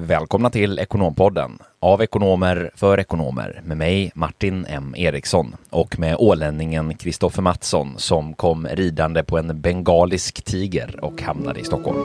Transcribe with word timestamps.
Välkomna 0.00 0.50
till 0.50 0.78
Ekonompodden 0.78 1.58
av 1.80 2.02
ekonomer 2.02 2.70
för 2.74 3.00
ekonomer 3.00 3.60
med 3.64 3.76
mig 3.76 4.12
Martin 4.14 4.66
M 4.68 4.94
Eriksson 4.96 5.56
och 5.70 5.98
med 5.98 6.16
ålänningen 6.18 6.94
Kristoffer 6.94 7.42
Mattsson 7.42 7.94
som 7.96 8.34
kom 8.34 8.66
ridande 8.66 9.22
på 9.22 9.38
en 9.38 9.60
bengalisk 9.60 10.44
tiger 10.44 11.04
och 11.04 11.22
hamnade 11.22 11.60
i 11.60 11.64
Stockholm. 11.64 11.98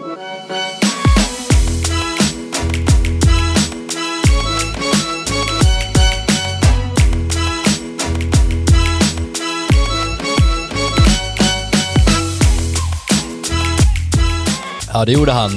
Ja, 14.93 15.05
det 15.05 15.11
gjorde 15.11 15.31
han. 15.31 15.51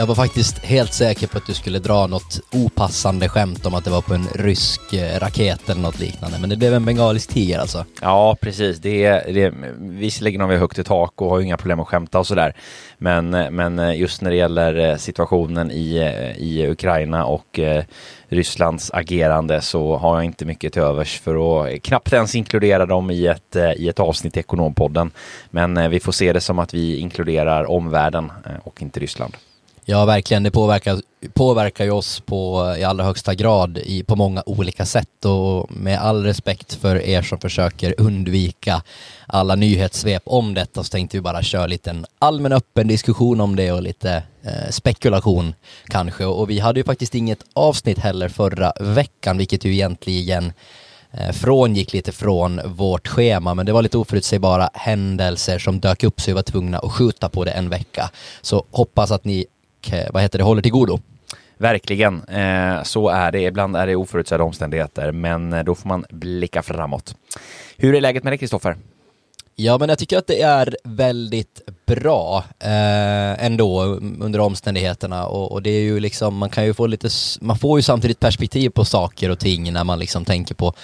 Jag 0.00 0.06
var 0.06 0.14
faktiskt 0.14 0.58
helt 0.58 0.92
säker 0.92 1.26
på 1.26 1.38
att 1.38 1.46
du 1.46 1.54
skulle 1.54 1.78
dra 1.78 2.06
något 2.06 2.40
opassande 2.52 3.28
skämt 3.28 3.66
om 3.66 3.74
att 3.74 3.84
det 3.84 3.90
var 3.90 4.00
på 4.00 4.14
en 4.14 4.26
rysk 4.34 4.92
eh, 4.92 5.20
raket 5.20 5.70
eller 5.70 5.80
något 5.80 5.98
liknande. 5.98 6.38
Men 6.40 6.50
det 6.50 6.56
blev 6.56 6.74
en 6.74 6.84
bengalisk 6.84 7.28
tiger 7.28 7.58
alltså. 7.58 7.84
Ja, 8.00 8.36
precis. 8.40 8.78
Det 8.78 9.04
är, 9.04 9.32
det 9.32 9.42
är, 9.42 9.54
visserligen 9.78 10.40
har 10.40 10.48
vi 10.48 10.56
högt 10.56 10.78
i 10.78 10.84
tak 10.84 11.22
och 11.22 11.30
har 11.30 11.40
inga 11.40 11.56
problem 11.56 11.80
att 11.80 11.88
skämta 11.88 12.18
och 12.18 12.26
sådär. 12.26 12.56
Men, 12.98 13.30
men 13.30 13.78
eh, 13.78 14.00
just 14.00 14.22
när 14.22 14.30
det 14.30 14.36
gäller 14.36 14.90
eh, 14.90 14.96
situationen 14.96 15.70
i, 15.70 15.96
i 16.36 16.66
Ukraina 16.70 17.24
och 17.24 17.60
Rysslands 18.28 18.90
agerande 18.94 19.60
så 19.60 19.96
har 19.96 20.16
jag 20.16 20.24
inte 20.24 20.44
mycket 20.44 20.72
till 20.72 20.82
övers 20.82 21.20
för 21.20 21.64
att 21.64 21.82
knappt 21.82 22.12
ens 22.12 22.34
inkludera 22.34 22.86
dem 22.86 23.10
i 23.10 23.26
ett, 23.26 23.56
i 23.76 23.88
ett 23.88 24.00
avsnitt 24.00 24.36
i 24.36 24.40
Ekonompodden. 24.40 25.10
Men 25.50 25.90
vi 25.90 26.00
får 26.00 26.12
se 26.12 26.32
det 26.32 26.40
som 26.40 26.58
att 26.58 26.74
vi 26.74 26.96
inkluderar 26.96 27.70
omvärlden 27.70 28.32
och 28.64 28.82
inte 28.82 29.00
Ryssland. 29.00 29.36
Ja, 29.84 30.04
verkligen. 30.04 30.42
Det 30.42 30.50
påverkar, 30.50 31.00
påverkar 31.34 31.84
ju 31.84 31.90
oss 31.90 32.20
på, 32.20 32.74
i 32.78 32.84
allra 32.84 33.04
högsta 33.04 33.34
grad 33.34 33.78
i, 33.78 34.02
på 34.02 34.16
många 34.16 34.42
olika 34.46 34.86
sätt 34.86 35.24
och 35.24 35.72
med 35.72 36.00
all 36.00 36.24
respekt 36.24 36.74
för 36.74 36.96
er 36.96 37.22
som 37.22 37.38
försöker 37.38 37.94
undvika 37.98 38.82
alla 39.26 39.54
nyhetssvep 39.54 40.22
om 40.26 40.54
detta 40.54 40.84
så 40.84 40.90
tänkte 40.90 41.16
vi 41.16 41.20
bara 41.20 41.42
köra 41.42 41.66
lite 41.66 41.90
en 41.90 42.06
allmän 42.18 42.52
öppen 42.52 42.88
diskussion 42.88 43.40
om 43.40 43.56
det 43.56 43.72
och 43.72 43.82
lite 43.82 44.22
eh, 44.42 44.70
spekulation 44.70 45.54
kanske. 45.86 46.24
Och 46.24 46.50
vi 46.50 46.58
hade 46.58 46.80
ju 46.80 46.84
faktiskt 46.84 47.14
inget 47.14 47.44
avsnitt 47.52 47.98
heller 47.98 48.28
förra 48.28 48.72
veckan, 48.80 49.38
vilket 49.38 49.64
ju 49.64 49.72
egentligen 49.72 50.52
eh, 51.10 51.32
frångick 51.32 51.92
lite 51.92 52.12
från 52.12 52.60
vårt 52.64 53.08
schema, 53.08 53.54
men 53.54 53.66
det 53.66 53.72
var 53.72 53.82
lite 53.82 53.98
oförutsägbara 53.98 54.70
händelser 54.74 55.58
som 55.58 55.80
dök 55.80 56.04
upp 56.04 56.20
så 56.20 56.30
vi 56.30 56.34
var 56.34 56.42
tvungna 56.42 56.78
att 56.78 56.92
skjuta 56.92 57.28
på 57.28 57.44
det 57.44 57.50
en 57.50 57.68
vecka. 57.68 58.10
Så 58.42 58.64
hoppas 58.70 59.10
att 59.10 59.24
ni 59.24 59.46
Eh, 59.92 60.06
vad 60.12 60.22
heter 60.22 60.38
det, 60.38 60.44
håller 60.44 60.62
till 60.62 60.72
godo. 60.72 61.00
Verkligen, 61.58 62.24
eh, 62.24 62.82
så 62.82 63.08
är 63.08 63.32
det. 63.32 63.40
Ibland 63.40 63.76
är 63.76 63.86
det 63.86 63.96
oförutsedda 63.96 64.44
omständigheter, 64.44 65.12
men 65.12 65.52
eh, 65.52 65.64
då 65.64 65.74
får 65.74 65.88
man 65.88 66.04
blicka 66.10 66.62
framåt. 66.62 67.14
Hur 67.76 67.94
är 67.94 68.00
läget 68.00 68.24
med 68.24 68.32
dig, 68.32 68.38
Kristoffer? 68.38 68.76
Ja, 69.56 69.78
men 69.78 69.88
jag 69.88 69.98
tycker 69.98 70.18
att 70.18 70.26
det 70.26 70.42
är 70.42 70.76
väldigt 70.84 71.60
bra 71.86 72.44
eh, 72.58 73.44
ändå 73.44 73.82
under 74.20 74.40
omständigheterna 74.40 75.26
och, 75.26 75.52
och, 75.52 75.62
det 75.62 75.70
är 75.70 75.80
ju 75.80 76.00
liksom, 76.00 76.36
man 76.36 76.50
kan 76.50 76.64
ju 76.64 76.74
få 76.74 76.86
lite, 76.86 77.08
man 77.40 77.58
får 77.58 77.78
ju 77.78 77.82
samtidigt 77.82 78.20
perspektiv 78.20 78.70
på 78.70 78.84
saker 78.84 79.30
och 79.30 79.38
ting 79.38 79.72
när 79.72 79.84
man 79.84 79.98
liksom 79.98 80.24
tänker 80.24 80.54
på 80.54 80.74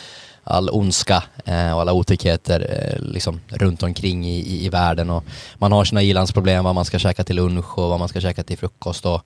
all 0.46 0.70
ondska 0.70 1.24
eh, 1.44 1.72
och 1.72 1.80
alla 1.80 1.92
otäckheter 1.92 2.60
eh, 2.70 3.02
liksom 3.02 3.40
runt 3.48 3.82
omkring 3.82 4.26
i, 4.26 4.38
i, 4.38 4.64
i, 4.64 4.68
världen 4.68 5.10
och 5.10 5.24
man 5.58 5.72
har 5.72 5.84
sina 5.84 6.02
ilandsproblem, 6.02 6.64
vad 6.64 6.74
man 6.74 6.84
ska 6.84 6.98
käka 6.98 7.24
till 7.24 7.36
lunch 7.36 7.78
och 7.78 7.88
vad 7.88 7.98
man 7.98 8.08
ska 8.08 8.20
käka 8.20 8.42
till 8.42 8.58
frukost 8.58 9.06
och, 9.06 9.22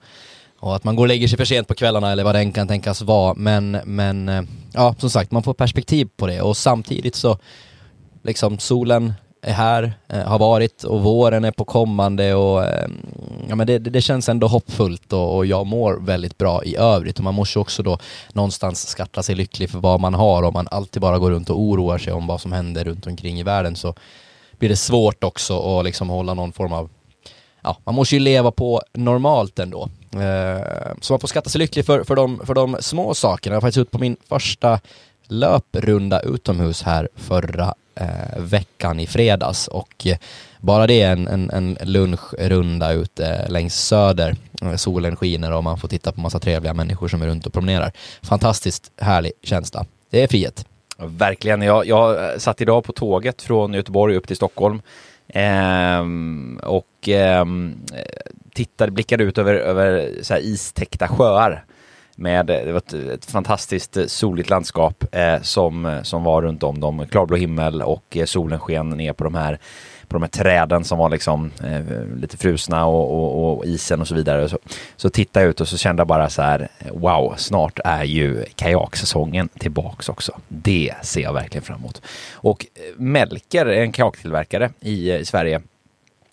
och 0.60 0.76
att 0.76 0.84
man 0.84 0.96
går 0.96 1.04
och 1.04 1.08
lägger 1.08 1.28
sig 1.28 1.38
för 1.38 1.44
sent 1.44 1.68
på 1.68 1.74
kvällarna 1.74 2.12
eller 2.12 2.24
vad 2.24 2.34
det 2.34 2.38
än 2.38 2.52
kan 2.52 2.68
tänkas 2.68 3.02
vara. 3.02 3.34
Men, 3.34 3.70
men 3.84 4.28
eh, 4.28 4.42
ja, 4.72 4.94
som 4.98 5.10
sagt, 5.10 5.30
man 5.30 5.42
får 5.42 5.54
perspektiv 5.54 6.08
på 6.16 6.26
det 6.26 6.42
och 6.42 6.56
samtidigt 6.56 7.14
så 7.14 7.38
liksom 8.22 8.58
solen 8.58 9.12
är 9.42 9.52
här, 9.52 9.92
eh, 10.08 10.22
har 10.22 10.38
varit 10.38 10.84
och 10.84 11.02
våren 11.02 11.44
är 11.44 11.50
på 11.50 11.64
kommande 11.64 12.34
och 12.34 12.64
eh, 12.64 12.88
ja, 13.48 13.54
men 13.54 13.66
det, 13.66 13.78
det 13.78 14.00
känns 14.00 14.28
ändå 14.28 14.46
hoppfullt 14.46 15.12
och, 15.12 15.36
och, 15.36 15.46
jag 15.46 15.66
mår 15.66 15.98
väldigt 16.00 16.38
bra 16.38 16.64
i 16.64 16.76
övrigt 16.76 17.18
och 17.18 17.24
man 17.24 17.34
måste 17.34 17.58
också 17.58 17.82
då 17.82 17.98
någonstans 18.32 18.88
skatta 18.88 19.22
sig 19.22 19.34
lycklig 19.34 19.70
för 19.70 19.78
vad 19.78 20.00
man 20.00 20.14
har 20.14 20.42
om 20.42 20.52
man 20.52 20.68
alltid 20.70 21.02
bara 21.02 21.18
går 21.18 21.30
runt 21.30 21.50
och 21.50 21.60
oroar 21.60 21.98
sig 21.98 22.12
om 22.12 22.26
vad 22.26 22.40
som 22.40 22.52
händer 22.52 22.84
runt 22.84 23.06
omkring 23.06 23.40
i 23.40 23.42
världen 23.42 23.76
så 23.76 23.94
blir 24.58 24.68
det 24.68 24.76
svårt 24.76 25.24
också 25.24 25.78
att 25.78 25.84
liksom 25.84 26.08
hålla 26.08 26.34
någon 26.34 26.52
form 26.52 26.72
av 26.72 26.90
ja, 27.62 27.76
man 27.84 27.94
måste 27.94 28.14
ju 28.14 28.20
leva 28.20 28.50
på 28.50 28.82
normalt 28.92 29.58
ändå. 29.58 29.88
Eh, 30.12 30.92
så 31.00 31.12
man 31.12 31.20
får 31.20 31.28
skatta 31.28 31.50
sig 31.50 31.58
lycklig 31.58 31.86
för, 31.86 32.04
för, 32.04 32.16
de, 32.16 32.46
för 32.46 32.54
de 32.54 32.76
små 32.80 33.14
sakerna. 33.14 33.54
Jag 33.54 33.60
var 33.60 33.68
faktiskt 33.68 33.82
ute 33.82 33.90
på 33.90 33.98
min 33.98 34.16
första 34.28 34.80
löprunda 35.28 36.20
utomhus 36.20 36.82
här 36.82 37.08
förra 37.14 37.74
eh, 38.00 38.42
veckan 38.42 39.00
i 39.00 39.06
fredags 39.06 39.68
och 39.68 40.06
bara 40.60 40.86
det 40.86 41.02
är 41.02 41.12
en, 41.12 41.28
en, 41.28 41.50
en 41.50 41.78
lunchrunda 41.82 42.92
ute 42.92 43.48
längs 43.48 43.74
söder. 43.74 44.36
Eh, 44.62 44.74
solen 44.74 45.16
skiner 45.16 45.52
och 45.52 45.64
man 45.64 45.78
får 45.78 45.88
titta 45.88 46.12
på 46.12 46.20
massa 46.20 46.38
trevliga 46.38 46.74
människor 46.74 47.08
som 47.08 47.22
är 47.22 47.26
runt 47.26 47.46
och 47.46 47.52
promenerar. 47.52 47.92
Fantastiskt 48.22 48.90
härlig 48.96 49.32
känsla. 49.42 49.86
Det 50.10 50.22
är 50.22 50.28
frihet. 50.28 50.66
Verkligen. 50.98 51.62
Jag, 51.62 51.86
jag 51.86 52.24
eh, 52.24 52.38
satt 52.38 52.60
idag 52.60 52.84
på 52.84 52.92
tåget 52.92 53.42
från 53.42 53.74
Göteborg 53.74 54.16
upp 54.16 54.26
till 54.26 54.36
Stockholm 54.36 54.82
eh, 55.28 56.00
och 56.62 57.08
ehm, 57.08 57.74
eh, 57.94 58.32
tittade, 58.54 58.92
blickade 58.92 59.24
ut 59.24 59.38
över, 59.38 59.54
över 59.54 60.10
så 60.22 60.36
istäckta 60.36 61.08
sjöar 61.08 61.64
med, 62.16 62.50
eh, 62.50 62.64
det 62.64 62.72
var 62.72 62.78
ett, 62.78 62.92
ett 62.92 63.24
fantastiskt 63.24 63.96
eh, 63.96 64.06
soligt 64.06 64.50
landskap 64.50 65.04
eh, 65.12 65.40
som, 65.42 65.86
eh, 65.86 66.02
som 66.02 66.24
var 66.24 66.42
runt 66.42 66.62
om 66.62 66.80
dem. 66.80 67.06
Klarblå 67.10 67.36
himmel 67.36 67.82
och 67.82 68.16
eh, 68.16 68.24
solen 68.24 68.58
sken 68.58 68.88
ner 68.88 69.12
på 69.12 69.24
de 69.24 69.34
här 69.34 69.58
på 70.08 70.16
de 70.16 70.22
här 70.22 70.28
träden 70.28 70.84
som 70.84 70.98
var 70.98 71.08
liksom 71.08 71.50
eh, 71.64 72.04
lite 72.20 72.36
frusna 72.36 72.86
och, 72.86 73.12
och, 73.12 73.58
och, 73.58 73.66
isen 73.66 74.00
och 74.00 74.08
så 74.08 74.14
vidare. 74.14 74.48
Så, 74.48 74.58
så 74.96 75.10
tittade 75.10 75.44
jag 75.44 75.50
ut 75.50 75.60
och 75.60 75.68
så 75.68 75.76
kände 75.76 76.00
jag 76.00 76.06
bara 76.06 76.30
så 76.30 76.42
här, 76.42 76.68
wow, 76.92 77.34
snart 77.36 77.78
är 77.84 78.04
ju 78.04 78.44
kajaksäsongen 78.54 79.48
tillbaks 79.48 80.08
också. 80.08 80.32
Det 80.48 80.94
ser 81.02 81.20
jag 81.20 81.32
verkligen 81.32 81.64
fram 81.64 81.78
emot. 81.78 82.02
Och 82.32 82.66
Melker, 82.96 83.66
en 83.66 83.92
kajaktillverkare 83.92 84.70
i, 84.80 85.12
i 85.12 85.24
Sverige, 85.24 85.60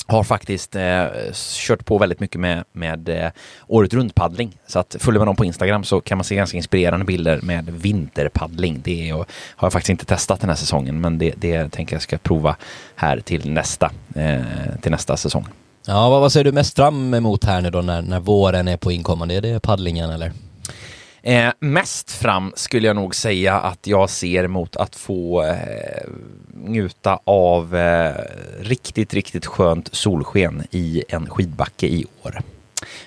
har 0.07 0.23
faktiskt 0.23 0.75
eh, 0.75 1.05
kört 1.33 1.85
på 1.85 1.97
väldigt 1.97 2.19
mycket 2.19 2.41
med, 2.41 2.63
med 2.71 3.09
eh, 3.09 3.29
året 3.67 3.93
runt-paddling. 3.93 4.57
Så 4.67 4.79
att 4.79 4.95
följer 4.99 5.19
man 5.19 5.25
dem 5.25 5.35
på 5.35 5.45
Instagram 5.45 5.83
så 5.83 6.01
kan 6.01 6.17
man 6.17 6.25
se 6.25 6.35
ganska 6.35 6.57
inspirerande 6.57 7.05
bilder 7.05 7.39
med 7.41 7.69
vinterpaddling. 7.69 8.81
Det 8.83 9.09
är, 9.09 9.15
och, 9.15 9.25
har 9.55 9.65
jag 9.65 9.73
faktiskt 9.73 9.89
inte 9.89 10.05
testat 10.05 10.39
den 10.39 10.49
här 10.49 10.57
säsongen, 10.57 11.01
men 11.01 11.17
det, 11.17 11.33
det 11.37 11.69
tänker 11.69 11.95
jag 11.95 12.01
ska 12.01 12.17
prova 12.17 12.55
här 12.95 13.19
till 13.19 13.51
nästa, 13.51 13.91
eh, 14.15 14.41
till 14.81 14.91
nästa 14.91 15.17
säsong. 15.17 15.45
Ja, 15.87 16.09
vad, 16.09 16.21
vad 16.21 16.31
ser 16.31 16.43
du 16.43 16.51
mest 16.51 16.75
fram 16.75 17.13
emot 17.13 17.43
här 17.43 17.61
nu 17.61 17.69
då 17.69 17.81
när, 17.81 18.01
när 18.01 18.19
våren 18.19 18.67
är 18.67 18.77
på 18.77 18.91
inkommande? 18.91 19.35
Är 19.35 19.41
det 19.41 19.59
paddlingen 19.59 20.09
eller? 20.09 20.31
Eh, 21.27 21.51
mest 21.59 22.11
fram 22.11 22.53
skulle 22.55 22.87
jag 22.87 22.95
nog 22.95 23.15
säga 23.15 23.59
att 23.59 23.87
jag 23.87 24.09
ser 24.09 24.47
mot 24.47 24.75
att 24.75 24.95
få 24.95 25.43
eh, 25.43 26.09
njuta 26.53 27.19
av 27.23 27.75
eh, 27.75 28.15
riktigt, 28.59 29.13
riktigt 29.13 29.45
skönt 29.45 29.89
solsken 29.95 30.63
i 30.71 31.03
en 31.09 31.29
skidbacke 31.29 31.87
i 31.87 32.05
år. 32.23 32.41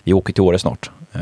Vi 0.05 0.13
åker 0.13 0.33
till 0.33 0.43
Åre 0.43 0.59
snart. 0.59 0.91
Eh, 1.13 1.21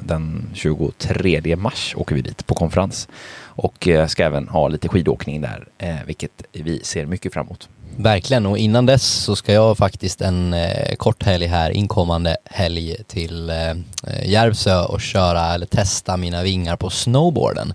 den 0.00 0.50
23 0.54 1.56
mars 1.56 1.94
åker 1.96 2.14
vi 2.14 2.22
dit 2.22 2.46
på 2.46 2.54
konferens 2.54 3.08
och 3.42 3.88
eh, 3.88 4.06
ska 4.06 4.24
även 4.24 4.48
ha 4.48 4.68
lite 4.68 4.88
skidåkning 4.88 5.40
där, 5.40 5.68
eh, 5.78 5.96
vilket 6.06 6.42
vi 6.52 6.80
ser 6.84 7.06
mycket 7.06 7.32
fram 7.32 7.46
emot. 7.46 7.68
Verkligen, 8.02 8.46
och 8.46 8.58
innan 8.58 8.86
dess 8.86 9.04
så 9.04 9.36
ska 9.36 9.52
jag 9.52 9.78
faktiskt 9.78 10.20
en 10.20 10.54
eh, 10.54 10.94
kort 10.96 11.22
helg 11.22 11.46
här, 11.46 11.70
inkommande 11.70 12.36
helg 12.44 12.96
till 13.08 13.50
eh, 13.50 13.74
Järvsö 14.24 14.82
och 14.82 15.00
köra 15.00 15.54
eller 15.54 15.66
testa 15.66 16.16
mina 16.16 16.42
vingar 16.42 16.76
på 16.76 16.90
snowboarden. 16.90 17.74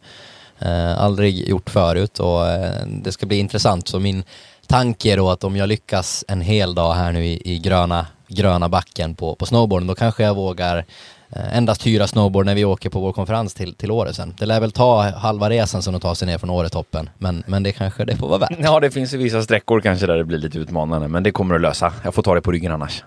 Eh, 0.60 1.02
aldrig 1.02 1.50
gjort 1.50 1.70
förut 1.70 2.20
och 2.20 2.48
eh, 2.48 2.86
det 2.88 3.12
ska 3.12 3.26
bli 3.26 3.38
intressant. 3.38 3.88
Så 3.88 4.00
min 4.00 4.24
tanke 4.68 5.14
är 5.14 5.18
då 5.18 5.30
att 5.30 5.44
om 5.44 5.56
jag 5.56 5.70
lyckas 5.70 6.26
en 6.28 6.42
hel 6.42 6.76
dag 6.76 6.94
här 6.94 7.12
nu 7.12 7.26
i, 7.26 7.42
i 7.46 7.60
gröna, 7.60 8.08
gröna 8.28 8.70
backen 8.70 9.16
på, 9.16 9.36
på 9.36 9.46
snowboarden, 9.46 9.88
då 9.88 9.96
kanske 9.96 10.24
jag 10.24 10.36
vågar 10.36 10.86
Eh, 11.30 11.58
endast 11.58 11.88
hyra 11.88 12.08
snowboard 12.08 12.46
när 12.46 12.56
vi 12.56 12.66
åker 12.66 12.90
på 12.90 13.00
vår 13.00 13.14
konferens 13.14 13.54
till, 13.54 13.76
till 13.76 13.92
Åre 13.92 14.14
sen. 14.14 14.34
Det 14.40 14.46
lär 14.46 14.60
väl 14.60 14.72
ta 14.72 15.02
halva 15.02 15.50
resan 15.50 15.82
sen 15.82 15.96
att 15.96 16.02
ta 16.02 16.16
sig 16.16 16.28
ner 16.28 16.38
från 16.38 16.50
Åretoppen, 16.50 17.10
men, 17.18 17.44
men 17.48 17.64
det 17.64 17.72
kanske 17.72 18.06
det 18.06 18.16
får 18.16 18.28
vara 18.28 18.38
värt. 18.40 18.58
Ja, 18.60 18.80
det 18.80 18.92
finns 18.92 19.14
ju 19.14 19.18
vissa 19.18 19.42
sträckor 19.42 19.82
kanske 19.82 20.08
där 20.08 20.18
det 20.18 20.24
blir 20.24 20.38
lite 20.38 20.58
utmanande, 20.58 21.08
men 21.08 21.24
det 21.24 21.32
kommer 21.32 21.56
att 21.56 21.62
lösa. 21.62 21.94
Jag 22.04 22.14
får 22.14 22.24
ta 22.24 22.36
det 22.36 22.42
på 22.42 22.52
ryggen 22.52 22.72
annars. 22.72 23.04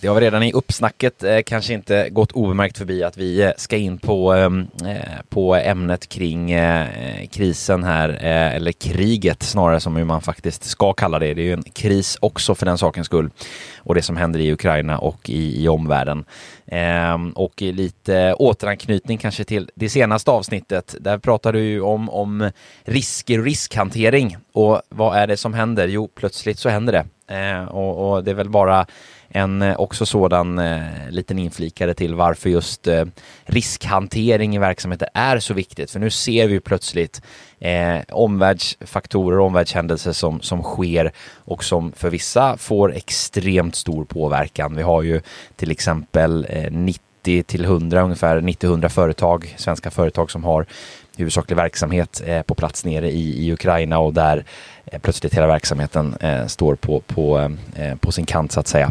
Det 0.00 0.08
har 0.08 0.14
vi 0.14 0.20
redan 0.20 0.42
i 0.42 0.52
uppsnacket 0.52 1.22
eh, 1.22 1.42
kanske 1.46 1.74
inte 1.74 2.10
gått 2.10 2.32
obemärkt 2.32 2.78
förbi 2.78 3.04
att 3.04 3.16
vi 3.16 3.42
eh, 3.42 3.50
ska 3.56 3.76
in 3.76 3.98
på, 3.98 4.32
ehm, 4.32 4.66
eh, 4.86 5.22
på 5.28 5.54
ämnet 5.54 6.08
kring 6.08 6.50
eh, 6.50 7.26
krisen 7.26 7.84
här, 7.84 8.08
eh, 8.08 8.54
eller 8.54 8.72
kriget 8.72 9.42
snarare 9.42 9.80
som 9.80 10.06
man 10.06 10.20
faktiskt 10.20 10.64
ska 10.64 10.92
kalla 10.92 11.18
det. 11.18 11.34
Det 11.34 11.42
är 11.42 11.44
ju 11.44 11.52
en 11.52 11.62
kris 11.62 12.18
också 12.20 12.54
för 12.54 12.66
den 12.66 12.78
sakens 12.78 13.06
skull. 13.06 13.30
Och 13.78 13.94
det 13.94 14.02
som 14.02 14.16
händer 14.16 14.40
i 14.40 14.52
Ukraina 14.52 14.98
och 14.98 15.30
i, 15.30 15.64
i 15.64 15.68
omvärlden. 15.68 16.24
Ehm, 16.66 17.30
och 17.30 17.62
lite 17.62 18.34
återanknytning 18.34 19.18
kanske 19.18 19.44
till 19.44 19.70
det 19.74 19.88
senaste 19.88 20.30
avsnittet. 20.30 20.94
Där 21.00 21.18
pratade 21.18 21.58
du 21.58 21.64
ju 21.64 21.80
om, 21.80 22.10
om 22.10 22.50
risker 22.84 23.38
och 23.38 23.44
riskhantering. 23.44 24.36
Och 24.52 24.82
vad 24.88 25.16
är 25.16 25.26
det 25.26 25.36
som 25.36 25.54
händer? 25.54 25.88
Jo, 25.88 26.08
plötsligt 26.14 26.58
så 26.58 26.68
händer 26.68 26.92
det. 26.92 27.06
Eh, 27.30 27.64
och, 27.64 28.12
och 28.12 28.24
det 28.24 28.30
är 28.30 28.34
väl 28.34 28.50
bara 28.50 28.86
en 29.30 29.62
eh, 29.62 29.80
också 29.80 30.06
sådan 30.06 30.58
eh, 30.58 30.80
liten 31.10 31.38
inflikare 31.38 31.94
till 31.94 32.14
varför 32.14 32.50
just 32.50 32.86
eh, 32.86 33.04
riskhantering 33.44 34.56
i 34.56 34.58
verksamheter 34.58 35.08
är 35.14 35.38
så 35.38 35.54
viktigt. 35.54 35.90
För 35.90 36.00
nu 36.00 36.10
ser 36.10 36.48
vi 36.48 36.60
plötsligt 36.60 37.22
eh, 37.58 37.98
omvärldsfaktorer 38.08 39.38
och 39.38 39.46
omvärldshändelser 39.46 40.12
som, 40.12 40.40
som 40.40 40.62
sker 40.62 41.12
och 41.44 41.64
som 41.64 41.92
för 41.92 42.10
vissa 42.10 42.56
får 42.56 42.94
extremt 42.94 43.74
stor 43.74 44.04
påverkan. 44.04 44.76
Vi 44.76 44.82
har 44.82 45.02
ju 45.02 45.20
till 45.56 45.70
exempel 45.70 46.46
eh, 46.50 46.72
90 46.72 47.00
till 47.22 47.64
100 47.64 48.02
ungefär 48.02 48.40
90-100 48.40 48.88
företag, 48.88 49.54
svenska 49.58 49.90
företag 49.90 50.30
som 50.30 50.44
har 50.44 50.66
huvudsaklig 51.20 51.56
verksamhet 51.56 52.22
eh, 52.26 52.42
på 52.42 52.54
plats 52.54 52.84
nere 52.84 53.10
i, 53.10 53.46
i 53.46 53.52
Ukraina 53.52 53.98
och 53.98 54.14
där 54.14 54.44
eh, 54.84 54.98
plötsligt 54.98 55.34
hela 55.34 55.46
verksamheten 55.46 56.14
eh, 56.20 56.46
står 56.46 56.74
på, 56.74 57.00
på, 57.00 57.50
eh, 57.76 57.94
på 57.96 58.12
sin 58.12 58.26
kant 58.26 58.52
så 58.52 58.60
att 58.60 58.68
säga. 58.68 58.90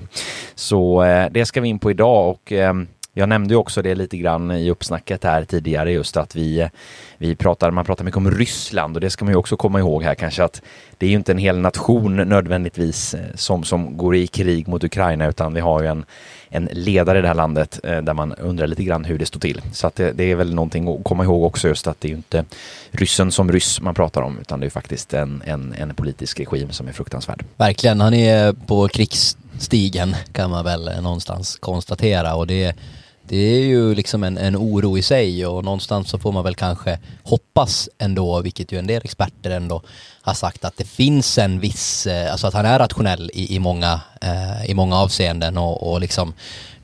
Så 0.56 1.04
eh, 1.04 1.30
det 1.32 1.46
ska 1.46 1.62
vi 1.62 1.70
in 1.70 1.80
på 1.80 1.92
idag 1.92 2.30
och 2.30 2.52
eh, 2.52 2.74
jag 3.14 3.30
nämnde 3.30 3.54
ju 3.54 3.58
också 3.58 3.82
det 3.82 3.96
lite 3.96 4.18
grann 4.18 4.52
i 4.52 4.70
uppsnacket 4.72 5.24
här 5.24 5.46
tidigare 5.46 5.92
just 5.92 6.18
att 6.18 6.36
vi, 6.36 6.70
vi 7.18 7.36
pratar, 7.36 7.72
man 7.72 7.86
pratar 7.86 8.06
mycket 8.06 8.18
om 8.18 8.32
Ryssland 8.32 8.96
och 8.96 9.02
det 9.02 9.10
ska 9.10 9.26
man 9.26 9.34
ju 9.34 9.38
också 9.38 9.58
komma 9.58 9.80
ihåg 9.80 10.04
här 10.04 10.16
kanske 10.16 10.44
att 10.44 10.62
det 10.98 11.06
är 11.06 11.10
ju 11.10 11.16
inte 11.16 11.32
en 11.32 11.38
hel 11.38 11.58
nation 11.58 12.16
nödvändigtvis 12.16 13.14
eh, 13.14 13.22
som, 13.36 13.64
som 13.64 13.98
går 13.98 14.16
i 14.16 14.28
krig 14.28 14.68
mot 14.68 14.84
Ukraina 14.84 15.28
utan 15.28 15.54
vi 15.54 15.60
har 15.60 15.82
ju 15.82 15.88
en, 15.88 16.06
en 16.50 16.70
ledare 16.72 17.20
i 17.20 17.22
det 17.22 17.28
här 17.28 17.36
landet 17.36 17.80
eh, 17.84 17.98
där 17.98 18.14
man 18.14 18.34
undrar 18.34 18.68
lite 18.68 18.84
grann 18.84 19.06
hur 19.06 19.20
det 19.20 19.26
står 19.26 19.40
till. 19.40 19.62
Så 19.74 19.88
att 19.88 19.96
det, 19.96 20.12
det, 20.12 20.32
är 20.32 20.36
väl 20.36 20.54
någonting 20.54 20.88
att 20.88 21.04
komma 21.04 21.24
ihåg 21.24 21.44
också 21.44 21.68
just 21.68 21.88
att 21.88 22.02
det 22.02 22.08
är 22.08 22.10
ju 22.10 22.16
inte 22.16 22.46
ryssen 22.92 23.32
som 23.32 23.52
ryss 23.52 23.82
man 23.82 23.96
pratar 23.96 24.22
om 24.22 24.40
utan 24.40 24.60
det 24.60 24.66
är 24.66 24.70
faktiskt 24.70 25.14
en, 25.14 25.44
en, 25.46 25.76
en 25.80 25.96
politisk 25.96 26.40
regim 26.40 26.72
som 26.72 26.88
är 26.88 26.92
fruktansvärd. 26.92 27.46
Verkligen, 27.58 28.02
han 28.02 28.14
är 28.14 28.54
på 28.54 28.88
krigsstigen 28.88 30.16
kan 30.32 30.50
man 30.50 30.66
väl 30.66 30.88
eh, 30.88 31.02
någonstans 31.02 31.58
konstatera 31.60 32.36
och 32.36 32.48
det 32.48 32.76
det 33.30 33.38
är 33.38 33.60
ju 33.60 33.96
liksom 33.96 34.24
en, 34.24 34.38
en 34.38 34.56
oro 34.56 34.98
i 34.98 35.02
sig 35.02 35.46
och 35.46 35.64
någonstans 35.64 36.10
så 36.10 36.20
får 36.20 36.32
man 36.32 36.44
väl 36.44 36.56
kanske 36.56 37.00
hoppas 37.24 37.90
ändå, 37.98 38.42
vilket 38.42 38.72
ju 38.72 38.80
en 38.80 38.88
del 38.88 39.02
experter 39.04 39.52
ändå 39.52 39.82
har 40.22 40.34
sagt 40.34 40.66
att 40.66 40.78
det 40.78 40.84
finns 40.84 41.38
en 41.38 41.60
viss, 41.60 42.08
eh, 42.08 42.32
alltså 42.32 42.48
att 42.48 42.54
han 42.54 42.66
är 42.66 42.80
rationell 42.80 43.32
i, 43.34 43.56
i, 43.56 43.60
många, 43.60 44.02
eh, 44.22 44.70
i 44.70 44.74
många 44.74 44.98
avseenden 44.98 45.58
och, 45.58 45.92
och 45.92 46.02
liksom 46.02 46.34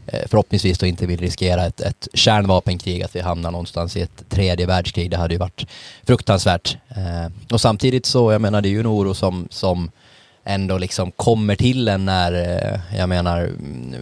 eh, 0.08 0.28
förhoppningsvis 0.28 0.78
då 0.78 0.86
inte 0.86 1.06
vill 1.06 1.20
riskera 1.20 1.66
ett, 1.66 1.82
ett 1.82 2.08
kärnvapenkrig, 2.14 3.04
att 3.04 3.16
vi 3.16 3.20
hamnar 3.20 3.52
någonstans 3.52 3.98
i 3.98 4.02
ett 4.02 4.30
tredje 4.30 4.66
världskrig. 4.66 5.12
Det 5.12 5.18
hade 5.18 5.34
ju 5.34 5.40
varit 5.40 5.66
fruktansvärt. 6.04 6.78
Eh, 6.90 7.54
och 7.54 7.62
samtidigt 7.62 8.06
så, 8.06 8.32
jag 8.32 8.42
menar 8.42 8.62
det 8.62 8.70
är 8.70 8.72
ju 8.72 8.80
en 8.80 8.88
oro 8.88 9.14
som, 9.14 9.48
som 9.52 9.92
ändå 10.46 10.78
liksom 10.78 11.12
kommer 11.12 11.56
till 11.56 11.88
en 11.88 12.06
när, 12.06 12.34
eh, 12.34 12.98
jag 12.98 13.10
menar, 13.10 13.52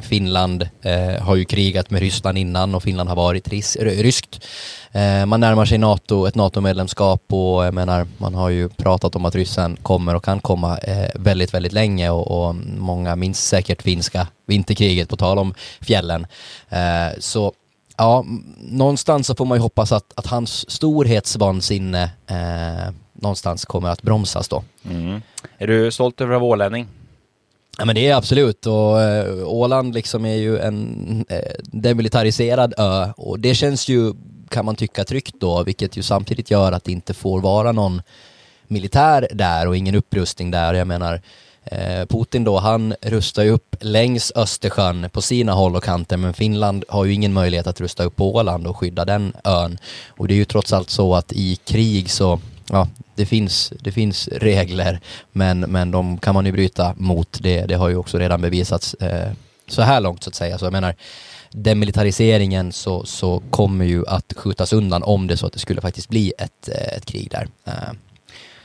Finland 0.01 0.69
eh, 0.81 1.23
har 1.23 1.35
ju 1.35 1.45
krigat 1.45 1.89
med 1.89 2.01
Ryssland 2.01 2.37
innan 2.37 2.75
och 2.75 2.83
Finland 2.83 3.09
har 3.09 3.15
varit 3.15 3.47
ris 3.47 3.77
ryskt. 3.81 4.45
Eh, 4.91 5.25
man 5.25 5.39
närmar 5.39 5.65
sig 5.65 5.77
NATO, 5.77 6.27
ett 6.27 6.35
NATO-medlemskap 6.35 7.23
och 7.27 7.65
jag 7.65 7.73
menar, 7.73 8.07
man 8.17 8.35
har 8.35 8.49
ju 8.49 8.69
pratat 8.69 9.15
om 9.15 9.25
att 9.25 9.35
ryssen 9.35 9.75
kommer 9.75 10.15
och 10.15 10.25
kan 10.25 10.39
komma 10.39 10.77
eh, 10.77 11.09
väldigt, 11.15 11.53
väldigt 11.53 11.73
länge 11.73 12.09
och, 12.09 12.47
och, 12.47 12.55
många 12.77 13.15
minns 13.15 13.47
säkert 13.47 13.81
finska 13.81 14.27
vinterkriget 14.47 15.09
på 15.09 15.15
tal 15.15 15.39
om 15.39 15.53
fjällen. 15.81 16.27
Eh, 16.69 17.19
så 17.19 17.53
ja, 17.97 18.25
någonstans 18.57 19.27
så 19.27 19.35
får 19.35 19.45
man 19.45 19.57
ju 19.57 19.61
hoppas 19.61 19.91
att, 19.91 20.13
att 20.15 20.27
hans 20.27 20.71
storhetsvansinne 20.71 22.03
eh, 22.27 22.93
någonstans 23.23 23.65
kommer 23.65 23.89
att 23.89 24.01
bromsas 24.01 24.47
då. 24.47 24.63
Mm. 24.89 25.21
Är 25.57 25.67
du 25.67 25.91
stolt 25.91 26.21
över 26.21 26.35
att 26.35 26.41
vara 26.41 26.51
ålänning? 26.51 26.87
Ja 27.77 27.85
men 27.85 27.95
det 27.95 28.07
är 28.07 28.15
absolut 28.15 28.65
och 28.65 29.01
äh, 29.01 29.47
Åland 29.47 29.93
liksom 29.93 30.25
är 30.25 30.35
ju 30.35 30.59
en 30.59 31.25
äh, 31.29 31.37
demilitariserad 31.63 32.73
ö 32.77 33.07
och 33.17 33.39
det 33.39 33.55
känns 33.55 33.87
ju, 33.87 34.13
kan 34.49 34.65
man 34.65 34.75
tycka, 34.75 35.03
tryggt 35.03 35.35
då, 35.39 35.63
vilket 35.63 35.97
ju 35.97 36.01
samtidigt 36.01 36.51
gör 36.51 36.71
att 36.71 36.83
det 36.83 36.91
inte 36.91 37.13
får 37.13 37.41
vara 37.41 37.71
någon 37.71 38.01
militär 38.67 39.27
där 39.31 39.67
och 39.67 39.77
ingen 39.77 39.95
upprustning 39.95 40.51
där. 40.51 40.73
Jag 40.73 40.87
menar, 40.87 41.21
eh, 41.63 42.05
Putin 42.05 42.43
då, 42.43 42.57
han 42.57 42.95
rustar 43.01 43.43
ju 43.43 43.49
upp 43.49 43.75
längs 43.79 44.31
Östersjön 44.35 45.09
på 45.09 45.21
sina 45.21 45.53
håll 45.53 45.75
och 45.75 45.83
kanter, 45.83 46.17
men 46.17 46.33
Finland 46.33 46.83
har 46.87 47.05
ju 47.05 47.13
ingen 47.13 47.33
möjlighet 47.33 47.67
att 47.67 47.81
rusta 47.81 48.03
upp 48.03 48.15
på 48.15 48.35
Åland 48.35 48.67
och 48.67 48.77
skydda 48.77 49.05
den 49.05 49.33
ön. 49.43 49.77
Och 50.09 50.27
det 50.27 50.33
är 50.33 50.35
ju 50.35 50.45
trots 50.45 50.73
allt 50.73 50.89
så 50.89 51.15
att 51.15 51.31
i 51.31 51.55
krig 51.55 52.11
så 52.11 52.39
ja, 52.69 52.87
det 53.15 53.25
finns, 53.25 53.73
det 53.79 53.91
finns 53.91 54.27
regler, 54.27 54.99
men, 55.31 55.59
men 55.59 55.91
de 55.91 56.17
kan 56.17 56.33
man 56.33 56.45
ju 56.45 56.51
bryta 56.51 56.93
mot. 56.97 57.37
Det, 57.41 57.65
det 57.65 57.75
har 57.75 57.89
ju 57.89 57.95
också 57.95 58.17
redan 58.17 58.41
bevisats 58.41 58.93
eh, 58.93 59.31
så 59.67 59.81
här 59.81 60.01
långt 60.01 60.23
så 60.23 60.29
att 60.29 60.35
säga. 60.35 60.57
Så 60.57 60.65
jag 60.65 60.71
menar, 60.71 60.95
demilitariseringen 61.51 62.71
så, 62.71 63.05
så 63.05 63.43
kommer 63.49 63.85
ju 63.85 64.07
att 64.07 64.33
skjutas 64.35 64.73
undan 64.73 65.03
om 65.03 65.27
det 65.27 65.37
så 65.37 65.47
att 65.47 65.53
det 65.53 65.59
skulle 65.59 65.81
faktiskt 65.81 66.09
bli 66.09 66.33
ett, 66.37 66.69
eh, 66.69 66.97
ett 66.97 67.05
krig 67.05 67.31
där. 67.31 67.47
Eh. 67.65 67.93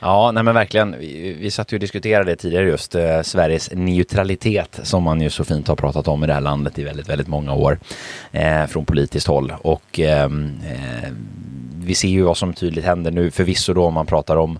Ja, 0.01 0.31
nej 0.31 0.43
men 0.43 0.55
verkligen. 0.55 0.99
Vi, 0.99 1.35
vi 1.39 1.51
satt 1.51 1.73
ju 1.73 1.75
och 1.75 1.79
diskuterade 1.79 2.35
tidigare 2.35 2.65
just 2.65 2.95
eh, 2.95 3.21
Sveriges 3.21 3.71
neutralitet 3.71 4.79
som 4.83 5.03
man 5.03 5.21
ju 5.21 5.29
så 5.29 5.43
fint 5.43 5.67
har 5.67 5.75
pratat 5.75 6.07
om 6.07 6.23
i 6.23 6.27
det 6.27 6.33
här 6.33 6.41
landet 6.41 6.79
i 6.79 6.83
väldigt, 6.83 7.09
väldigt 7.09 7.27
många 7.27 7.53
år 7.53 7.79
eh, 8.31 8.65
från 8.65 8.85
politiskt 8.85 9.27
håll. 9.27 9.53
Och 9.61 9.99
ehm, 9.99 10.59
eh, 10.69 11.09
vi 11.75 11.95
ser 11.95 12.07
ju 12.07 12.21
vad 12.21 12.37
som 12.37 12.53
tydligt 12.53 12.85
händer 12.85 13.11
nu, 13.11 13.31
förvisso 13.31 13.73
då 13.73 13.85
om 13.85 13.93
man 13.93 14.05
pratar 14.05 14.35
om 14.35 14.59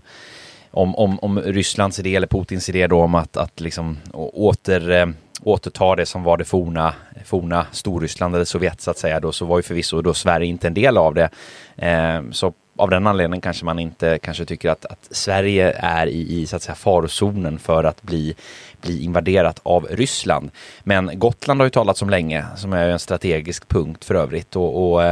om, 0.70 0.96
om, 0.96 1.18
om 1.18 1.40
Rysslands 1.40 1.98
idé 1.98 2.16
eller 2.16 2.26
Putins 2.26 2.68
idé 2.68 2.86
då 2.86 3.00
om 3.00 3.14
att, 3.14 3.36
att 3.36 3.60
liksom 3.60 3.98
åter, 4.12 4.90
eh, 4.90 5.06
återta 5.42 5.96
det 5.96 6.06
som 6.06 6.22
var 6.22 6.36
det 6.36 6.44
forna, 6.44 6.94
forna 7.24 7.66
Storryssland 7.72 8.34
eller 8.34 8.44
Sovjet 8.44 8.80
så 8.80 8.90
att 8.90 8.98
säga 8.98 9.20
då 9.20 9.32
så 9.32 9.44
var 9.44 9.58
ju 9.58 9.62
förvisso 9.62 10.02
då 10.02 10.14
Sverige 10.14 10.46
inte 10.46 10.66
en 10.66 10.74
del 10.74 10.96
av 10.96 11.14
det. 11.14 11.30
Eh, 11.76 12.22
så 12.32 12.52
av 12.80 12.90
den 12.90 13.06
anledningen 13.06 13.40
kanske 13.40 13.64
man 13.64 13.78
inte 13.78 14.18
kanske 14.18 14.44
tycker 14.44 14.70
att, 14.70 14.84
att 14.84 15.08
Sverige 15.10 15.72
är 15.72 16.06
i, 16.06 16.40
i 16.40 16.46
så 16.46 16.56
att 16.56 16.62
säga 16.62 16.74
farozonen 16.74 17.58
för 17.58 17.84
att 17.84 18.02
bli 18.02 18.34
bli 18.80 19.04
invaderat 19.04 19.60
av 19.62 19.86
Ryssland. 19.90 20.50
Men 20.82 21.10
Gotland 21.18 21.60
har 21.60 21.66
ju 21.66 21.70
talats 21.70 22.02
om 22.02 22.10
länge, 22.10 22.44
som 22.56 22.72
är 22.72 22.88
en 22.88 22.98
strategisk 22.98 23.68
punkt 23.68 24.04
för 24.04 24.14
övrigt. 24.14 24.56
Och, 24.56 24.92
och 24.92 25.02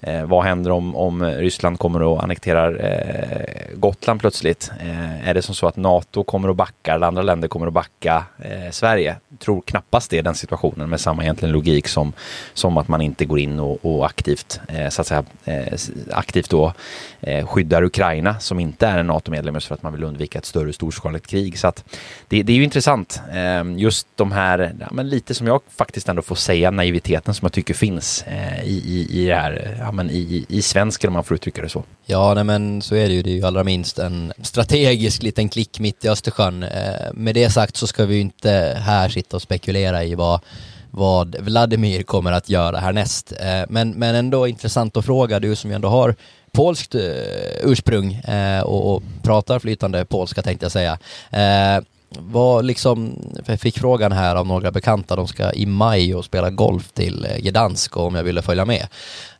eh, 0.00 0.24
vad 0.24 0.44
händer 0.44 0.70
om, 0.70 0.96
om 0.96 1.24
Ryssland 1.24 1.78
kommer 1.78 2.02
och 2.02 2.22
annekterar 2.22 2.84
eh, 2.84 3.76
Gotland 3.76 4.20
plötsligt? 4.20 4.70
Eh, 4.80 5.28
är 5.28 5.34
det 5.34 5.42
som 5.42 5.54
så 5.54 5.66
att 5.66 5.76
NATO 5.76 6.24
kommer 6.24 6.48
att 6.48 6.56
backa 6.56 6.94
eller 6.94 7.06
andra 7.06 7.22
länder 7.22 7.48
kommer 7.48 7.66
att 7.66 7.72
backa 7.72 8.24
eh, 8.38 8.70
Sverige? 8.70 9.16
Tror 9.38 9.60
knappast 9.60 10.10
det, 10.10 10.22
den 10.22 10.34
situationen, 10.34 10.90
med 10.90 11.00
samma 11.00 11.22
egentligen 11.22 11.52
logik 11.52 11.88
som, 11.88 12.12
som 12.54 12.76
att 12.76 12.88
man 12.88 13.00
inte 13.00 13.24
går 13.24 13.38
in 13.38 13.60
och, 13.60 13.78
och 13.82 14.06
aktivt, 14.06 14.60
eh, 14.68 14.88
så 14.88 15.00
att 15.00 15.06
säga, 15.06 15.24
eh, 15.44 15.78
aktivt 16.12 16.50
då 16.50 16.72
eh, 17.20 17.46
skyddar 17.46 17.82
Ukraina 17.82 18.40
som 18.40 18.60
inte 18.60 18.86
är 18.86 18.98
en 18.98 19.06
NATO-medlem 19.06 19.60
för 19.60 19.74
att 19.74 19.82
man 19.82 19.92
vill 19.92 20.04
undvika 20.04 20.38
ett 20.38 20.44
större 20.44 20.72
storskaligt 20.72 21.26
krig. 21.26 21.58
Så 21.58 21.68
att 21.68 21.84
det, 22.28 22.42
det 22.42 22.52
är 22.52 22.56
ju 22.56 22.64
intressant 22.64 23.13
Ehm, 23.32 23.78
just 23.78 24.06
de 24.16 24.32
här, 24.32 24.74
ja, 24.80 24.86
men 24.92 25.08
lite 25.08 25.34
som 25.34 25.46
jag 25.46 25.60
faktiskt 25.76 26.08
ändå 26.08 26.22
får 26.22 26.34
säga, 26.34 26.70
naiviteten 26.70 27.34
som 27.34 27.46
jag 27.46 27.52
tycker 27.52 27.74
finns 27.74 28.22
eh, 28.22 28.64
i, 28.64 28.82
i, 28.86 29.22
i 29.22 29.26
det 29.26 29.34
här, 29.34 29.76
ja, 29.80 29.92
men 29.92 30.10
i, 30.10 30.46
i 30.48 30.62
svensken 30.62 31.08
om 31.08 31.14
man 31.14 31.24
får 31.24 31.34
uttrycka 31.34 31.62
det 31.62 31.68
så. 31.68 31.84
Ja, 32.06 32.34
nej, 32.34 32.44
men 32.44 32.82
så 32.82 32.94
är 32.94 33.08
det 33.08 33.14
ju. 33.14 33.22
Det 33.22 33.30
är 33.30 33.34
ju 33.34 33.44
allra 33.44 33.64
minst 33.64 33.98
en 33.98 34.32
strategisk 34.42 35.22
liten 35.22 35.48
klick 35.48 35.80
mitt 35.80 36.04
i 36.04 36.08
Östersjön. 36.08 36.62
Eh, 36.62 37.12
med 37.14 37.34
det 37.34 37.50
sagt 37.50 37.76
så 37.76 37.86
ska 37.86 38.06
vi 38.06 38.14
ju 38.14 38.20
inte 38.20 38.78
här 38.80 39.08
sitta 39.08 39.36
och 39.36 39.42
spekulera 39.42 40.04
i 40.04 40.14
vad 40.14 40.40
vad 40.96 41.36
Vladimir 41.40 42.02
kommer 42.02 42.32
att 42.32 42.48
göra 42.48 42.78
härnäst. 42.78 43.32
Eh, 43.40 43.62
men, 43.68 43.90
men 43.90 44.14
ändå 44.14 44.46
intressant 44.46 44.96
att 44.96 45.04
fråga, 45.04 45.40
du 45.40 45.56
som 45.56 45.70
ju 45.70 45.74
ändå 45.74 45.88
har 45.88 46.14
polskt 46.52 46.94
eh, 46.94 47.00
ursprung 47.62 48.14
eh, 48.14 48.62
och, 48.62 48.94
och 48.94 49.02
pratar 49.22 49.58
flytande 49.58 50.04
polska 50.04 50.42
tänkte 50.42 50.64
jag 50.64 50.72
säga 50.72 50.98
var 52.18 52.62
liksom, 52.62 53.18
jag 53.46 53.60
fick 53.60 53.78
frågan 53.78 54.12
här 54.12 54.36
av 54.36 54.46
några 54.46 54.70
bekanta, 54.70 55.16
de 55.16 55.28
ska 55.28 55.52
i 55.52 55.66
maj 55.66 56.14
och 56.14 56.24
spela 56.24 56.50
golf 56.50 56.92
till 56.92 57.24
eh, 57.24 57.38
Gdansk 57.38 57.96
och 57.96 58.06
om 58.06 58.14
jag 58.14 58.24
ville 58.24 58.42
följa 58.42 58.64
med. 58.64 58.88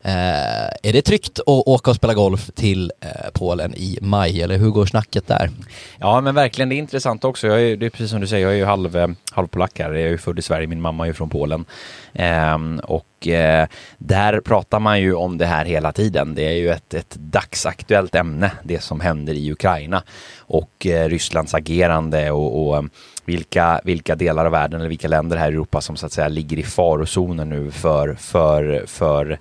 Eh, 0.07 0.67
är 0.83 0.93
det 0.93 1.03
tryggt 1.03 1.39
att 1.39 1.47
åka 1.47 1.91
och 1.91 1.97
spela 1.97 2.15
golf 2.15 2.51
till 2.55 2.93
eh, 3.01 3.31
Polen 3.33 3.75
i 3.75 3.99
maj 4.03 4.43
eller 4.43 4.59
hur 4.59 4.71
går 4.71 4.87
snacket 4.87 5.27
där? 5.27 5.51
Ja 5.99 6.21
men 6.21 6.35
verkligen, 6.35 6.69
det 6.69 6.75
är 6.75 6.79
intressant 6.79 7.25
också. 7.25 7.47
Jag 7.47 7.63
är, 7.63 7.77
det 7.77 7.87
är 7.87 7.91
precis 7.91 8.11
som 8.11 8.21
du 8.21 8.27
säger, 8.27 8.47
jag 8.47 8.53
är 8.53 8.59
ju 8.59 8.65
halv, 8.65 8.97
eh, 8.97 9.09
här. 9.35 9.93
Jag 9.93 9.97
är 9.97 10.09
ju 10.09 10.19
född 10.19 10.39
i 10.39 10.43
Sverige, 10.43 10.67
min 10.67 10.81
mamma 10.81 11.05
är 11.05 11.09
ju 11.09 11.15
från 11.15 11.29
Polen. 11.29 11.65
Ehm, 12.13 12.81
och 12.85 13.29
eh, 13.29 13.67
där 13.99 14.41
pratar 14.41 14.81
man 14.81 15.01
ju 15.01 15.15
om 15.15 15.39
det 15.39 15.47
här 15.47 15.65
hela 15.65 15.93
tiden. 15.93 16.35
Det 16.35 16.43
är 16.43 16.57
ju 16.57 16.71
ett, 16.71 16.95
ett 16.95 17.17
dagsaktuellt 17.19 18.15
ämne, 18.15 18.51
det 18.63 18.83
som 18.83 19.01
händer 19.01 19.35
i 19.35 19.53
Ukraina 19.53 20.03
och 20.39 20.87
eh, 20.87 21.09
Rysslands 21.09 21.55
agerande 21.55 22.31
och, 22.31 22.67
och 22.67 22.77
eh, 22.77 22.83
vilka, 23.25 23.81
vilka 23.85 24.15
delar 24.15 24.45
av 24.45 24.53
världen 24.53 24.81
eller 24.81 24.89
vilka 24.89 25.09
länder 25.09 25.37
här 25.37 25.51
i 25.51 25.55
Europa 25.55 25.81
som 25.81 25.97
så 25.97 26.07
att 26.07 26.13
säga 26.13 26.29
ligger 26.29 26.59
i 26.59 26.63
farozonen 26.63 27.49
nu 27.49 27.71
för, 27.71 28.15
för, 28.15 28.85
för 28.87 29.39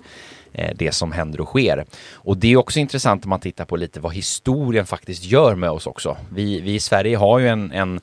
Eh, 0.54 0.70
det 0.74 0.92
som 0.92 1.12
händer 1.12 1.40
och 1.40 1.48
sker. 1.48 1.84
Och 2.12 2.36
det 2.36 2.52
är 2.52 2.56
också 2.56 2.78
intressant 2.78 3.24
om 3.24 3.30
man 3.30 3.40
tittar 3.40 3.64
på 3.64 3.76
lite 3.76 4.00
vad 4.00 4.14
historien 4.14 4.86
faktiskt 4.86 5.24
gör 5.24 5.54
med 5.54 5.70
oss 5.70 5.86
också. 5.86 6.16
Vi, 6.34 6.60
vi 6.60 6.74
i 6.74 6.80
Sverige 6.80 7.16
har 7.16 7.38
ju 7.38 7.48
en, 7.48 7.72
en 7.72 8.00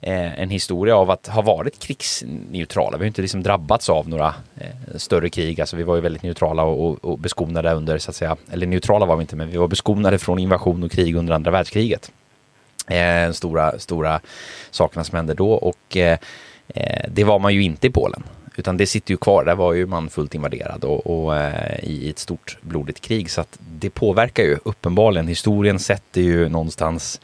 eh, 0.00 0.40
en 0.40 0.50
historia 0.50 0.96
av 0.96 1.10
att 1.10 1.26
ha 1.26 1.42
varit 1.42 1.78
krigsneutrala. 1.78 2.98
Vi 2.98 3.04
har 3.04 3.06
inte 3.06 3.22
liksom 3.22 3.42
drabbats 3.42 3.88
av 3.88 4.08
några 4.08 4.34
eh, 4.56 4.96
större 4.96 5.28
krig. 5.28 5.60
Alltså 5.60 5.76
vi 5.76 5.82
var 5.82 5.94
ju 5.94 6.00
väldigt 6.00 6.22
neutrala 6.22 6.62
och, 6.62 6.86
och, 6.86 7.04
och, 7.04 7.18
beskonade 7.18 7.72
under, 7.72 7.98
så 7.98 8.10
att 8.10 8.16
säga, 8.16 8.36
eller 8.52 8.66
neutrala 8.66 9.06
var 9.06 9.16
vi 9.16 9.20
inte, 9.20 9.36
men 9.36 9.50
vi 9.50 9.56
var 9.56 9.68
beskonade 9.68 10.18
från 10.18 10.38
invasion 10.38 10.82
och 10.82 10.92
krig 10.92 11.16
under 11.16 11.34
andra 11.34 11.50
världskriget. 11.50 12.12
Eh, 12.86 13.32
stora, 13.32 13.78
stora 13.78 14.20
sakerna 14.70 15.04
som 15.04 15.16
hände 15.16 15.34
då 15.34 15.52
och 15.52 15.96
eh, 15.96 16.18
det 17.08 17.24
var 17.24 17.38
man 17.38 17.54
ju 17.54 17.62
inte 17.62 17.86
i 17.86 17.90
Polen. 17.90 18.22
Utan 18.56 18.76
det 18.76 18.86
sitter 18.86 19.10
ju 19.10 19.16
kvar, 19.16 19.44
där 19.44 19.54
var 19.54 19.72
ju 19.72 19.86
man 19.86 20.10
fullt 20.10 20.34
invaderad 20.34 20.84
och, 20.84 21.06
och 21.06 21.36
eh, 21.36 21.84
i 21.84 22.10
ett 22.10 22.18
stort 22.18 22.58
blodigt 22.60 23.00
krig. 23.00 23.30
Så 23.30 23.40
att 23.40 23.58
det 23.58 23.90
påverkar 23.90 24.42
ju 24.42 24.58
uppenbarligen. 24.64 25.28
Historien 25.28 25.78
sätter 25.78 26.20
ju 26.20 26.48
någonstans 26.48 27.20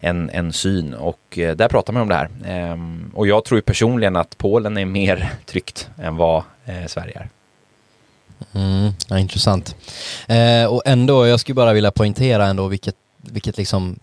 en, 0.00 0.30
en 0.30 0.52
syn 0.52 0.94
och 0.94 1.38
eh, 1.38 1.56
där 1.56 1.68
pratar 1.68 1.92
man 1.92 2.02
om 2.02 2.08
det 2.08 2.14
här. 2.14 2.28
Ehm, 2.44 3.10
och 3.14 3.26
jag 3.26 3.44
tror 3.44 3.58
ju 3.58 3.62
personligen 3.62 4.16
att 4.16 4.38
Polen 4.38 4.76
är 4.76 4.84
mer 4.84 5.34
tryggt 5.46 5.88
än 5.98 6.16
vad 6.16 6.42
eh, 6.64 6.86
Sverige 6.86 7.18
är. 7.18 7.28
Mm, 8.52 8.92
ja, 9.08 9.18
intressant. 9.18 9.76
Eh, 10.28 10.64
och 10.64 10.82
ändå, 10.86 11.26
jag 11.26 11.40
skulle 11.40 11.54
bara 11.54 11.72
vilja 11.72 11.90
poängtera 11.90 12.46
ändå 12.46 12.68
vilket, 12.68 12.96
vilket 13.16 13.56
liksom 13.56 13.98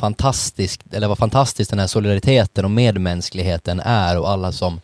fantastiskt, 0.00 0.94
eller 0.94 1.08
vad 1.08 1.18
fantastiskt 1.18 1.70
den 1.70 1.78
här 1.78 1.86
solidariteten 1.86 2.64
och 2.64 2.70
medmänskligheten 2.70 3.80
är 3.80 4.18
och 4.18 4.30
alla 4.30 4.52
som 4.52 4.80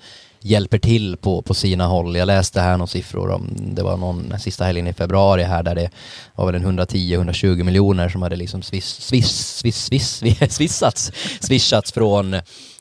hjälper 0.47 0.79
till 0.79 1.17
på, 1.17 1.43
på 1.43 1.55
sina 1.55 1.87
håll. 1.87 2.17
Jag 2.17 2.27
läste 2.27 2.61
här 2.61 2.77
några 2.77 2.87
siffror 2.87 3.31
om, 3.31 3.51
det 3.59 3.83
var 3.83 3.97
någon 3.97 4.39
sista 4.39 4.65
helgen 4.65 4.87
i 4.87 4.93
februari 4.93 5.43
här 5.43 5.63
där 5.63 5.75
det 5.75 5.91
var 6.35 6.47
väl 6.47 6.55
en 6.55 6.79
110-120 6.79 7.63
miljoner 7.63 8.09
som 8.09 8.23
hade 8.23 8.37
liksom 8.37 8.63
swiss, 8.63 8.89
swiss, 9.01 9.57
swiss, 9.57 9.85
swiss, 9.85 10.23
swissats, 10.55 11.13
swishats 11.41 11.93
från 11.93 12.37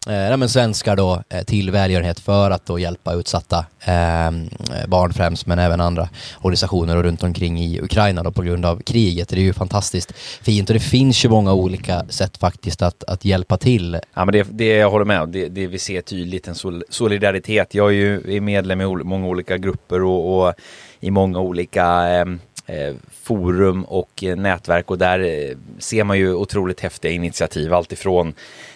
eh, 0.08 0.38
men 0.38 0.50
svenskar 0.50 0.96
då 0.96 1.24
eh, 1.30 1.44
till 1.44 1.72
välgörenhet 1.72 2.20
för 2.20 2.52
att 2.52 2.66
då 2.66 2.80
hjälpa 2.80 3.14
utsatta 3.14 3.66
ehm, 3.82 4.50
eh, 4.74 4.88
barn 4.88 5.14
främst 5.14 5.46
men 5.46 5.60
även 5.60 5.82
andra 5.82 6.10
organisationer 6.42 6.98
och 6.98 7.04
runt 7.04 7.24
omkring 7.24 7.60
i 7.60 7.82
Ukraina 7.82 8.24
då 8.24 8.32
på 8.32 8.42
grund 8.42 8.66
av 8.66 8.82
kriget. 8.82 9.30
Det 9.30 9.36
är 9.36 9.42
ju 9.42 9.54
fantastiskt 9.54 10.12
fint 10.42 10.70
och 10.70 10.74
det 10.74 10.80
finns 10.80 11.26
ju 11.26 11.30
många 11.30 11.54
olika 11.54 12.06
sätt 12.10 12.38
faktiskt 12.38 12.82
att, 12.82 13.04
att 13.04 13.26
hjälpa 13.26 13.58
till. 13.58 14.00
Ja 14.14 14.26
men 14.26 14.34
det, 14.34 14.48
det 14.52 14.68
jag 14.68 14.90
håller 14.90 15.06
med 15.06 15.22
om, 15.22 15.32
det, 15.32 15.50
det 15.50 15.68
vi 15.68 15.80
ser 15.80 16.02
tydligt 16.02 16.48
en 16.48 16.56
solidaritet. 16.90 17.74
Jag 17.74 17.88
är 17.88 17.94
ju 17.94 18.36
är 18.36 18.42
medlem 18.42 18.82
i 18.82 18.86
många 18.86 19.28
olika 19.28 19.58
grupper 19.58 20.04
och, 20.04 20.48
och 20.48 20.54
i 21.00 21.12
många 21.12 21.40
olika 21.40 21.86
ehm, 21.86 22.40
eh, 22.66 22.96
forum 23.24 23.84
och 23.84 24.24
eh, 24.24 24.36
nätverk 24.36 24.92
och 24.92 24.98
där 24.98 25.20
eh, 25.20 25.58
ser 25.80 26.04
man 26.04 26.18
ju 26.18 26.34
otroligt 26.34 26.80
häftiga 26.80 27.12
initiativ 27.12 27.74
alltifrån 27.74 28.34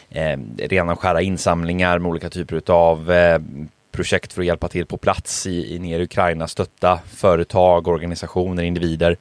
eh, 0.10 0.40
rena 0.58 0.92
och 0.92 1.00
skära 1.00 1.22
insamlingar 1.22 2.00
med 2.00 2.10
olika 2.10 2.30
typer 2.30 2.72
av 2.72 3.12
eh, 3.12 3.40
projekt 3.92 4.34
för 4.34 4.42
att 4.42 4.48
hjälpa 4.48 4.68
till 4.68 4.86
på 4.86 4.98
plats 4.98 5.48
i, 5.48 5.76
i 5.76 5.80
nere 5.80 6.02
i 6.02 6.04
Ukraina, 6.04 6.48
stötta 6.48 7.00
företag, 7.08 7.88
organisationer, 7.88 8.64
individer 8.64 9.18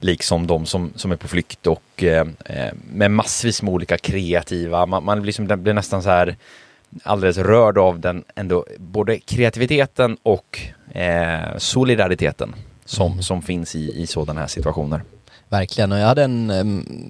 liksom 0.00 0.46
de 0.46 0.66
som, 0.66 0.92
som 0.96 1.12
är 1.12 1.16
på 1.16 1.28
flykt 1.28 1.66
och 1.66 2.02
eh, 2.02 2.26
eh 2.44 2.72
med 2.92 3.10
massvis 3.10 3.62
med 3.62 3.74
olika 3.74 3.98
kreativa, 3.98 4.86
man, 4.86 5.04
man 5.04 5.22
liksom, 5.22 5.46
blir 5.46 5.72
nästan 5.72 6.02
så 6.02 6.10
här 6.10 6.36
alldeles 7.02 7.38
rörd 7.38 7.78
av 7.78 8.00
den 8.00 8.24
ändå, 8.34 8.66
både 8.78 9.18
kreativiteten 9.18 10.16
och 10.22 10.60
eh, 10.94 11.56
solidariteten 11.58 12.54
som, 12.84 13.22
som 13.22 13.42
finns 13.42 13.76
i, 13.76 14.02
i 14.02 14.06
sådana 14.06 14.40
här 14.40 14.46
situationer. 14.46 15.02
Verkligen, 15.52 15.92
och 15.92 15.98
jag 15.98 16.06
hade 16.06 16.24
en, 16.24 16.50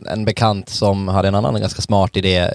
en 0.06 0.24
bekant 0.24 0.68
som 0.68 1.08
hade 1.08 1.28
en 1.28 1.34
annan 1.34 1.60
ganska 1.60 1.82
smart 1.82 2.16
idé. 2.16 2.36
Eh, 2.38 2.48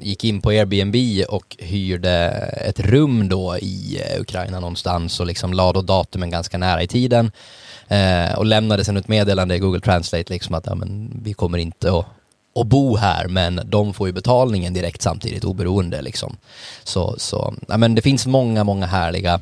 gick 0.00 0.24
in 0.24 0.40
på 0.40 0.50
Airbnb 0.50 1.24
och 1.28 1.56
hyrde 1.58 2.28
ett 2.66 2.80
rum 2.80 3.28
då 3.28 3.58
i 3.58 4.02
eh, 4.04 4.20
Ukraina 4.20 4.60
någonstans 4.60 5.20
och 5.20 5.26
liksom 5.26 5.52
la 5.52 5.72
då 5.72 5.82
datumen 5.82 6.30
ganska 6.30 6.58
nära 6.58 6.82
i 6.82 6.86
tiden. 6.86 7.32
Eh, 7.88 8.38
och 8.38 8.46
lämnade 8.46 8.84
sen 8.84 8.96
ett 8.96 9.08
meddelande 9.08 9.56
i 9.56 9.58
Google 9.58 9.80
Translate 9.80 10.32
liksom 10.32 10.54
att 10.54 10.66
ja, 10.66 10.74
men, 10.74 11.20
vi 11.24 11.32
kommer 11.32 11.58
inte 11.58 11.98
att 11.98 12.06
och 12.54 12.66
bo 12.66 12.96
här 12.96 13.28
men 13.28 13.60
de 13.64 13.94
får 13.94 14.06
ju 14.06 14.12
betalningen 14.12 14.74
direkt 14.74 15.02
samtidigt 15.02 15.44
oberoende 15.44 16.02
liksom. 16.02 16.36
Så, 16.84 17.14
så 17.18 17.54
ja, 17.68 17.76
men 17.76 17.94
det 17.94 18.02
finns 18.02 18.26
många, 18.26 18.64
många 18.64 18.86
härliga 18.86 19.40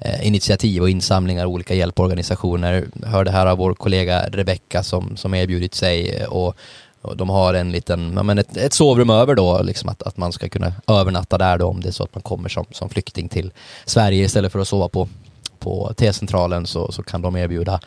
Eh, 0.00 0.26
initiativ 0.26 0.82
och 0.82 0.90
insamlingar, 0.90 1.46
olika 1.46 1.74
hjälporganisationer. 1.74 2.88
Jag 3.02 3.08
hörde 3.08 3.30
här 3.30 3.46
av 3.46 3.58
vår 3.58 3.74
kollega 3.74 4.28
Rebecka 4.28 4.82
som, 4.82 5.16
som 5.16 5.34
erbjudit 5.34 5.74
sig 5.74 6.10
eh, 6.10 6.28
och, 6.28 6.56
och 7.02 7.16
de 7.16 7.30
har 7.30 7.54
en 7.54 7.72
liten, 7.72 8.12
ja, 8.16 8.22
men 8.22 8.38
ett, 8.38 8.56
ett 8.56 8.72
sovrum 8.72 9.10
över 9.10 9.34
då, 9.34 9.62
liksom 9.62 9.88
att, 9.88 10.02
att 10.02 10.16
man 10.16 10.32
ska 10.32 10.48
kunna 10.48 10.72
övernatta 10.86 11.38
där 11.38 11.58
då 11.58 11.66
om 11.66 11.80
det 11.80 11.88
är 11.88 11.92
så 11.92 12.04
att 12.04 12.14
man 12.14 12.22
kommer 12.22 12.48
som, 12.48 12.64
som 12.70 12.88
flykting 12.88 13.28
till 13.28 13.52
Sverige 13.84 14.24
istället 14.24 14.52
för 14.52 14.58
att 14.58 14.68
sova 14.68 14.88
på, 14.88 15.08
på 15.58 15.92
T-centralen 15.96 16.66
så, 16.66 16.92
så 16.92 17.02
kan 17.02 17.22
de 17.22 17.36
erbjuda 17.36 17.80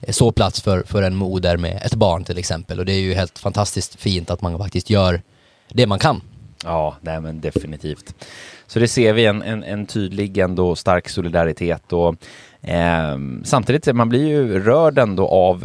eh, 0.00 0.12
sovplats 0.12 0.60
för, 0.60 0.82
för 0.86 1.02
en 1.02 1.14
moder 1.14 1.56
med 1.56 1.82
ett 1.84 1.94
barn 1.94 2.24
till 2.24 2.38
exempel 2.38 2.78
och 2.78 2.86
det 2.86 2.92
är 2.92 3.00
ju 3.00 3.14
helt 3.14 3.38
fantastiskt 3.38 4.00
fint 4.00 4.30
att 4.30 4.42
man 4.42 4.58
faktiskt 4.58 4.90
gör 4.90 5.22
det 5.68 5.86
man 5.86 5.98
kan. 5.98 6.20
Ja, 6.64 6.96
nej 7.00 7.20
men 7.20 7.40
definitivt. 7.40 8.14
Så 8.68 8.78
det 8.78 8.88
ser 8.88 9.12
vi 9.12 9.26
en, 9.26 9.42
en, 9.42 9.64
en 9.64 9.86
tydlig 9.86 10.38
ändå 10.38 10.76
stark 10.76 11.08
solidaritet 11.08 11.92
och 11.92 12.16
eh, 12.60 13.18
samtidigt 13.44 13.94
man 13.94 14.08
blir 14.08 14.28
ju 14.28 14.60
rörd 14.60 14.98
ändå 14.98 15.28
av 15.28 15.64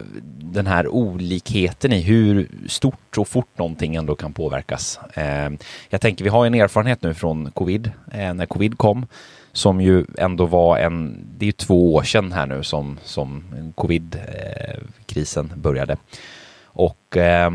den 0.53 0.67
här 0.67 0.87
olikheten 0.87 1.93
i 1.93 2.01
hur 2.01 2.47
stort 2.67 3.17
och 3.17 3.27
fort 3.27 3.57
någonting 3.57 3.95
ändå 3.95 4.15
kan 4.15 4.33
påverkas. 4.33 4.99
Eh, 5.13 5.49
jag 5.89 6.01
tänker 6.01 6.23
vi 6.23 6.29
har 6.29 6.45
en 6.45 6.53
erfarenhet 6.53 7.01
nu 7.01 7.13
från 7.13 7.51
covid, 7.51 7.91
eh, 8.11 8.33
när 8.33 8.45
covid 8.45 8.77
kom 8.77 9.05
som 9.53 9.81
ju 9.81 10.05
ändå 10.17 10.45
var 10.45 10.77
en, 10.77 11.25
det 11.37 11.45
är 11.45 11.47
ju 11.47 11.51
två 11.51 11.93
år 11.93 12.03
sedan 12.03 12.31
här 12.31 12.45
nu 12.45 12.63
som, 12.63 12.99
som 13.03 13.43
covid-krisen 13.75 15.51
eh, 15.51 15.57
började. 15.57 15.97
Och 16.63 17.17
eh, 17.17 17.51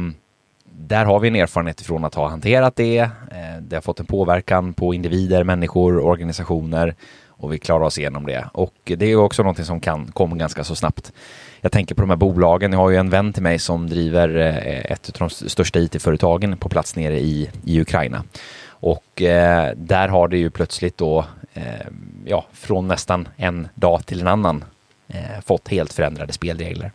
där 0.80 1.04
har 1.04 1.20
vi 1.20 1.28
en 1.28 1.36
erfarenhet 1.36 1.80
från 1.80 2.04
att 2.04 2.14
ha 2.14 2.28
hanterat 2.28 2.76
det. 2.76 2.98
Eh, 2.98 3.08
det 3.60 3.76
har 3.76 3.80
fått 3.80 4.00
en 4.00 4.06
påverkan 4.06 4.74
på 4.74 4.94
individer, 4.94 5.44
människor, 5.44 5.98
organisationer 5.98 6.94
och 7.28 7.52
vi 7.52 7.58
klarar 7.58 7.84
oss 7.84 7.98
igenom 7.98 8.26
det. 8.26 8.44
Och 8.52 8.74
det 8.84 9.06
är 9.06 9.16
också 9.16 9.42
någonting 9.42 9.64
som 9.64 9.80
kan 9.80 10.06
komma 10.06 10.36
ganska 10.36 10.64
så 10.64 10.74
snabbt. 10.74 11.12
Jag 11.60 11.72
tänker 11.72 11.94
på 11.94 12.00
de 12.00 12.10
här 12.10 12.16
bolagen. 12.16 12.72
Jag 12.72 12.78
har 12.78 12.90
ju 12.90 12.96
en 12.96 13.10
vän 13.10 13.32
till 13.32 13.42
mig 13.42 13.58
som 13.58 13.88
driver 13.88 14.36
eh, 14.36 14.92
ett 14.92 15.20
av 15.20 15.28
de 15.28 15.30
största 15.30 15.78
IT-företagen 15.78 16.56
på 16.56 16.68
plats 16.68 16.96
nere 16.96 17.20
i, 17.20 17.50
i 17.64 17.80
Ukraina. 17.80 18.24
Och 18.68 19.22
eh, 19.22 19.72
där 19.76 20.08
har 20.08 20.28
det 20.28 20.38
ju 20.38 20.50
plötsligt 20.50 20.98
då, 20.98 21.24
eh, 21.54 21.62
ja, 22.24 22.46
från 22.52 22.88
nästan 22.88 23.28
en 23.36 23.68
dag 23.74 24.06
till 24.06 24.20
en 24.20 24.28
annan 24.28 24.64
eh, 25.08 25.40
fått 25.46 25.68
helt 25.68 25.92
förändrade 25.92 26.32
spelregler. 26.32 26.92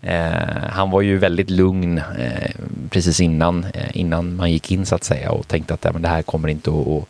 Eh, 0.00 0.68
han 0.70 0.90
var 0.90 1.00
ju 1.00 1.18
väldigt 1.18 1.50
lugn 1.50 2.02
precis 2.94 3.20
innan, 3.20 3.64
eh, 3.64 3.96
innan 3.96 4.36
man 4.36 4.52
gick 4.52 4.72
in 4.72 4.86
så 4.86 4.94
att 4.94 5.04
säga 5.04 5.30
och 5.30 5.48
tänkte 5.48 5.74
att 5.74 5.84
ja, 5.84 5.92
men 5.92 6.02
det 6.02 6.08
här 6.08 6.22
kommer 6.22 6.48
inte 6.48 6.70
att, 6.70 6.88
att, 6.88 7.08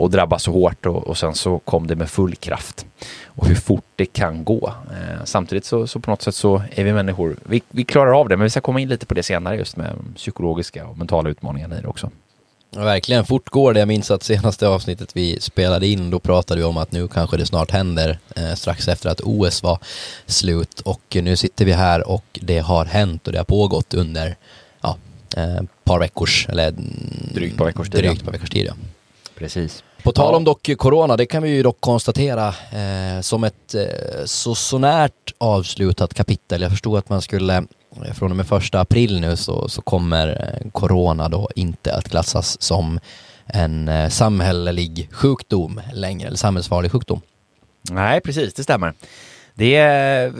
att 0.00 0.12
drabba 0.12 0.38
så 0.38 0.52
hårt 0.52 0.86
och, 0.86 1.06
och, 1.06 1.18
sen 1.18 1.34
så 1.34 1.58
kom 1.58 1.86
det 1.86 1.96
med 1.96 2.10
full 2.10 2.34
kraft. 2.34 2.86
Och 3.26 3.46
hur 3.46 3.54
fort 3.54 3.84
det 3.96 4.06
kan 4.06 4.44
gå. 4.44 4.74
Eh, 4.90 5.24
samtidigt 5.24 5.64
så, 5.64 5.86
så, 5.86 6.00
på 6.00 6.10
något 6.10 6.22
sätt 6.22 6.34
så 6.34 6.62
är 6.70 6.84
vi 6.84 6.92
människor, 6.92 7.36
vi, 7.44 7.62
vi 7.68 7.84
klarar 7.84 8.20
av 8.20 8.28
det 8.28 8.36
men 8.36 8.44
vi 8.44 8.50
ska 8.50 8.60
komma 8.60 8.80
in 8.80 8.88
lite 8.88 9.06
på 9.06 9.14
det 9.14 9.22
senare 9.22 9.56
just 9.56 9.76
med 9.76 9.96
psykologiska 10.16 10.86
och 10.86 10.98
mentala 10.98 11.30
utmaningar 11.30 11.78
i 11.78 11.80
det 11.80 11.88
också. 11.88 12.10
Ja, 12.76 12.84
verkligen, 12.84 13.24
fort 13.24 13.50
går 13.50 13.74
det. 13.74 13.78
Jag 13.78 13.88
minns 13.88 14.10
att 14.10 14.22
senaste 14.22 14.68
avsnittet 14.68 15.16
vi 15.16 15.40
spelade 15.40 15.86
in, 15.86 16.10
då 16.10 16.18
pratade 16.18 16.60
vi 16.60 16.64
om 16.64 16.76
att 16.76 16.92
nu 16.92 17.08
kanske 17.08 17.36
det 17.36 17.46
snart 17.46 17.70
händer, 17.70 18.18
eh, 18.36 18.54
strax 18.54 18.88
efter 18.88 19.10
att 19.10 19.20
OS 19.20 19.62
var 19.62 19.78
slut. 20.26 20.80
Och 20.80 21.16
nu 21.22 21.36
sitter 21.36 21.64
vi 21.64 21.72
här 21.72 22.08
och 22.08 22.38
det 22.42 22.58
har 22.58 22.84
hänt 22.84 23.26
och 23.26 23.32
det 23.32 23.38
har 23.38 23.44
pågått 23.44 23.94
under 23.94 24.36
ja, 24.82 24.96
eh, 25.36 25.62
par 25.84 26.00
veckors, 26.00 26.46
eller 26.48 26.72
drygt 27.34 27.56
par 27.56 27.66
veckors 27.66 27.90
tid. 27.90 28.04
Drygt 28.04 28.24
par 28.24 28.32
veckors 28.32 28.50
tid 28.50 28.66
ja. 28.66 28.74
Precis. 29.34 29.84
På 30.02 30.12
tal 30.12 30.34
om 30.34 30.44
dock 30.44 30.70
corona, 30.78 31.16
det 31.16 31.26
kan 31.26 31.42
vi 31.42 31.50
ju 31.50 31.62
dock 31.62 31.80
konstatera 31.80 32.48
eh, 32.48 33.20
som 33.20 33.44
ett 33.44 33.74
eh, 33.74 34.24
så 34.24 34.54
sånärt 34.54 35.34
avslutat 35.38 36.14
kapitel. 36.14 36.62
Jag 36.62 36.70
förstod 36.70 36.98
att 36.98 37.08
man 37.08 37.22
skulle 37.22 37.56
eh, 37.56 38.12
från 38.14 38.30
och 38.30 38.36
med 38.36 38.46
första 38.46 38.80
april 38.80 39.20
nu 39.20 39.36
så, 39.36 39.68
så 39.68 39.82
kommer 39.82 40.28
eh, 40.28 40.70
corona 40.70 41.28
då 41.28 41.48
inte 41.56 41.94
att 41.94 42.08
klassas 42.08 42.62
som 42.62 43.00
en 43.46 43.88
eh, 43.88 44.08
samhällelig 44.08 45.08
sjukdom 45.12 45.80
längre, 45.92 46.26
eller 46.26 46.36
samhällsfarlig 46.36 46.92
sjukdom. 46.92 47.20
Nej, 47.90 48.20
precis, 48.20 48.54
det 48.54 48.62
stämmer. 48.62 48.94
Det 49.54 49.76
är, 49.76 50.32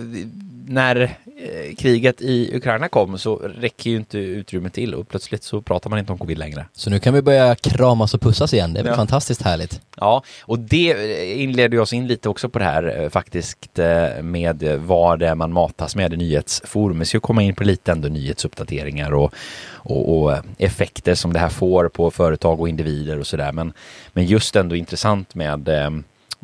när 0.69 1.01
eh, 1.01 1.75
kriget 1.79 2.21
i 2.23 2.57
Ukraina 2.57 2.89
kom 2.89 3.19
så 3.19 3.37
räcker 3.37 3.91
ju 3.91 3.97
inte 3.97 4.19
utrymmet 4.19 4.73
till 4.73 4.95
och 4.95 5.09
plötsligt 5.09 5.43
så 5.43 5.63
pratar 5.63 5.91
man 5.91 5.99
inte 5.99 6.13
om 6.13 6.19
covid 6.19 6.39
längre. 6.39 6.67
Så 6.73 6.91
nu 6.91 6.99
kan 6.99 7.15
vi 7.15 7.23
börja 7.23 7.55
kramas 7.55 8.15
och 8.15 8.21
pussas 8.21 8.55
igen, 8.55 8.75
det 8.75 8.81
är 8.81 8.85
väl 8.85 8.91
Ja. 8.91 8.97
fantastiskt 8.97 9.43
härligt. 9.43 9.81
Ja, 9.97 10.23
och 10.43 10.59
det 10.59 11.35
inleder 11.43 11.81
oss 11.81 11.93
in 11.93 12.07
lite 12.07 12.29
också 12.29 12.49
på 12.49 12.59
det 12.59 12.65
här 12.65 13.01
eh, 13.03 13.09
faktiskt 13.09 13.79
eh, 13.79 14.23
med 14.23 14.63
vad 14.85 15.19
det 15.19 15.29
är 15.29 15.35
man 15.35 15.53
matas 15.53 15.97
med 15.97 16.13
i 16.13 16.17
nyhetsforum. 16.17 16.99
Vi 16.99 17.05
ska 17.05 17.21
komma 17.21 17.43
in 17.43 17.55
på 17.55 17.65
lite 17.65 17.93
ändå 17.93 18.09
nyhetsuppdateringar 18.09 19.15
och, 19.15 19.35
och, 19.75 20.23
och 20.23 20.37
effekter 20.59 21.15
som 21.15 21.33
det 21.33 21.39
här 21.39 21.49
får 21.49 21.89
på 21.89 22.11
företag 22.11 22.61
och 22.61 22.69
individer 22.69 23.19
och 23.19 23.27
sådär. 23.27 23.53
Men, 23.53 23.73
men 24.13 24.27
just 24.27 24.57
ändå 24.57 24.77
intressant 24.77 25.35
med 25.35 25.69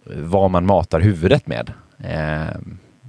vad 0.05 0.51
man 0.51 0.67
matar 0.67 1.01
huvudet 1.01 1.47
med. 1.47 1.73
Eh, 2.05 2.57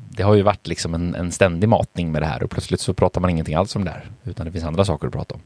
det 0.09 0.23
har 0.23 0.35
ju 0.35 0.41
varit 0.41 0.67
liksom 0.67 0.93
en, 0.93 1.15
en 1.15 1.31
ständig 1.31 1.69
matning 1.69 2.11
med 2.11 2.21
det 2.21 2.25
här 2.25 2.43
och 2.43 2.49
plötsligt 2.49 2.81
så 2.81 2.93
pratar 2.93 3.21
man 3.21 3.29
ingenting 3.29 3.55
alls 3.55 3.75
om 3.75 3.85
det 3.85 3.91
här 3.91 4.05
utan 4.23 4.45
det 4.45 4.51
finns 4.51 4.65
andra 4.65 4.85
saker 4.85 5.07
att 5.07 5.13
prata 5.13 5.35
om. 5.35 5.41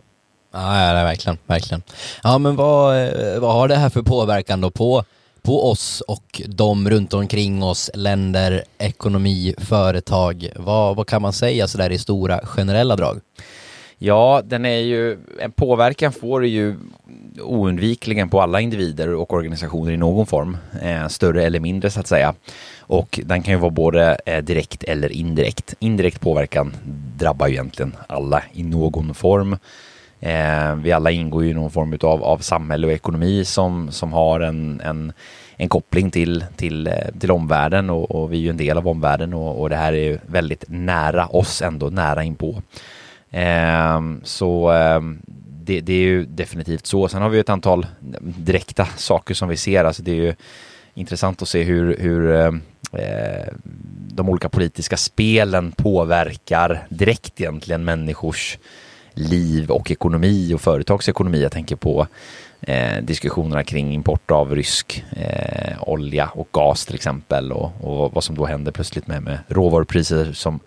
Ja, 0.53 0.88
ja, 0.88 0.93
det 0.93 1.00
är 1.00 1.03
verkligen, 1.03 1.38
verkligen. 1.45 1.83
Ja, 2.23 2.38
men 2.38 2.55
vad, 2.55 3.03
eh, 3.03 3.39
vad 3.39 3.53
har 3.53 3.67
det 3.67 3.75
här 3.75 3.89
för 3.89 4.01
påverkan 4.01 4.62
då 4.62 4.69
på, 4.69 5.03
på 5.41 5.71
oss 5.71 6.01
och 6.01 6.41
de 6.47 6.89
runt 6.89 7.13
omkring 7.13 7.63
oss, 7.63 7.91
länder, 7.93 8.63
ekonomi, 8.77 9.55
företag? 9.57 10.50
Vad, 10.55 10.95
vad 10.95 11.07
kan 11.07 11.21
man 11.21 11.33
säga 11.33 11.67
sådär 11.67 11.89
i 11.89 11.97
stora 11.97 12.39
generella 12.45 12.95
drag? 12.95 13.19
Ja, 14.05 14.41
den 14.45 14.65
är 14.65 14.79
ju, 14.79 15.17
en 15.39 15.51
påverkan 15.51 16.12
får 16.12 16.41
du 16.41 16.48
ju 16.48 16.75
oundvikligen 17.41 18.29
på 18.29 18.41
alla 18.41 18.62
individer 18.62 19.13
och 19.13 19.33
organisationer 19.33 19.91
i 19.91 19.98
någon 19.98 20.25
form, 20.25 20.57
eh, 20.81 21.07
större 21.07 21.43
eller 21.43 21.60
mindre 21.60 21.89
så 21.89 22.00
att 22.00 22.07
säga. 22.07 22.33
Och 22.79 23.19
den 23.25 23.43
kan 23.43 23.53
ju 23.53 23.60
vara 23.60 23.72
både 23.72 24.17
eh, 24.25 24.43
direkt 24.43 24.83
eller 24.83 25.12
indirekt. 25.12 25.74
Indirekt 25.79 26.22
påverkan 26.22 26.74
drabbar 27.17 27.48
ju 27.48 27.53
egentligen 27.53 27.95
alla 28.07 28.43
i 28.53 28.63
någon 28.63 29.13
form. 29.13 29.57
Eh, 30.19 30.75
vi 30.75 30.91
alla 30.91 31.12
ingår 31.12 31.43
ju 31.43 31.50
i 31.50 31.53
någon 31.53 31.72
form 31.72 31.98
av, 32.01 32.24
av 32.24 32.38
samhälle 32.38 32.88
och 32.88 32.93
ekonomi 32.93 33.45
som, 33.45 33.91
som 33.91 34.13
har 34.13 34.39
en, 34.39 34.81
en, 34.81 35.13
en 35.57 35.69
koppling 35.69 36.12
till, 36.12 36.45
till, 36.55 36.88
eh, 36.88 36.93
till 37.19 37.31
omvärlden 37.31 37.89
och, 37.89 38.12
och 38.12 38.33
vi 38.33 38.38
är 38.38 38.41
ju 38.41 38.50
en 38.50 38.57
del 38.57 38.77
av 38.77 38.88
omvärlden 38.88 39.33
och, 39.33 39.62
och 39.62 39.69
det 39.69 39.75
här 39.75 39.93
är 39.93 40.03
ju 40.03 40.19
väldigt 40.25 40.65
nära 40.67 41.25
oss 41.27 41.62
ändå, 41.62 41.89
nära 41.89 42.24
inpå. 42.24 42.62
Ehm, 43.33 44.21
så 44.23 44.69
ehm, 44.69 45.21
det, 45.65 45.81
det 45.81 45.93
är 45.93 45.97
ju 45.97 46.25
definitivt 46.25 46.85
så. 46.85 47.07
Sen 47.07 47.21
har 47.21 47.29
vi 47.29 47.37
ju 47.37 47.41
ett 47.41 47.49
antal 47.49 47.85
direkta 48.21 48.85
saker 48.85 49.33
som 49.33 49.49
vi 49.49 49.57
ser. 49.57 49.83
Alltså 49.83 50.03
det 50.03 50.11
är 50.11 50.15
ju 50.15 50.35
intressant 50.93 51.41
att 51.41 51.47
se 51.47 51.63
hur, 51.63 51.97
hur 51.97 52.31
ehm, 52.35 52.61
eh, 52.93 53.53
de 54.07 54.29
olika 54.29 54.49
politiska 54.49 54.97
spelen 54.97 55.71
påverkar 55.71 56.87
direkt 56.89 57.41
egentligen 57.41 57.83
människors 57.83 58.57
liv 59.13 59.71
och 59.71 59.91
ekonomi 59.91 60.53
och 60.53 60.61
företagsekonomi. 60.61 61.41
Jag 61.41 61.51
tänker 61.51 61.75
på 61.75 62.07
eh, 62.61 62.97
diskussionerna 63.01 63.63
kring 63.63 63.93
import 63.93 64.31
av 64.31 64.55
rysk 64.55 65.03
eh, 65.11 65.83
olja 65.89 66.29
och 66.33 66.47
gas 66.51 66.85
till 66.85 66.95
exempel 66.95 67.51
och, 67.51 67.71
och 67.81 68.13
vad 68.13 68.23
som 68.23 68.35
då 68.35 68.45
händer 68.45 68.71
plötsligt 68.71 69.07
med, 69.07 69.23
med 69.23 69.39
råvarupriser 69.47 70.33
som, 70.33 70.59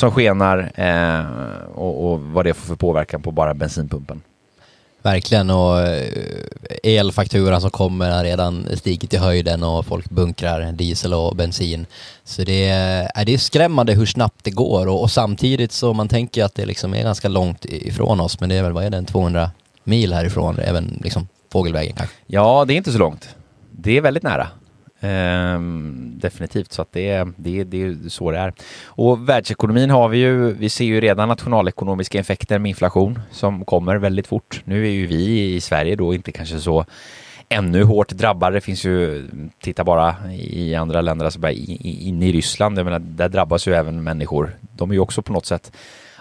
som 0.00 0.10
skenar 0.10 0.72
eh, 0.74 1.24
och, 1.74 2.12
och 2.12 2.20
vad 2.20 2.44
det 2.44 2.54
får 2.54 2.66
för 2.66 2.76
påverkan 2.76 3.22
på 3.22 3.32
bara 3.32 3.54
bensinpumpen. 3.54 4.22
Verkligen 5.02 5.50
och 5.50 5.80
eh, 5.80 6.06
elfakturan 6.82 7.60
som 7.60 7.70
kommer 7.70 8.10
har 8.10 8.24
redan 8.24 8.66
stigit 8.76 9.14
i 9.14 9.16
höjden 9.16 9.62
och 9.62 9.86
folk 9.86 10.10
bunkrar 10.10 10.72
diesel 10.72 11.14
och 11.14 11.36
bensin. 11.36 11.86
Så 12.24 12.42
det 12.42 12.68
är, 12.68 13.10
är 13.14 13.24
det 13.24 13.34
är 13.34 13.38
skrämmande 13.38 13.92
hur 13.92 14.06
snabbt 14.06 14.44
det 14.44 14.50
går 14.50 14.86
och, 14.86 15.02
och 15.02 15.10
samtidigt 15.10 15.72
så 15.72 15.92
man 15.92 16.08
tänker 16.08 16.44
att 16.44 16.54
det 16.54 16.66
liksom 16.66 16.94
är 16.94 17.02
ganska 17.02 17.28
långt 17.28 17.64
ifrån 17.64 18.20
oss 18.20 18.40
men 18.40 18.48
det 18.48 18.54
är 18.54 18.62
väl, 18.62 18.72
vad 18.72 18.84
är 18.84 18.90
det, 18.90 18.96
en 18.96 19.04
200 19.04 19.50
mil 19.84 20.12
härifrån, 20.12 20.58
även 20.58 21.00
liksom 21.04 21.28
fågelvägen 21.52 21.94
kanske. 21.96 22.16
Ja, 22.26 22.64
det 22.68 22.74
är 22.74 22.76
inte 22.76 22.92
så 22.92 22.98
långt. 22.98 23.28
Det 23.70 23.96
är 23.96 24.00
väldigt 24.00 24.22
nära. 24.22 24.48
Ehm, 25.00 26.12
definitivt, 26.20 26.72
så 26.72 26.82
att 26.82 26.92
det, 26.92 27.08
är- 27.10 27.32
det, 27.36 27.60
är- 27.60 27.64
det 27.64 27.82
är 27.82 27.96
så 28.08 28.30
det 28.30 28.38
är. 28.38 28.52
Och 28.84 29.28
världsekonomin 29.28 29.90
har 29.90 30.08
vi 30.08 30.18
ju, 30.18 30.52
vi 30.52 30.68
ser 30.68 30.84
ju 30.84 31.00
redan 31.00 31.28
nationalekonomiska 31.28 32.18
effekter 32.20 32.58
med 32.58 32.68
inflation 32.68 33.20
som 33.30 33.64
kommer 33.64 33.96
väldigt 33.96 34.26
fort. 34.26 34.60
Nu 34.64 34.86
är 34.86 34.90
ju 34.90 35.06
vi 35.06 35.54
i 35.54 35.60
Sverige 35.60 35.96
då 35.96 36.14
inte 36.14 36.32
kanske 36.32 36.58
så 36.58 36.84
ännu 37.48 37.82
hårt 37.82 38.08
drabbade. 38.12 38.56
Det 38.56 38.60
finns 38.60 38.84
ju, 38.84 39.28
titta 39.62 39.84
bara 39.84 40.14
i 40.32 40.74
andra 40.74 41.00
länder, 41.00 41.24
alltså 41.24 41.40
bara 41.40 41.52
inne 41.52 42.26
i 42.26 42.32
Ryssland, 42.32 42.78
jag 42.78 42.84
menar, 42.84 42.98
där 42.98 43.28
drabbas 43.28 43.68
ju 43.68 43.74
även 43.74 44.02
människor. 44.02 44.50
De 44.76 44.90
är 44.90 44.94
ju 44.94 45.00
också 45.00 45.22
på 45.22 45.32
något 45.32 45.46
sätt 45.46 45.72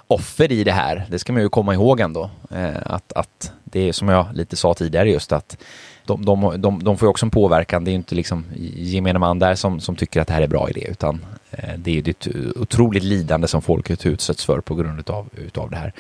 offer 0.08 0.52
i 0.52 0.64
det 0.64 0.72
här. 0.72 1.06
Det 1.10 1.20
ska 1.20 1.34
man 1.34 1.42
ju 1.42 1.50
komma 1.50 1.74
ihåg 1.74 2.00
ändå. 2.00 2.30
Eh, 2.52 2.70
att, 2.86 3.14
att 3.14 3.52
det 3.72 3.90
är 3.90 3.94
som 3.94 4.10
jag 4.10 4.28
lite 4.34 4.56
sa 4.56 4.74
tidigare 4.74 5.12
just 5.12 5.32
att 5.32 5.58
de, 6.06 6.26
de, 6.26 6.62
de, 6.62 6.84
de 6.84 6.98
får 6.98 7.06
ju 7.06 7.10
också 7.10 7.26
en 7.26 7.30
påverkan. 7.30 7.84
Det 7.84 7.90
är 7.90 7.94
ju 7.94 7.98
inte 7.98 8.16
liksom 8.16 8.46
gemene 8.76 9.20
man 9.20 9.40
där 9.40 9.56
som, 9.56 9.80
som 9.80 9.96
tycker 9.96 10.22
att 10.22 10.28
det 10.28 10.34
här 10.34 10.42
är 10.42 10.48
bra 10.48 10.70
idé 10.70 10.88
utan 10.92 11.26
eh, 11.52 11.74
det 11.78 11.92
är 11.92 11.96
ju 11.96 12.12
ett 12.12 12.28
otroligt 12.56 13.04
lidande 13.04 13.48
som 13.48 13.62
folket 13.62 14.06
utsätts 14.06 14.46
för 14.46 14.62
på 14.62 14.76
grund 14.76 15.00
utav, 15.00 15.30
utav 15.38 15.70
det 15.70 15.78
här. 15.78 15.94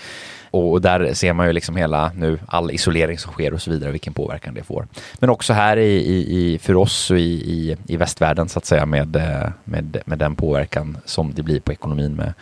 Och, 0.51 0.71
och 0.71 0.81
där 0.81 1.13
ser 1.13 1.33
man 1.33 1.47
ju 1.47 1.53
liksom 1.53 1.75
hela 1.75 2.11
nu 2.15 2.39
all 2.47 2.71
isolering 2.71 3.17
som 3.17 3.31
sker 3.31 3.53
och 3.53 3.61
så 3.61 3.71
vidare 3.71 3.91
vilken 3.91 4.13
påverkan 4.13 4.53
det 4.53 4.63
får. 4.63 4.87
Men 5.19 5.29
också 5.29 5.53
här 5.53 5.77
i, 5.77 5.95
i, 5.95 6.53
i 6.53 6.59
för 6.59 6.75
oss 6.75 7.11
och 7.11 7.19
i, 7.19 7.31
i, 7.31 7.77
i 7.87 7.97
västvärlden 7.97 8.49
så 8.49 8.59
att 8.59 8.65
säga 8.65 8.85
med, 8.85 9.15
eh, 9.15 9.49
med, 9.63 9.97
med 10.05 10.17
den 10.17 10.35
påverkan 10.35 10.97
som 11.05 11.33
det 11.33 11.43
blir 11.43 11.59
på 11.59 11.71
ekonomin 11.71 12.15
med 12.15 12.33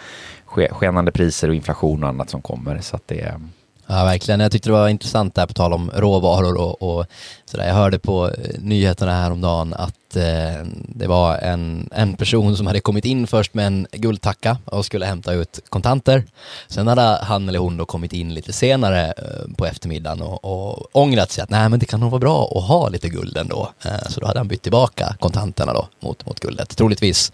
skenande 0.72 1.12
priser 1.12 1.50
och 1.50 1.56
inflation 1.56 2.04
och 2.04 2.10
annat 2.10 2.30
som 2.30 2.42
kommer. 2.42 2.80
Så 2.82 2.96
att 2.96 3.08
det 3.08 3.22
är 3.22 3.40
Ja, 3.88 4.04
verkligen. 4.04 4.40
Jag 4.40 4.52
tyckte 4.52 4.70
det 4.70 4.74
var 4.74 4.90
intressant 4.90 5.36
där 5.36 5.46
på 5.46 5.54
tal 5.54 5.74
om 5.74 5.92
råvaror 5.96 6.58
och, 6.58 6.82
och 6.82 7.06
sådär. 7.46 7.68
Jag 7.68 7.74
hörde 7.74 8.00
på 8.00 8.28
eh, 8.28 8.34
nyheterna 8.60 9.12
häromdagen 9.12 9.74
att 9.74 10.07
Eh, 10.18 10.66
det 10.72 11.08
var 11.08 11.38
en, 11.38 11.90
en 11.92 12.14
person 12.14 12.58
som 12.58 12.68
hade 12.68 12.80
kommit 12.80 13.06
in 13.06 13.28
först 13.28 13.54
med 13.54 13.68
en 13.68 13.88
guldtacka 13.92 14.58
och 14.66 14.86
skulle 14.86 15.06
hämta 15.06 15.34
ut 15.34 15.60
kontanter. 15.70 16.24
Sen 16.68 16.88
hade 16.88 17.02
han 17.02 17.50
eller 17.50 17.60
hon 17.60 17.78
då 17.78 17.86
kommit 17.86 18.14
in 18.14 18.34
lite 18.34 18.54
senare 18.54 19.14
eh, 19.18 19.56
på 19.58 19.66
eftermiddagen 19.66 20.22
och, 20.22 20.46
och 20.46 20.96
ångrat 20.96 21.32
sig 21.32 21.44
att 21.44 21.50
nej 21.50 21.70
men 21.70 21.80
det 21.80 21.86
kan 21.86 22.00
nog 22.00 22.12
vara 22.12 22.20
bra 22.20 22.52
att 22.56 22.68
ha 22.68 22.90
lite 22.90 23.10
guld 23.10 23.38
ändå. 23.38 23.72
Eh, 23.86 24.10
så 24.10 24.20
då 24.20 24.28
hade 24.28 24.40
han 24.40 24.48
bytt 24.48 24.62
tillbaka 24.62 25.16
kontanterna 25.20 25.74
då 25.74 25.88
mot, 26.00 26.26
mot 26.26 26.40
guldet. 26.40 26.78
Troligtvis 26.78 27.32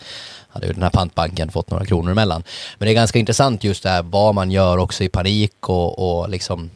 hade 0.53 0.67
ju 0.67 0.73
den 0.73 0.83
här 0.83 0.89
pantbanken 0.89 1.51
fått 1.51 1.71
några 1.71 1.85
kronor 1.85 2.11
emellan. 2.11 2.43
Men 2.77 2.85
det 2.85 2.91
är 2.91 2.95
ganska 2.95 3.19
intressant 3.19 3.63
just 3.63 3.83
det 3.83 3.89
här 3.89 4.03
vad 4.03 4.35
man 4.35 4.51
gör 4.51 4.77
också 4.77 5.03
i 5.03 5.09
panik 5.09 5.69
och, 5.69 6.19
och 6.19 6.29
liksom 6.29 6.69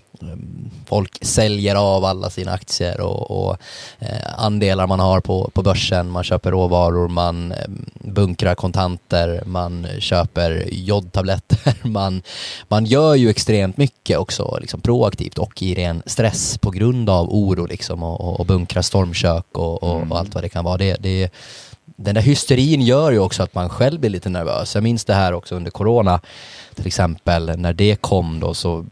folk 0.86 1.26
säljer 1.26 1.76
av 1.76 2.06
alla 2.06 2.30
sina 2.30 2.52
aktier 2.52 3.02
och, 3.02 3.32
och 3.32 3.58
eh, 4.00 4.40
andelar 4.40 4.88
man 4.88 5.00
har 5.00 5.20
på, 5.20 5.52
på 5.54 5.64
börsen, 5.64 6.10
man 6.10 6.24
köper 6.24 6.52
råvaror, 6.52 7.08
man 7.08 7.52
eh, 7.52 7.58
bunkrar 7.94 8.56
kontanter, 8.56 9.44
man 9.46 9.88
köper 10.00 10.70
jodtabletter, 10.72 11.74
man, 11.88 12.22
man 12.68 12.86
gör 12.86 13.16
ju 13.16 13.30
extremt 13.30 13.78
mycket 13.78 14.18
också 14.18 14.58
liksom 14.62 14.82
proaktivt 14.82 15.38
och 15.38 15.62
i 15.62 15.76
ren 15.76 16.04
stress 16.06 16.58
på 16.58 16.72
grund 16.72 17.10
av 17.10 17.30
oro 17.30 17.66
liksom 17.66 18.04
och, 18.04 18.22
och, 18.22 18.40
och 18.40 18.46
bunkrar 18.46 18.82
stormkök 18.82 19.46
och, 19.52 19.84
och, 19.84 20.12
och 20.12 20.20
allt 20.20 20.36
vad 20.36 20.44
det 20.44 20.50
kan 20.50 20.66
vara. 20.66 20.78
Det, 20.78 20.96
det, 21.00 21.30
den 22.00 22.16
där 22.16 22.22
hysterin 22.22 22.82
gör 22.82 23.12
ju 23.12 23.20
också 23.20 23.44
att 23.44 23.56
man 23.56 23.70
själv 23.70 24.00
blir 24.00 24.10
lite 24.10 24.30
nervös. 24.30 24.76
Jag 24.76 24.84
minns 24.84 25.06
det 25.06 25.14
här 25.14 25.34
också 25.34 25.56
under 25.56 25.72
corona 25.72 26.22
till 26.76 26.88
exempel. 26.88 27.60
När 27.60 27.74
det 27.74 28.02
kom 28.02 28.40
då 28.40 28.54
så 28.54 28.86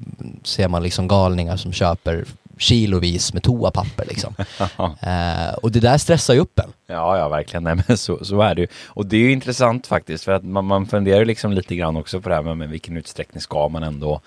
ser 0.43 0.67
man 0.67 0.83
liksom 0.83 1.07
galningar 1.07 1.57
som 1.57 1.73
köper 1.73 2.25
kilovis 2.57 3.33
med 3.33 3.43
toapapper 3.43 4.05
liksom. 4.05 4.35
eh, 5.01 5.53
och 5.61 5.71
det 5.71 5.79
där 5.79 5.97
stressar 5.97 6.33
ju 6.33 6.39
upp 6.39 6.59
en. 6.59 6.73
Ja, 6.87 7.17
ja, 7.17 7.29
verkligen. 7.29 7.63
Nej, 7.63 7.75
men 7.87 7.97
så, 7.97 8.25
så 8.25 8.41
är 8.41 8.55
det 8.55 8.61
ju. 8.61 8.67
Och 8.85 9.05
det 9.05 9.17
är 9.17 9.21
ju 9.21 9.31
intressant 9.31 9.87
faktiskt, 9.87 10.23
för 10.23 10.31
att 10.31 10.43
man, 10.43 10.65
man 10.65 10.85
funderar 10.85 11.25
liksom 11.25 11.53
lite 11.53 11.75
grann 11.75 11.97
också 11.97 12.21
på 12.21 12.29
det 12.29 12.35
här 12.35 12.43
med, 12.43 12.57
med 12.57 12.69
vilken 12.69 12.97
utsträckning 12.97 13.41
ska 13.41 13.69
man 13.69 13.83
ändå... 13.83 14.21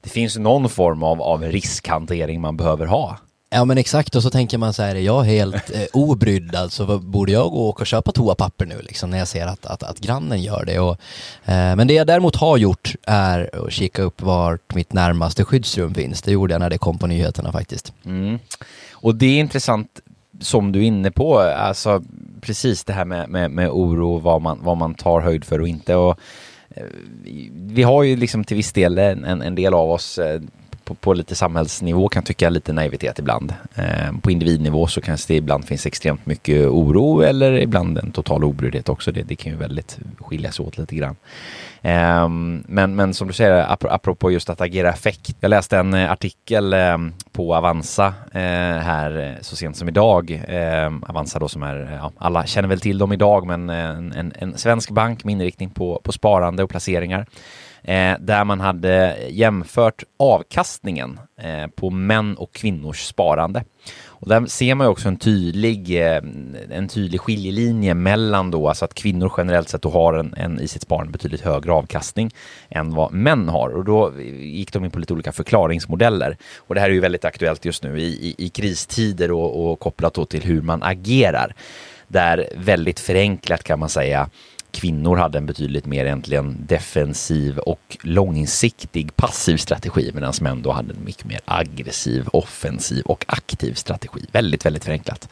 Det 0.00 0.10
finns 0.10 0.36
någon 0.36 0.68
form 0.68 1.02
av, 1.02 1.22
av 1.22 1.42
riskhantering 1.42 2.40
man 2.40 2.56
behöver 2.56 2.86
ha. 2.86 3.18
Ja 3.54 3.64
men 3.64 3.78
exakt 3.78 4.16
och 4.16 4.22
så 4.22 4.30
tänker 4.30 4.58
man 4.58 4.72
så 4.72 4.82
här, 4.82 4.94
är 4.94 5.00
jag 5.00 5.22
helt 5.22 5.70
eh, 5.70 5.84
obrydd 5.92 6.54
alltså, 6.54 6.98
borde 6.98 7.32
jag 7.32 7.50
gå 7.50 7.56
och 7.56 7.68
åka 7.68 7.82
och 7.82 7.86
köpa 7.86 8.12
toapapper 8.12 8.66
nu 8.66 8.82
liksom 8.82 9.10
när 9.10 9.18
jag 9.18 9.28
ser 9.28 9.46
att, 9.46 9.66
att, 9.66 9.82
att 9.82 9.98
grannen 9.98 10.42
gör 10.42 10.64
det? 10.64 10.78
Och, 10.78 10.96
eh, 11.44 11.76
men 11.76 11.86
det 11.86 11.94
jag 11.94 12.06
däremot 12.06 12.36
har 12.36 12.56
gjort 12.56 12.94
är 13.06 13.66
att 13.66 13.72
kika 13.72 14.02
upp 14.02 14.22
vart 14.22 14.74
mitt 14.74 14.92
närmaste 14.92 15.44
skyddsrum 15.44 15.94
finns. 15.94 16.22
Det 16.22 16.32
gjorde 16.32 16.54
jag 16.54 16.60
när 16.60 16.70
det 16.70 16.78
kom 16.78 16.98
på 16.98 17.06
nyheterna 17.06 17.52
faktiskt. 17.52 17.92
Mm. 18.04 18.38
Och 18.92 19.14
det 19.14 19.26
är 19.26 19.40
intressant 19.40 20.00
som 20.40 20.72
du 20.72 20.78
är 20.78 20.84
inne 20.86 21.10
på, 21.10 21.38
alltså 21.38 22.02
precis 22.40 22.84
det 22.84 22.92
här 22.92 23.04
med, 23.04 23.28
med, 23.28 23.50
med 23.50 23.70
oro, 23.70 24.18
vad 24.18 24.42
man, 24.42 24.58
vad 24.62 24.76
man 24.76 24.94
tar 24.94 25.20
höjd 25.20 25.44
för 25.44 25.60
och 25.60 25.68
inte. 25.68 25.94
Och, 25.94 26.18
eh, 26.70 26.86
vi 27.52 27.82
har 27.82 28.02
ju 28.02 28.16
liksom 28.16 28.44
till 28.44 28.56
viss 28.56 28.72
del 28.72 28.98
en, 28.98 29.24
en 29.24 29.54
del 29.54 29.74
av 29.74 29.90
oss 29.90 30.18
eh, 30.18 30.40
på, 30.94 30.94
på, 30.94 31.14
lite 31.14 31.34
samhällsnivå 31.34 32.08
kan 32.08 32.22
tycka 32.22 32.50
lite 32.50 32.72
naivitet 32.72 33.18
ibland. 33.18 33.54
Eh, 33.74 34.12
på 34.22 34.30
individnivå 34.30 34.86
så 34.86 35.00
kanske 35.00 35.32
det 35.32 35.36
ibland 35.36 35.64
finns 35.64 35.86
extremt 35.86 36.26
mycket 36.26 36.66
oro 36.66 37.20
eller 37.20 37.52
ibland 37.52 37.98
en 37.98 38.12
total 38.12 38.44
obryddhet 38.44 38.88
också. 38.88 39.12
Det, 39.12 39.22
det 39.22 39.36
kan 39.36 39.52
ju 39.52 39.58
väldigt 39.58 39.98
skilja 40.18 40.52
sig 40.52 40.66
åt 40.66 40.78
lite 40.78 40.94
grann. 40.94 41.16
Eh, 41.82 42.28
men, 42.66 42.96
men 42.96 43.14
som 43.14 43.28
du 43.28 43.34
säger, 43.34 43.66
apropå 43.70 44.30
just 44.30 44.50
att 44.50 44.60
agera 44.60 44.88
effekt. 44.88 45.36
Jag 45.40 45.48
läste 45.48 45.78
en 45.78 45.94
eh, 45.94 46.10
artikel 46.10 46.72
eh, 46.72 46.98
på 47.32 47.54
Avanza 47.54 48.06
eh, 48.32 48.40
här 48.82 49.18
eh, 49.20 49.40
så 49.40 49.56
sent 49.56 49.76
som 49.76 49.88
idag. 49.88 50.42
Ehm, 50.48 51.04
Avanza 51.08 51.38
då 51.38 51.48
som 51.48 51.62
är, 51.62 51.82
eh, 51.82 51.94
ja, 51.94 52.12
alla 52.18 52.46
känner 52.46 52.68
väl 52.68 52.80
till 52.80 52.98
dem 52.98 53.12
idag, 53.12 53.46
men 53.46 53.70
en, 53.70 54.12
en, 54.12 54.32
en 54.38 54.58
svensk 54.58 54.90
bank 54.90 55.24
med 55.24 55.32
inriktning 55.32 55.70
på, 55.70 56.00
på 56.04 56.12
sparande 56.12 56.62
och 56.62 56.70
placeringar 56.70 57.26
eh, 57.82 58.14
där 58.20 58.44
man 58.44 58.60
hade 58.60 59.16
jämfört 59.30 60.02
avkastningen 60.18 61.20
eh, 61.40 61.66
på 61.66 61.90
män 61.90 62.36
och 62.36 62.52
kvinnors 62.52 63.06
sparande. 63.06 63.64
Och 64.22 64.28
där 64.28 64.46
ser 64.46 64.74
man 64.74 64.86
ju 64.86 64.90
också 64.90 65.08
en 65.08 65.16
tydlig, 65.16 66.00
eh, 66.00 66.22
en 66.70 66.88
tydlig 66.88 67.20
skiljelinje 67.20 67.94
mellan 67.94 68.50
då, 68.50 68.68
alltså 68.68 68.84
att 68.84 68.94
kvinnor 68.94 69.32
generellt 69.36 69.68
sett 69.68 69.84
har 69.84 70.14
en, 70.14 70.34
en 70.36 70.60
i 70.60 70.68
sitt 70.68 70.82
sparande 70.82 71.12
betydligt 71.12 71.40
högre 71.40 71.72
avkastning 71.72 72.30
än 72.70 72.94
vad 72.94 73.12
män 73.12 73.48
har. 73.48 73.68
Och 73.68 73.84
då 73.84 74.12
gick 74.40 74.72
de 74.72 74.84
in 74.84 74.90
på 74.90 74.98
lite 74.98 75.12
olika 75.12 75.32
förklaringsmodeller. 75.32 76.36
Och 76.58 76.74
det 76.74 76.80
här 76.80 76.90
är 76.90 76.94
ju 76.94 77.00
väldigt 77.00 77.24
aktuellt 77.24 77.64
just 77.64 77.82
nu 77.82 78.00
i, 78.00 78.04
i, 78.04 78.34
i 78.38 78.48
kristider 78.48 79.30
och, 79.30 79.72
och 79.72 79.80
kopplat 79.80 80.14
då 80.14 80.24
till 80.24 80.42
hur 80.42 80.62
man 80.62 80.82
agerar. 80.82 81.54
Där 82.08 82.48
väldigt 82.56 83.00
förenklat 83.00 83.64
kan 83.64 83.78
man 83.78 83.88
säga 83.88 84.30
kvinnor 84.72 85.16
hade 85.16 85.38
en 85.38 85.46
betydligt 85.46 85.86
mer 85.86 86.04
egentligen 86.04 86.56
defensiv 86.66 87.58
och 87.58 87.96
långsiktig 88.02 89.16
passiv 89.16 89.56
strategi 89.56 90.10
medan 90.14 90.32
män 90.40 90.62
då 90.62 90.72
hade 90.72 90.94
en 90.94 91.04
mycket 91.04 91.24
mer 91.24 91.40
aggressiv, 91.44 92.28
offensiv 92.32 93.04
och 93.04 93.24
aktiv 93.28 93.74
strategi. 93.74 94.20
Väldigt, 94.32 94.66
väldigt 94.66 94.84
förenklat. 94.84 95.28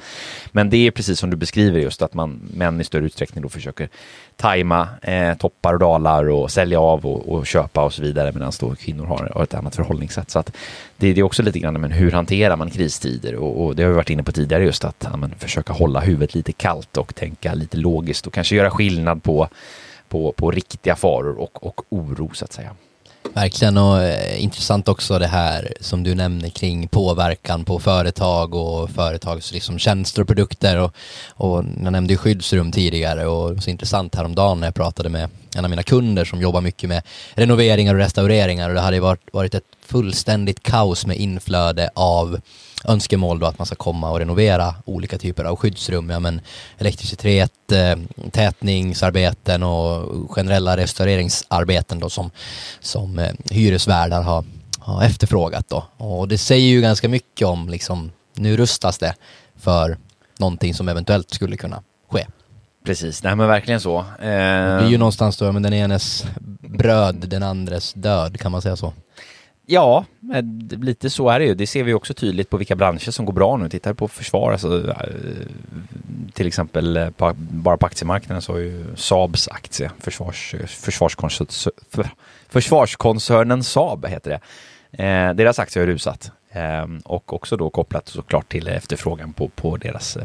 Men 0.53 0.71
det 0.71 0.87
är 0.87 0.91
precis 0.91 1.19
som 1.19 1.31
du 1.31 1.37
beskriver 1.37 1.81
just 1.81 2.03
att 2.03 2.15
man 2.15 2.41
män 2.55 2.81
i 2.81 2.85
större 2.85 3.05
utsträckning 3.05 3.43
då 3.43 3.49
försöker 3.49 3.89
tajma 4.37 4.89
eh, 5.03 5.35
toppar 5.35 5.73
och 5.73 5.79
dalar 5.79 6.29
och 6.29 6.51
sälja 6.51 6.81
av 6.81 7.07
och, 7.07 7.29
och 7.29 7.47
köpa 7.47 7.85
och 7.85 7.93
så 7.93 8.03
vidare 8.03 8.33
medan 8.33 8.53
då 8.61 8.75
kvinnor 8.75 9.05
har, 9.05 9.33
har 9.35 9.43
ett 9.43 9.55
annat 9.55 9.77
förhållningssätt. 9.77 10.31
Så 10.31 10.39
att 10.39 10.53
det, 10.97 11.13
det, 11.13 11.21
är 11.21 11.23
också 11.23 11.43
lite 11.43 11.59
grann 11.59 11.81
men 11.81 11.93
hur 11.93 12.13
hanterar 12.13 12.57
man 12.57 12.71
kristider 12.71 13.35
och, 13.35 13.65
och 13.65 13.77
det 13.77 13.83
har 13.83 13.91
vi 13.91 13.97
varit 13.97 14.11
inne 14.11 14.23
på 14.23 14.33
tidigare 14.33 14.65
just 14.65 14.85
att 14.85 15.07
ja, 15.11 15.17
men, 15.17 15.35
försöka 15.39 15.73
hålla 15.73 16.01
huvudet 16.01 16.35
lite 16.35 16.53
kallt 16.53 16.97
och 16.97 17.15
tänka 17.15 17.55
lite 17.55 17.77
logiskt 17.77 18.27
och 18.27 18.33
kanske 18.33 18.57
göra 18.57 18.71
skillnad 18.71 19.23
på, 19.23 19.30
på, 20.09 20.33
på 20.33 20.51
riktiga 20.51 20.97
faror 20.97 21.39
och, 21.39 21.67
och 21.67 21.81
oro 21.89 22.31
så 22.35 22.45
att 22.45 22.53
säga. 22.53 22.75
Verkligen 23.35 23.79
och 23.79 24.03
eh, 24.03 24.43
intressant 24.43 24.89
också 24.89 25.19
det 25.19 25.27
här 25.27 25.73
som 25.81 26.03
du 26.03 26.15
nämner 26.15 26.49
kring 26.49 26.89
påverkan 26.89 27.65
på 27.65 27.79
företag 27.79 28.55
och 28.55 28.91
företags 28.91 29.53
liksom, 29.53 29.79
tjänster 29.79 30.23
och 30.23 30.29
produkter 30.29 30.79
och, 30.79 30.95
och 31.29 31.65
jag 31.83 31.93
nämnde 31.93 32.13
ju 32.13 32.17
skyddsrum 32.17 32.73
tidigare 32.73 33.27
och 33.27 33.63
så 33.63 33.71
intressant 33.71 34.15
häromdagen 34.15 34.61
när 34.61 34.67
jag 34.67 34.75
pratade 34.75 35.09
med 35.09 35.31
en 35.57 35.65
av 35.65 35.71
mina 35.71 35.83
kunder 35.83 36.25
som 36.25 36.41
jobbar 36.41 36.61
mycket 36.61 36.89
med 36.89 37.03
renoveringar 37.35 37.95
och 37.95 38.01
restaureringar 38.01 38.69
och 38.69 38.75
det 38.75 38.81
hade 38.81 39.01
varit, 39.01 39.29
varit 39.33 39.55
ett 39.55 39.65
fullständigt 39.87 40.63
kaos 40.63 41.07
med 41.07 41.17
inflöde 41.17 41.91
av 41.95 42.41
önskemål 42.85 43.39
då 43.39 43.47
att 43.47 43.59
man 43.59 43.67
ska 43.67 43.77
komma 43.77 44.11
och 44.11 44.19
renovera 44.19 44.75
olika 44.85 45.19
typer 45.19 45.45
av 45.45 45.57
skyddsrum, 45.57 46.11
ja 46.11 46.21
men 46.21 46.41
elektricitet, 46.79 47.73
eh, 47.73 47.97
tätningsarbeten 48.31 49.63
och 49.63 50.31
generella 50.31 50.77
restaureringsarbeten 50.77 51.99
då 51.99 52.11
som, 52.11 52.31
som 52.81 53.19
eh, 53.19 53.33
hyresvärdar 53.51 54.23
har, 54.23 54.45
har 54.79 55.05
efterfrågat 55.05 55.69
då. 55.69 55.85
Och 55.97 56.29
det 56.29 56.39
säger 56.39 56.69
ju 56.69 56.81
ganska 56.81 57.09
mycket 57.09 57.47
om 57.47 57.69
liksom, 57.69 58.13
nu 58.35 58.57
rustas 58.57 58.99
det 58.99 59.15
för 59.57 59.99
någonting 60.39 60.75
som 60.75 60.89
eventuellt 60.89 61.31
skulle 61.31 61.57
kunna 61.57 61.83
ske. 62.11 62.27
Precis, 62.85 63.23
nej 63.23 63.37
men 63.37 63.49
verkligen 63.49 63.81
så. 63.81 63.99
Eh... 63.99 64.05
Det 64.19 64.85
är 64.85 64.89
ju 64.89 64.99
någonstans 64.99 65.37
då, 65.37 65.53
men 65.53 65.63
den 65.63 65.73
enes 65.73 66.25
bröd, 66.61 67.17
den 67.29 67.43
andres 67.43 67.93
död, 67.93 68.41
kan 68.41 68.53
man 68.53 68.63
säga 68.63 68.77
så? 68.77 68.93
Ja, 69.73 70.05
lite 70.81 71.11
så 71.11 71.29
är 71.29 71.39
det 71.39 71.45
ju. 71.47 71.55
Det 71.55 71.67
ser 71.67 71.83
vi 71.83 71.95
också 71.95 72.15
tydligt 72.15 72.51
på 72.51 72.57
vilka 72.57 72.77
branscher 72.77 73.11
som 73.11 73.25
går 73.25 73.33
bra 73.33 73.57
nu. 73.57 73.69
Tittar 73.69 73.95
på 73.95 74.09
försvar, 74.09 74.53
alltså, 74.53 74.91
eh, 74.91 74.95
till 76.33 76.47
exempel 76.47 76.97
eh, 76.97 77.11
på, 77.11 77.33
bara 77.37 77.77
på 77.77 77.87
aktiemarknaden 77.87 78.43
så 78.43 78.53
har 78.53 78.59
ju 78.59 78.85
Saabs 78.97 79.49
aktie, 79.49 79.91
försvars, 79.99 80.55
försvarskoncernen 82.49 83.65
Saab 83.65 84.07
heter 84.07 84.31
det. 84.31 84.41
Eh, 85.05 85.35
deras 85.35 85.59
aktie 85.59 85.83
har 85.83 85.87
rusat 85.87 86.33
Ehm, 86.53 87.01
och 87.05 87.33
också 87.33 87.57
då 87.57 87.71
kopplat 87.71 88.09
såklart 88.09 88.49
till 88.49 88.69
efterfrågan 88.69 89.33
på, 89.33 89.49
på 89.49 89.77
deras 89.77 90.17
eh, 90.17 90.25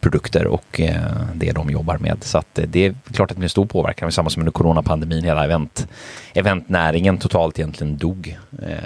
produkter 0.00 0.46
och 0.46 0.80
eh, 0.80 1.26
det 1.34 1.52
de 1.52 1.70
jobbar 1.70 1.98
med. 1.98 2.24
Så 2.24 2.38
att, 2.38 2.58
eh, 2.58 2.64
det 2.68 2.86
är 2.86 2.94
klart 3.12 3.30
att 3.30 3.36
det 3.36 3.40
blir 3.40 3.48
stor 3.48 3.66
påverkan. 3.66 4.12
Samma 4.12 4.30
som 4.30 4.40
under 4.40 4.52
coronapandemin, 4.52 5.24
hela 5.24 5.44
event, 5.44 5.88
eventnäringen 6.34 7.18
totalt 7.18 7.58
egentligen 7.58 7.96
dog 7.96 8.38
eh, 8.62 8.76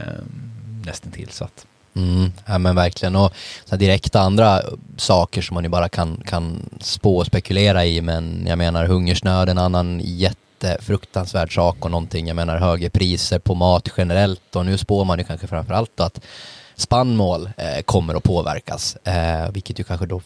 nästan 0.85 1.13
till. 1.13 1.29
Så 1.31 1.45
att. 1.45 1.67
Mm, 1.97 2.33
ja 2.47 2.59
men 2.59 2.77
verkligen 2.77 3.17
och 3.17 3.33
så 3.65 3.77
direkta 3.77 4.21
andra 4.21 4.61
saker 4.97 5.43
som 5.43 5.55
man 5.55 5.65
ju 5.65 5.71
bara 5.71 5.89
kan, 5.89 6.23
kan 6.27 6.71
spå 6.81 7.17
och 7.17 7.27
spekulera 7.27 7.85
i 7.85 8.01
men 8.01 8.47
jag 8.49 8.59
menar 8.59 8.87
hungersnöd 8.87 9.49
en 9.49 9.59
annan 9.59 10.01
jättefruktansvärd 10.05 11.55
sak 11.55 11.85
och 11.85 11.91
någonting, 11.91 12.27
jag 12.27 12.37
menar 12.37 12.59
högre 12.59 12.91
priser 12.91 13.39
på 13.39 13.55
mat 13.55 13.89
generellt 13.97 14.57
och 14.57 14.67
nu 14.67 14.79
spår 14.79 15.05
man 15.05 15.19
ju 15.19 15.25
kanske 15.25 15.47
framförallt 15.47 16.01
att 16.01 16.21
spannmål 16.77 17.51
eh, 17.57 17.83
kommer 17.85 18.15
att 18.15 18.23
påverkas, 18.23 18.97
eh, 18.97 19.51
vilket 19.53 19.81
ju 19.81 19.85
kanske 19.85 20.07
då 20.07 20.21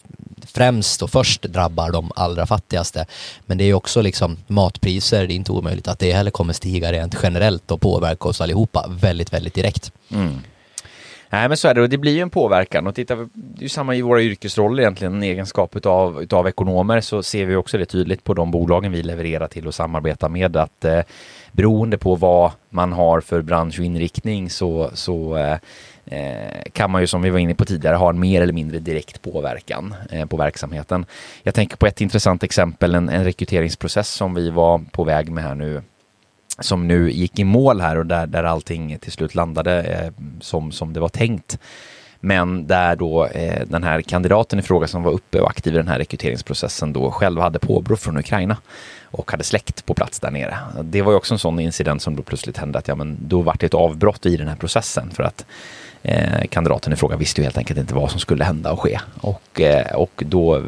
främst 0.46 1.02
och 1.02 1.10
först 1.10 1.42
drabbar 1.42 1.90
de 1.90 2.12
allra 2.16 2.46
fattigaste. 2.46 3.06
Men 3.46 3.58
det 3.58 3.64
är 3.64 3.66
ju 3.66 3.74
också 3.74 4.02
liksom 4.02 4.36
matpriser, 4.46 5.26
det 5.26 5.32
är 5.32 5.36
inte 5.36 5.52
omöjligt 5.52 5.88
att 5.88 5.98
det 5.98 6.12
heller 6.12 6.30
kommer 6.30 6.52
stiga 6.52 6.92
rent 6.92 7.16
generellt 7.22 7.70
och 7.70 7.80
påverka 7.80 8.28
oss 8.28 8.40
allihopa 8.40 8.86
väldigt, 8.88 9.32
väldigt 9.32 9.54
direkt. 9.54 9.92
Mm. 10.12 10.38
Nej 11.32 11.48
men 11.48 11.56
så 11.56 11.68
är 11.68 11.74
det 11.74 11.82
och 11.82 11.88
det 11.88 11.98
blir 11.98 12.12
ju 12.12 12.20
en 12.20 12.30
påverkan 12.30 12.86
och 12.86 12.94
tittar 12.94 13.16
vi, 13.16 13.26
det 13.34 13.60
är 13.60 13.62
ju 13.62 13.68
samma 13.68 13.94
i 13.94 14.02
våra 14.02 14.22
yrkesroller 14.22 14.82
egentligen, 14.82 15.14
en 15.14 15.22
egenskap 15.22 15.76
utav, 15.76 16.22
utav 16.22 16.48
ekonomer 16.48 17.00
så 17.00 17.22
ser 17.22 17.46
vi 17.46 17.56
också 17.56 17.78
det 17.78 17.86
tydligt 17.86 18.24
på 18.24 18.34
de 18.34 18.50
bolagen 18.50 18.92
vi 18.92 19.02
levererar 19.02 19.48
till 19.48 19.66
och 19.66 19.74
samarbetar 19.74 20.28
med 20.28 20.56
att 20.56 20.84
eh, 20.84 21.00
beroende 21.52 21.98
på 21.98 22.16
vad 22.16 22.50
man 22.70 22.92
har 22.92 23.20
för 23.20 23.42
bransch 23.42 23.78
och 23.78 23.84
inriktning 23.84 24.50
så, 24.50 24.90
så 24.94 25.36
eh, 25.36 25.56
Eh, 25.99 25.99
Eh, 26.04 26.62
kan 26.72 26.90
man 26.90 27.00
ju 27.00 27.06
som 27.06 27.22
vi 27.22 27.30
var 27.30 27.38
inne 27.38 27.54
på 27.54 27.64
tidigare 27.64 27.96
ha 27.96 28.10
en 28.10 28.20
mer 28.20 28.42
eller 28.42 28.52
mindre 28.52 28.78
direkt 28.78 29.22
påverkan 29.22 29.94
eh, 30.10 30.26
på 30.26 30.36
verksamheten. 30.36 31.06
Jag 31.42 31.54
tänker 31.54 31.76
på 31.76 31.86
ett 31.86 32.00
intressant 32.00 32.42
exempel, 32.42 32.94
en, 32.94 33.08
en 33.08 33.24
rekryteringsprocess 33.24 34.08
som 34.08 34.34
vi 34.34 34.50
var 34.50 34.84
på 34.92 35.04
väg 35.04 35.30
med 35.30 35.44
här 35.44 35.54
nu 35.54 35.82
som 36.58 36.88
nu 36.88 37.10
gick 37.10 37.38
i 37.38 37.44
mål 37.44 37.80
här 37.80 37.98
och 37.98 38.06
där, 38.06 38.26
där 38.26 38.44
allting 38.44 38.98
till 38.98 39.12
slut 39.12 39.34
landade 39.34 39.82
eh, 39.82 40.12
som, 40.40 40.72
som 40.72 40.92
det 40.92 41.00
var 41.00 41.08
tänkt. 41.08 41.58
Men 42.20 42.66
där 42.66 42.96
då 42.96 43.26
eh, 43.26 43.66
den 43.66 43.82
här 43.82 44.02
kandidaten 44.02 44.58
i 44.58 44.62
fråga 44.62 44.86
som 44.86 45.02
var 45.02 45.12
uppe 45.12 45.40
och 45.40 45.50
aktiv 45.50 45.74
i 45.74 45.76
den 45.76 45.88
här 45.88 45.98
rekryteringsprocessen 45.98 46.92
då 46.92 47.10
själv 47.10 47.40
hade 47.40 47.58
påbrå 47.58 47.96
från 47.96 48.16
Ukraina 48.16 48.56
och 49.04 49.30
hade 49.30 49.44
släkt 49.44 49.86
på 49.86 49.94
plats 49.94 50.20
där 50.20 50.30
nere. 50.30 50.56
Det 50.82 51.02
var 51.02 51.12
ju 51.12 51.16
också 51.16 51.34
en 51.34 51.38
sån 51.38 51.60
incident 51.60 52.02
som 52.02 52.16
då 52.16 52.22
plötsligt 52.22 52.56
hände 52.56 52.78
att 52.78 52.88
ja, 52.88 52.94
men 52.94 53.18
då 53.20 53.42
vart 53.42 53.60
det 53.60 53.66
ett 53.66 53.74
avbrott 53.74 54.26
i 54.26 54.36
den 54.36 54.48
här 54.48 54.56
processen 54.56 55.10
för 55.10 55.22
att 55.22 55.44
eh, 56.02 56.46
kandidaten 56.50 56.92
i 56.92 56.96
fråga 56.96 57.16
visste 57.16 57.40
ju 57.40 57.44
helt 57.44 57.58
enkelt 57.58 57.80
inte 57.80 57.94
vad 57.94 58.10
som 58.10 58.20
skulle 58.20 58.44
hända 58.44 58.72
och 58.72 58.80
ske. 58.80 59.00
Och, 59.20 59.60
eh, 59.60 59.94
och 59.94 60.22
då 60.26 60.56
eh, 60.56 60.62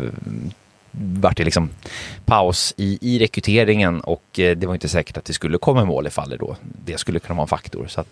vart 0.93 1.37
det 1.37 1.45
liksom 1.45 1.71
paus 2.25 2.75
i, 2.77 2.99
i 3.01 3.19
rekryteringen 3.19 4.01
och 4.01 4.39
eh, 4.39 4.57
det 4.57 4.67
var 4.67 4.75
inte 4.75 4.89
säkert 4.89 5.17
att 5.17 5.25
det 5.25 5.33
skulle 5.33 5.59
komma 5.59 5.83
i 5.83 5.85
mål 5.85 6.07
ifall 6.07 6.31
det 6.31 6.37
då 6.37 6.57
det 6.85 6.99
skulle 6.99 7.19
kunna 7.19 7.35
vara 7.35 7.43
en 7.43 7.49
faktor. 7.49 7.87
Så 7.89 8.01
att 8.01 8.07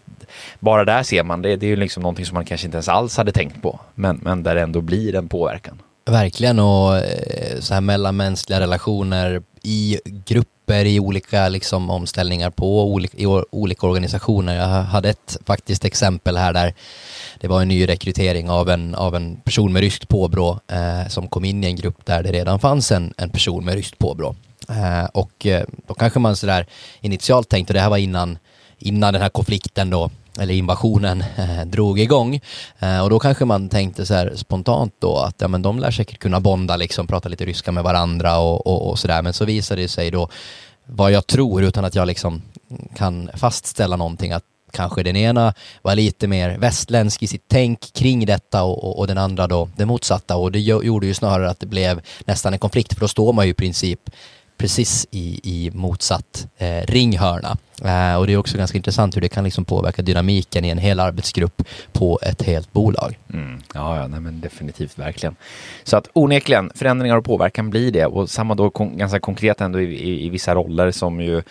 bara 0.58 0.84
där 0.84 1.02
ser 1.02 1.24
man 1.24 1.42
det, 1.42 1.56
det 1.56 1.66
är 1.66 1.70
ju 1.70 1.76
liksom 1.76 2.02
någonting 2.02 2.26
som 2.26 2.34
man 2.34 2.44
kanske 2.44 2.66
inte 2.66 2.76
ens 2.76 2.88
alls 2.88 3.16
hade 3.16 3.32
tänkt 3.32 3.62
på, 3.62 3.80
men, 3.94 4.20
men 4.22 4.42
där 4.42 4.54
det 4.54 4.60
ändå 4.60 4.80
blir 4.80 5.14
en 5.14 5.28
påverkan. 5.28 5.82
Verkligen 6.04 6.58
och 6.58 6.96
eh, 6.96 7.60
så 7.60 7.74
här 7.74 7.80
mellanmänskliga 7.80 8.60
relationer 8.60 9.42
i 9.62 10.00
grupper 10.04 10.84
i 10.84 11.00
olika 11.00 11.48
liksom, 11.48 11.90
omställningar 11.90 12.50
på 12.50 12.84
olika, 12.84 13.18
i 13.18 13.26
olika 13.50 13.86
organisationer. 13.86 14.56
Jag 14.56 14.66
hade 14.66 15.08
ett 15.10 15.36
faktiskt 15.46 15.84
exempel 15.84 16.36
här 16.36 16.52
där 16.52 16.74
det 17.40 17.48
var 17.48 17.62
en 17.62 17.68
ny 17.68 17.88
rekrytering 17.88 18.50
av 18.50 18.70
en, 18.70 18.94
av 18.94 19.16
en 19.16 19.36
person 19.36 19.72
med 19.72 19.80
ryskt 19.80 20.08
påbrå 20.08 20.60
eh, 20.68 21.08
som 21.08 21.28
kom 21.28 21.44
in 21.44 21.64
i 21.64 21.66
en 21.66 21.76
grupp 21.76 22.06
där 22.06 22.22
det 22.22 22.32
redan 22.32 22.58
fanns 22.58 22.92
en, 22.92 23.14
en 23.16 23.30
person 23.30 23.64
med 23.64 23.74
ryskt 23.74 23.98
påbrå. 23.98 24.34
Eh, 24.68 25.04
och 25.04 25.46
eh, 25.46 25.64
då 25.86 25.94
kanske 25.94 26.18
man 26.18 26.36
sådär 26.36 26.66
initialt 27.00 27.48
tänkte, 27.48 27.72
det 27.72 27.80
här 27.80 27.90
var 27.90 27.96
innan, 27.96 28.38
innan 28.78 29.12
den 29.12 29.22
här 29.22 29.28
konflikten 29.28 29.90
då 29.90 30.10
eller 30.38 30.54
invasionen 30.54 31.24
eh, 31.36 31.64
drog 31.66 32.00
igång. 32.00 32.40
Eh, 32.78 33.02
och 33.02 33.10
då 33.10 33.18
kanske 33.18 33.44
man 33.44 33.68
tänkte 33.68 34.06
så 34.06 34.14
här 34.14 34.32
spontant 34.36 34.94
då 34.98 35.18
att 35.18 35.34
ja, 35.38 35.48
men 35.48 35.62
de 35.62 35.78
lär 35.78 35.90
säkert 35.90 36.18
kunna 36.18 36.40
bonda, 36.40 36.76
liksom 36.76 37.06
prata 37.06 37.28
lite 37.28 37.44
ryska 37.44 37.72
med 37.72 37.84
varandra 37.84 38.38
och, 38.38 38.66
och, 38.66 38.90
och 38.90 38.98
sådär. 38.98 39.22
Men 39.22 39.32
så 39.32 39.44
visade 39.44 39.82
det 39.82 39.88
sig 39.88 40.10
då 40.10 40.28
vad 40.86 41.12
jag 41.12 41.26
tror 41.26 41.62
utan 41.62 41.84
att 41.84 41.94
jag 41.94 42.06
liksom 42.06 42.42
kan 42.96 43.30
fastställa 43.34 43.96
någonting 43.96 44.32
att 44.32 44.44
kanske 44.72 45.02
den 45.02 45.16
ena 45.16 45.54
var 45.82 45.94
lite 45.94 46.28
mer 46.28 46.58
västländsk 46.58 47.22
i 47.22 47.26
sitt 47.26 47.44
tänk 47.48 47.92
kring 47.92 48.26
detta 48.26 48.62
och, 48.62 48.84
och, 48.84 48.98
och, 48.98 49.06
den 49.06 49.18
andra 49.18 49.46
då 49.46 49.68
det 49.76 49.86
motsatta 49.86 50.36
och 50.36 50.52
det 50.52 50.60
gjorde 50.60 51.06
ju 51.06 51.14
snarare 51.14 51.50
att 51.50 51.60
det 51.60 51.66
blev 51.66 52.00
nästan 52.24 52.52
en 52.52 52.58
konflikt 52.58 52.94
för 52.94 53.00
då 53.00 53.08
står 53.08 53.32
man 53.32 53.44
ju 53.44 53.50
i 53.50 53.54
princip 53.54 54.00
precis 54.60 55.06
i, 55.10 55.40
i 55.42 55.70
motsatt 55.74 56.46
eh, 56.58 56.86
ringhörna. 56.86 57.56
Eh, 57.84 58.16
och 58.16 58.26
det 58.26 58.32
är 58.32 58.36
också 58.36 58.58
ganska 58.58 58.78
intressant 58.78 59.16
hur 59.16 59.20
det 59.20 59.28
kan 59.28 59.44
liksom 59.44 59.64
påverka 59.64 60.02
dynamiken 60.02 60.64
i 60.64 60.68
en 60.68 60.78
hel 60.78 61.00
arbetsgrupp 61.00 61.62
på 61.92 62.18
ett 62.22 62.42
helt 62.42 62.72
bolag. 62.72 63.18
Mm. 63.32 63.60
Ja, 63.74 63.96
ja 63.96 64.06
nej, 64.06 64.20
men 64.20 64.40
definitivt, 64.40 64.98
verkligen. 64.98 65.36
Så 65.84 65.96
att 65.96 66.08
onekligen, 66.12 66.70
förändringar 66.74 67.16
och 67.16 67.24
påverkan 67.24 67.70
blir 67.70 67.92
det 67.92 68.06
och 68.06 68.30
samma 68.30 68.54
då 68.54 68.70
kon 68.70 68.98
ganska 68.98 69.20
konkret 69.20 69.60
ändå 69.60 69.80
i, 69.80 69.84
i, 69.84 70.26
i, 70.26 70.30
vissa 70.30 70.54
roller 70.54 70.90
som 70.90 71.20
ju 71.20 71.42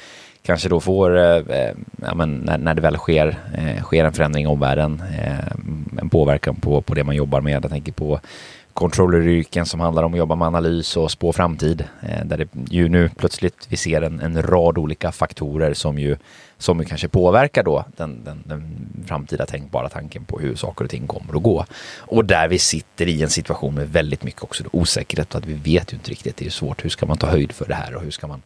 kanske 0.45 0.69
då 0.69 0.80
får, 0.80 1.17
eh, 1.17 1.36
eh 1.36 1.74
ja, 2.02 2.15
men 2.15 2.38
när, 2.38 2.58
när 2.58 2.74
det 2.74 2.82
väl 2.82 2.98
sker, 2.98 3.38
eh, 3.58 3.84
sker 3.84 4.06
en 4.06 4.13
förändring 4.13 4.43
i 4.43 4.48
omvärlden, 4.48 5.04
eh, 5.19 6.02
en 6.02 6.10
påverkan 6.10 6.56
på, 6.56 6.82
på 6.82 6.93
det 6.93 7.04
man 7.04 7.15
jobbar 7.15 7.41
med. 7.41 7.54
Jag 7.63 7.72
tänker 7.72 7.91
på 7.91 8.19
controlleryrken 8.79 9.65
som 9.65 9.79
handlar 9.79 10.03
om 10.03 10.13
att 10.13 10.17
jobba 10.17 10.35
med 10.35 10.47
analys 10.47 10.97
och 10.97 11.11
spå 11.11 11.33
framtid. 11.33 11.83
Eh, 12.01 12.25
där 12.25 12.37
det 12.37 12.47
ju 12.69 12.89
nu 12.89 13.09
plötsligt 13.17 13.67
vi 13.69 13.77
ser 13.77 14.01
en, 14.01 14.19
en 14.19 14.41
rad 14.41 14.77
olika 14.77 15.11
faktorer 15.11 15.73
som 15.73 15.99
ju, 15.99 16.17
som 16.57 16.79
ju 16.79 16.85
kanske 16.85 17.07
påverkar 17.07 17.63
då 17.63 17.85
den, 17.97 18.23
den, 18.23 18.43
den, 18.45 18.87
framtida 19.07 19.45
tänkbara 19.45 19.89
tanken 19.89 20.25
på 20.25 20.39
hur 20.39 20.55
saker 20.55 20.85
och 20.85 20.91
ting 20.91 21.07
kommer 21.07 21.35
att 21.35 21.43
gå. 21.43 21.65
Och 21.97 22.25
där 22.25 22.47
vi 22.47 22.59
sitter 22.59 23.07
i 23.07 23.23
en 23.23 23.29
situation 23.29 23.75
med 23.75 23.89
väldigt 23.89 24.23
mycket 24.23 24.43
också 24.43 24.63
osäkerhet 24.71 25.35
och 25.35 25.39
att 25.39 25.45
vi 25.45 25.53
vet 25.53 25.93
ju 25.93 25.97
inte 25.97 26.11
riktigt. 26.11 26.37
Det 26.37 26.45
är 26.45 26.49
svårt. 26.49 26.85
Hur 26.85 26.89
ska 26.89 27.05
man 27.05 27.17
ta 27.17 27.27
höjd 27.27 27.51
för 27.51 27.65
det 27.65 27.75
här 27.75 27.95
och 27.95 28.01
hur 28.01 28.11
ska 28.11 28.27
man 28.27 28.41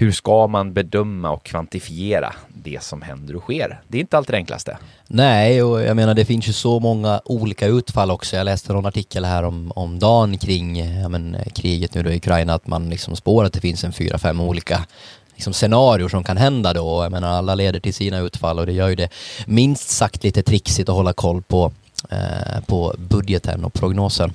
hur 0.00 0.12
ska 0.12 0.46
man 0.46 0.72
bedöma 0.72 1.30
och 1.30 1.42
kvantifiera 1.42 2.32
det 2.48 2.82
som 2.82 3.02
händer 3.02 3.36
och 3.36 3.42
sker? 3.42 3.80
Det 3.88 3.98
är 3.98 4.00
inte 4.00 4.16
alltid 4.16 4.34
det 4.34 4.36
enklaste. 4.36 4.78
Nej, 5.06 5.62
och 5.62 5.82
jag 5.82 5.96
menar 5.96 6.14
det 6.14 6.24
finns 6.24 6.48
ju 6.48 6.52
så 6.52 6.80
många 6.80 7.20
olika 7.24 7.66
utfall 7.66 8.10
också. 8.10 8.36
Jag 8.36 8.44
läste 8.44 8.72
någon 8.72 8.86
artikel 8.86 9.24
här 9.24 9.42
om, 9.42 9.72
om 9.74 9.98
dagen 9.98 10.38
kring 10.38 10.98
ja, 11.00 11.08
men, 11.08 11.36
kriget 11.54 11.94
nu 11.94 12.02
då 12.02 12.10
i 12.10 12.16
Ukraina, 12.16 12.54
att 12.54 12.66
man 12.66 12.90
liksom 12.90 13.16
spår 13.16 13.44
att 13.44 13.52
det 13.52 13.60
finns 13.60 13.84
en 13.84 13.92
fyra, 13.92 14.18
fem 14.18 14.40
olika 14.40 14.86
liksom 15.34 15.52
scenarier 15.52 16.08
som 16.08 16.24
kan 16.24 16.36
hända 16.36 16.72
då. 16.72 17.02
Jag 17.02 17.12
menar 17.12 17.28
alla 17.28 17.54
leder 17.54 17.80
till 17.80 17.94
sina 17.94 18.18
utfall 18.18 18.58
och 18.58 18.66
det 18.66 18.72
gör 18.72 18.88
ju 18.88 18.94
det 18.94 19.08
minst 19.46 19.90
sagt 19.90 20.24
lite 20.24 20.42
trixigt 20.42 20.88
att 20.88 20.94
hålla 20.94 21.12
koll 21.12 21.42
på, 21.42 21.72
eh, 22.10 22.60
på 22.66 22.94
budgeten 22.98 23.64
och 23.64 23.72
prognosen. 23.72 24.32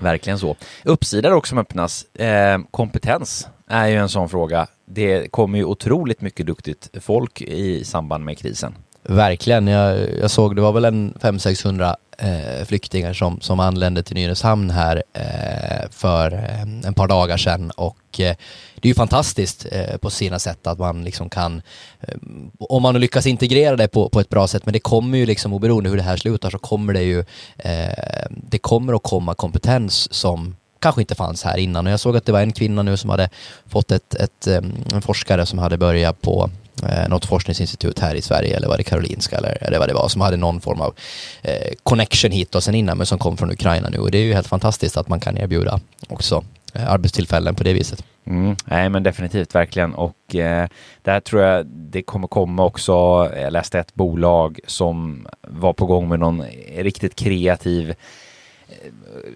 Verkligen 0.00 0.38
så. 0.38 0.56
Uppsidor 0.84 1.32
också 1.32 1.48
som 1.48 1.58
öppnas. 1.58 2.04
Eh, 2.14 2.58
kompetens 2.70 3.48
är 3.66 3.86
ju 3.86 3.96
en 3.96 4.08
sån 4.08 4.28
fråga. 4.28 4.66
Det 4.84 5.32
kommer 5.32 5.58
ju 5.58 5.64
otroligt 5.64 6.20
mycket 6.20 6.46
duktigt 6.46 6.88
folk 7.00 7.42
i 7.42 7.84
samband 7.84 8.24
med 8.24 8.38
krisen. 8.38 8.74
Verkligen. 9.02 9.66
Jag, 9.66 10.18
jag 10.18 10.30
såg 10.30 10.56
det 10.56 10.62
var 10.62 10.72
väl 10.72 10.84
en 10.84 11.14
500-600 11.14 11.94
eh, 12.20 12.64
flyktingar 12.64 13.12
som, 13.12 13.40
som 13.40 13.60
anlände 13.60 14.02
till 14.02 14.14
Nynäshamn 14.14 14.70
här 14.70 15.02
eh, 15.12 15.90
för 15.90 16.32
eh, 16.32 16.62
en 16.62 16.94
par 16.94 17.08
dagar 17.08 17.36
sedan 17.36 17.70
och 17.70 18.20
eh, 18.20 18.36
det 18.74 18.88
är 18.88 18.88
ju 18.88 18.94
fantastiskt 18.94 19.66
eh, 19.72 19.96
på 19.96 20.10
sina 20.10 20.38
sätt 20.38 20.66
att 20.66 20.78
man 20.78 21.04
liksom 21.04 21.30
kan, 21.30 21.62
eh, 22.00 22.14
om 22.58 22.82
man 22.82 23.00
lyckas 23.00 23.26
integrera 23.26 23.76
det 23.76 23.88
på, 23.88 24.08
på 24.08 24.20
ett 24.20 24.28
bra 24.28 24.46
sätt, 24.46 24.66
men 24.66 24.72
det 24.72 24.80
kommer 24.80 25.18
ju 25.18 25.26
liksom 25.26 25.52
oberoende 25.52 25.90
hur 25.90 25.96
det 25.96 26.02
här 26.02 26.16
slutar 26.16 26.50
så 26.50 26.58
kommer 26.58 26.92
det 26.92 27.02
ju, 27.02 27.18
eh, 27.58 28.26
det 28.30 28.58
kommer 28.58 28.92
att 28.92 29.02
komma 29.02 29.34
kompetens 29.34 30.12
som 30.12 30.56
kanske 30.80 31.00
inte 31.00 31.14
fanns 31.14 31.44
här 31.44 31.56
innan. 31.56 31.86
Och 31.86 31.92
jag 31.92 32.00
såg 32.00 32.16
att 32.16 32.26
det 32.26 32.32
var 32.32 32.40
en 32.40 32.52
kvinna 32.52 32.82
nu 32.82 32.96
som 32.96 33.10
hade 33.10 33.28
fått 33.66 33.90
ett, 33.90 34.14
ett 34.14 34.46
eh, 34.46 34.60
en 34.94 35.02
forskare 35.02 35.46
som 35.46 35.58
hade 35.58 35.78
börjat 35.78 36.22
på 36.22 36.50
eh, 36.88 37.08
något 37.08 37.26
forskningsinstitut 37.26 37.98
här 37.98 38.14
i 38.14 38.22
Sverige 38.22 38.56
eller 38.56 38.68
var 38.68 38.76
det 38.76 38.82
Karolinska 38.82 39.36
eller, 39.36 39.58
eller 39.60 39.78
vad 39.78 39.88
det 39.88 39.94
var 39.94 40.08
som 40.08 40.20
hade 40.20 40.36
någon 40.36 40.60
form 40.60 40.80
av 40.80 40.94
eh, 41.42 41.72
connection 41.82 42.30
hit 42.30 42.54
och 42.54 42.62
sen 42.62 42.74
innan 42.74 42.96
men 42.96 43.06
som 43.06 43.18
kom 43.18 43.36
från 43.36 43.52
Ukraina 43.52 43.88
nu. 43.88 43.98
Och 43.98 44.10
det 44.10 44.18
är 44.18 44.22
ju 44.22 44.34
helt 44.34 44.46
fantastiskt 44.46 44.96
att 44.96 45.08
man 45.08 45.20
kan 45.20 45.38
erbjuda 45.38 45.80
också 46.08 46.44
eh, 46.74 46.92
arbetstillfällen 46.92 47.54
på 47.54 47.64
det 47.64 47.72
viset. 47.72 48.04
Mm, 48.24 48.56
nej 48.64 48.88
men 48.88 49.02
definitivt 49.02 49.54
verkligen. 49.54 49.94
Och 49.94 50.34
eh, 50.34 50.68
där 51.02 51.20
tror 51.20 51.42
jag 51.42 51.66
det 51.66 52.02
kommer 52.02 52.28
komma 52.28 52.64
också, 52.64 52.92
jag 53.36 53.52
läste 53.52 53.78
ett 53.78 53.94
bolag 53.94 54.60
som 54.66 55.26
var 55.40 55.72
på 55.72 55.86
gång 55.86 56.08
med 56.08 56.20
någon 56.20 56.44
riktigt 56.76 57.14
kreativ 57.14 57.94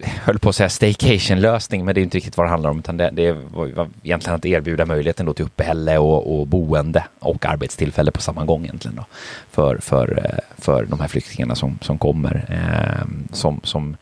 höll 0.03 0.39
på 0.39 0.49
att 0.49 0.55
säga 0.55 0.69
staycation-lösning, 0.69 1.85
men 1.85 1.95
det 1.95 2.01
är 2.01 2.03
inte 2.03 2.17
riktigt 2.17 2.37
vad 2.37 2.45
det 2.45 2.49
handlar 2.49 2.69
om, 2.69 2.79
utan 2.79 2.97
det, 2.97 3.09
det 3.13 3.31
var 3.31 3.89
egentligen 4.03 4.35
att 4.35 4.45
erbjuda 4.45 4.85
möjligheten 4.85 5.25
då 5.25 5.33
till 5.33 5.45
uppehälle 5.45 5.97
och, 5.97 6.39
och 6.39 6.47
boende 6.47 7.03
och 7.19 7.45
arbetstillfälle 7.45 8.11
på 8.11 8.21
samma 8.21 8.45
gång 8.45 8.63
egentligen 8.63 8.95
då, 8.95 9.05
för, 9.51 9.77
för, 9.77 10.23
eh, 10.25 10.63
för 10.63 10.85
de 10.85 10.99
här 10.99 11.07
flyktingarna 11.07 11.55
som, 11.55 11.79
som 11.81 11.97
kommer, 11.97 12.45
eh, 12.49 13.07
som, 13.33 13.59
som 13.63 13.97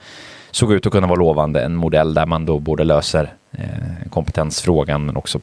såg 0.52 0.74
ut 0.74 0.86
att 0.86 0.91
kunna 0.91 1.08
vara 1.08 1.19
lovande, 1.19 1.63
en 1.63 1.76
modell 1.76 2.13
där 2.13 2.26
man 2.26 2.46
då 2.46 2.60
både 2.60 2.84
löser 2.84 3.34
eh, 3.52 4.10
kompetensfrågan 4.10 5.06
men 5.06 5.17
också 5.17 5.39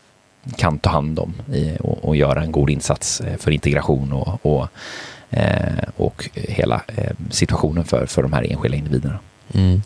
kan 0.56 0.78
ta 0.78 0.90
hand 0.90 1.18
om 1.18 1.34
i, 1.54 1.76
och, 1.80 2.04
och 2.04 2.16
göra 2.16 2.42
en 2.42 2.52
god 2.52 2.70
insats 2.70 3.20
eh, 3.20 3.36
för 3.36 3.50
integration 3.50 4.12
och, 4.12 4.46
och, 4.46 4.68
eh, 5.30 5.84
och 5.96 6.30
hela 6.34 6.82
eh, 6.96 7.12
situationen 7.30 7.84
för, 7.84 8.06
för 8.06 8.22
de 8.22 8.32
här 8.32 8.52
enskilda 8.52 8.76
individerna. 8.76 9.18
Mm. 9.54 9.82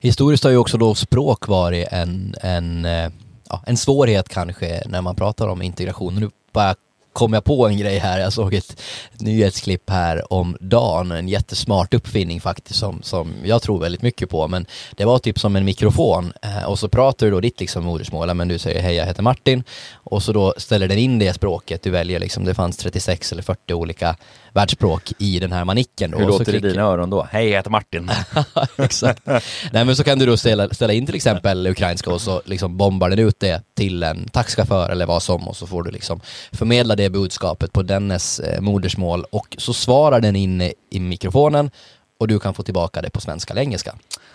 Historiskt 0.00 0.44
har 0.44 0.50
ju 0.50 0.56
också 0.56 0.78
då 0.78 0.94
språk 0.94 1.48
varit 1.48 1.88
en, 1.90 2.34
en, 2.42 2.84
eh, 2.84 3.10
ja, 3.48 3.62
en 3.66 3.76
svårighet 3.76 4.28
kanske 4.28 4.82
när 4.86 5.02
man 5.02 5.16
pratar 5.16 5.48
om 5.48 5.62
integration. 5.62 6.14
Nu 6.14 6.30
bara 6.52 6.74
kom 7.16 7.32
jag 7.32 7.44
på 7.44 7.68
en 7.68 7.78
grej 7.78 7.98
här. 7.98 8.20
Jag 8.20 8.32
såg 8.32 8.54
ett 8.54 8.82
nyhetsklipp 9.18 9.90
här 9.90 10.32
om 10.32 10.56
Dan, 10.60 11.12
en 11.12 11.28
jättesmart 11.28 11.94
uppfinning 11.94 12.40
faktiskt 12.40 12.78
som, 12.78 13.02
som 13.02 13.34
jag 13.44 13.62
tror 13.62 13.80
väldigt 13.80 14.02
mycket 14.02 14.30
på. 14.30 14.48
Men 14.48 14.66
det 14.96 15.04
var 15.04 15.18
typ 15.18 15.38
som 15.38 15.56
en 15.56 15.64
mikrofon 15.64 16.32
eh, 16.42 16.64
och 16.64 16.78
så 16.78 16.88
pratar 16.88 17.26
du 17.26 17.32
då 17.32 17.40
ditt 17.40 17.60
liksom 17.60 17.84
modersmål, 17.84 18.34
men 18.34 18.48
du 18.48 18.58
säger 18.58 18.82
hej 18.82 18.94
jag 18.94 19.06
heter 19.06 19.22
Martin 19.22 19.64
och 19.92 20.22
så 20.22 20.32
då 20.32 20.54
ställer 20.56 20.88
den 20.88 20.98
in 20.98 21.18
det 21.18 21.32
språket 21.32 21.82
du 21.82 21.90
väljer 21.90 22.20
liksom. 22.20 22.44
Det 22.44 22.54
fanns 22.54 22.76
36 22.76 23.32
eller 23.32 23.42
40 23.42 23.74
olika 23.74 24.16
världsspråk 24.56 25.12
i 25.18 25.38
den 25.38 25.52
här 25.52 25.64
manicken. 25.64 26.10
Då. 26.10 26.18
Hur 26.18 26.26
låter 26.26 26.52
det 26.52 26.58
i 26.58 26.60
dina 26.60 26.82
öron 26.82 27.10
då? 27.10 27.26
Hej, 27.30 27.48
jag 27.48 27.56
heter 27.56 27.70
Martin. 27.70 28.10
Exakt. 28.76 29.26
Nej 29.72 29.84
men 29.84 29.96
så 29.96 30.04
kan 30.04 30.18
du 30.18 30.26
då 30.26 30.36
ställa, 30.36 30.68
ställa 30.68 30.92
in 30.92 31.06
till 31.06 31.14
exempel 31.14 31.66
ukrainska 31.66 32.10
och 32.10 32.20
så 32.20 32.42
liksom 32.44 32.76
bombar 32.76 33.10
den 33.10 33.18
ut 33.18 33.40
det 33.40 33.62
till 33.74 34.02
en 34.02 34.28
taxichaufför 34.28 34.90
eller 34.90 35.06
vad 35.06 35.22
som 35.22 35.48
och 35.48 35.56
så 35.56 35.66
får 35.66 35.82
du 35.82 35.90
liksom 35.90 36.20
förmedla 36.52 36.96
det 36.96 37.10
budskapet 37.10 37.72
på 37.72 37.82
dennes 37.82 38.40
eh, 38.40 38.60
modersmål 38.60 39.24
och 39.30 39.56
så 39.58 39.72
svarar 39.72 40.20
den 40.20 40.36
in 40.36 40.72
i 40.90 41.00
mikrofonen 41.00 41.70
och 42.18 42.28
du 42.28 42.38
kan 42.38 42.54
få 42.54 42.62
tillbaka 42.62 43.02
det 43.02 43.10
på 43.10 43.20
svenska 43.20 43.52
eller 43.52 43.62
engelska. 43.62 43.94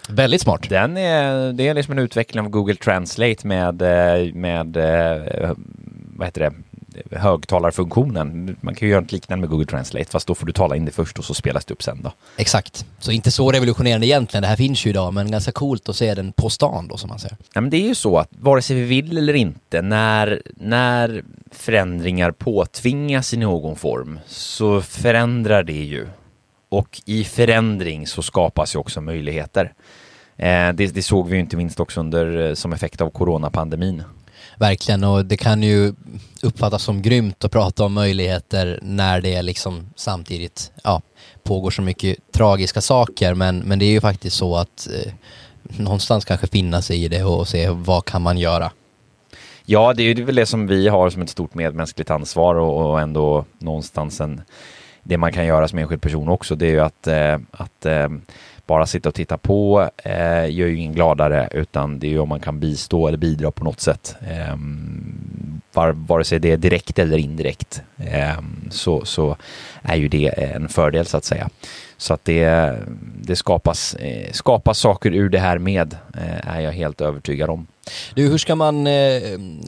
Väldigt 0.10 0.42
smart. 0.42 0.70
Den 0.70 0.98
är, 0.98 1.54
det 1.54 1.68
är 1.68 1.74
liksom 1.74 1.92
en 1.92 2.00
utveckling 2.00 2.46
av 2.46 2.50
Google 2.50 2.76
Translate 2.76 3.48
med, 3.48 3.82
eh, 3.82 4.34
med 4.34 4.78
eh, 4.78 5.52
vad 6.16 6.28
heter 6.28 6.42
det, 6.42 6.54
högtalarfunktionen. 7.12 8.56
Man 8.62 8.76
kan 8.76 8.88
ju 8.88 8.92
göra 8.92 9.02
något 9.02 9.12
liknande 9.12 9.42
med 9.42 9.50
Google 9.50 9.66
Translate, 9.66 10.12
fast 10.12 10.28
då 10.28 10.36
får 10.36 10.46
du 10.46 10.52
tala 10.52 10.76
in 10.76 10.86
det 10.86 10.92
först 10.92 11.20
och 11.20 11.26
så 11.26 11.34
spelas 11.34 11.66
det 11.66 11.74
upp 11.74 11.84
sen 11.84 12.02
då. 12.04 12.12
Exakt. 12.38 12.86
Så 13.00 13.12
inte 13.12 13.32
så 13.32 13.52
revolutionerande 13.52 14.08
egentligen, 14.08 14.42
det 14.42 14.48
här 14.48 14.56
finns 14.56 14.86
ju 14.86 14.90
idag, 14.90 15.14
men 15.14 15.32
ganska 15.32 15.52
coolt 15.52 15.90
att 15.90 15.96
se 15.96 16.14
den 16.16 16.34
på 16.34 16.50
stan 16.50 16.88
då 16.88 16.98
som 16.98 17.10
man 17.10 17.20
säger. 17.20 17.38
Ja, 17.54 17.62
men 17.62 17.70
det 17.70 17.78
är 17.78 17.88
ju 17.88 17.96
så 17.96 18.18
att 18.18 18.30
vare 18.32 18.62
sig 18.62 18.76
vi 18.76 18.84
vill 18.84 19.18
eller 19.18 19.34
inte, 19.34 19.82
när, 19.82 20.42
när 20.56 21.24
förändringar 21.52 22.32
påtvingas 22.32 23.34
i 23.34 23.38
någon 23.38 23.76
form 23.76 24.20
så 24.28 24.82
förändrar 24.82 25.64
det 25.64 25.84
ju. 25.84 26.08
Och 26.70 27.02
i 27.06 27.24
förändring 27.24 28.08
så 28.08 28.22
skapas 28.22 28.76
ju 28.76 28.80
också 28.80 29.02
möjligheter. 29.02 29.74
Eh, 30.38 30.74
det, 30.74 30.88
det, 30.88 31.04
såg 31.04 31.28
vi 31.28 31.36
ju 31.36 31.40
inte 31.40 31.58
minst 31.58 31.80
också 31.80 32.00
under, 32.00 32.50
eh, 32.50 32.54
som 32.54 32.74
effekt 32.74 33.02
av 33.02 33.10
coronapandemin. 33.10 34.04
Verkligen, 34.62 35.04
och 35.04 35.26
det 35.26 35.38
kan 35.38 35.64
ju 35.64 35.94
uppfattas 36.44 36.84
som 36.84 37.02
grymt 37.02 37.44
att 37.44 37.52
prata 37.52 37.84
om 37.84 37.94
möjligheter 37.94 38.80
när 38.82 39.22
det 39.22 39.42
liksom 39.42 39.90
samtidigt 39.96 40.72
ja, 40.84 41.02
pågår 41.44 41.72
så 41.72 41.82
mycket 41.82 42.18
tragiska 42.32 42.82
saker. 42.82 43.34
Men, 43.34 43.60
men 43.60 43.80
det 43.80 43.86
är 43.86 43.90
ju 43.90 44.02
faktiskt 44.02 44.36
så 44.36 44.56
att 44.56 44.88
eh, 44.88 45.14
någonstans 45.78 46.26
kanske 46.26 46.48
finna 46.48 46.82
sig 46.82 47.04
i 47.04 47.08
det 47.08 47.24
och 47.24 47.48
se 47.48 47.70
vad 47.70 48.06
kan 48.06 48.22
man 48.22 48.38
göra. 48.38 48.72
Ja, 49.66 49.94
det 49.94 50.04
är 50.04 50.16
ju 50.16 50.24
väl 50.24 50.36
det 50.36 50.46
som 50.46 50.68
vi 50.68 50.88
har 50.88 51.10
som 51.10 51.22
ett 51.22 51.30
stort 51.30 51.54
medmänskligt 51.54 52.12
ansvar 52.12 52.56
och, 52.56 52.92
och 52.92 53.02
ändå 53.02 53.46
någonstans 53.60 54.22
en, 54.22 54.42
det 55.04 55.18
man 55.18 55.34
kan 55.34 55.46
göra 55.46 55.68
som 55.68 55.80
enskild 55.80 56.02
person 56.02 56.30
också. 56.30 56.56
Det 56.56 56.66
är 56.66 56.72
ju 56.72 56.82
att, 56.82 57.08
eh, 57.08 57.38
att 57.52 57.86
eh, 57.86 58.10
bara 58.72 58.86
sitta 58.86 59.10
och 59.10 59.16
titta 59.16 59.38
på 59.38 59.90
eh, 59.98 60.52
gör 60.52 60.68
ju 60.68 60.78
ingen 60.78 60.94
gladare 60.94 61.50
utan 61.52 62.00
det 62.00 62.08
är 62.08 62.12
ju 62.12 62.20
om 62.20 62.30
man 62.30 62.40
kan 62.40 62.60
bistå 62.60 63.08
eller 63.08 63.18
bidra 63.18 63.52
på 63.52 63.64
något 63.64 63.80
sätt. 63.80 64.16
Eh, 64.22 64.56
var, 65.74 65.92
vare 65.92 66.24
sig 66.24 66.40
det 66.40 66.52
är 66.52 66.58
direkt 66.58 67.00
eller 67.00 67.18
indirekt. 67.18 67.82
Eh, 67.98 68.40
så, 68.70 69.06
så 69.06 69.36
är 69.82 69.96
ju 69.96 70.08
det 70.08 70.28
en 70.28 70.70
fördel 70.70 71.06
så 71.06 71.18
att 71.18 71.26
säga. 71.26 71.50
Så 71.98 72.14
att 72.14 72.26
det, 72.26 72.76
det 73.22 73.36
skapas, 73.36 73.96
eh, 73.96 74.32
skapas 74.32 74.80
saker 74.80 75.12
ur 75.16 75.30
det 75.30 75.40
här 75.40 75.58
med, 75.58 75.98
eh, 76.18 76.56
är 76.56 76.60
jag 76.62 76.72
helt 76.72 77.02
övertygad 77.02 77.50
om. 77.50 77.68
Du, 78.16 78.30
hur 78.30 78.38
ska 78.38 78.56
man 78.56 78.88
eh, 78.88 79.22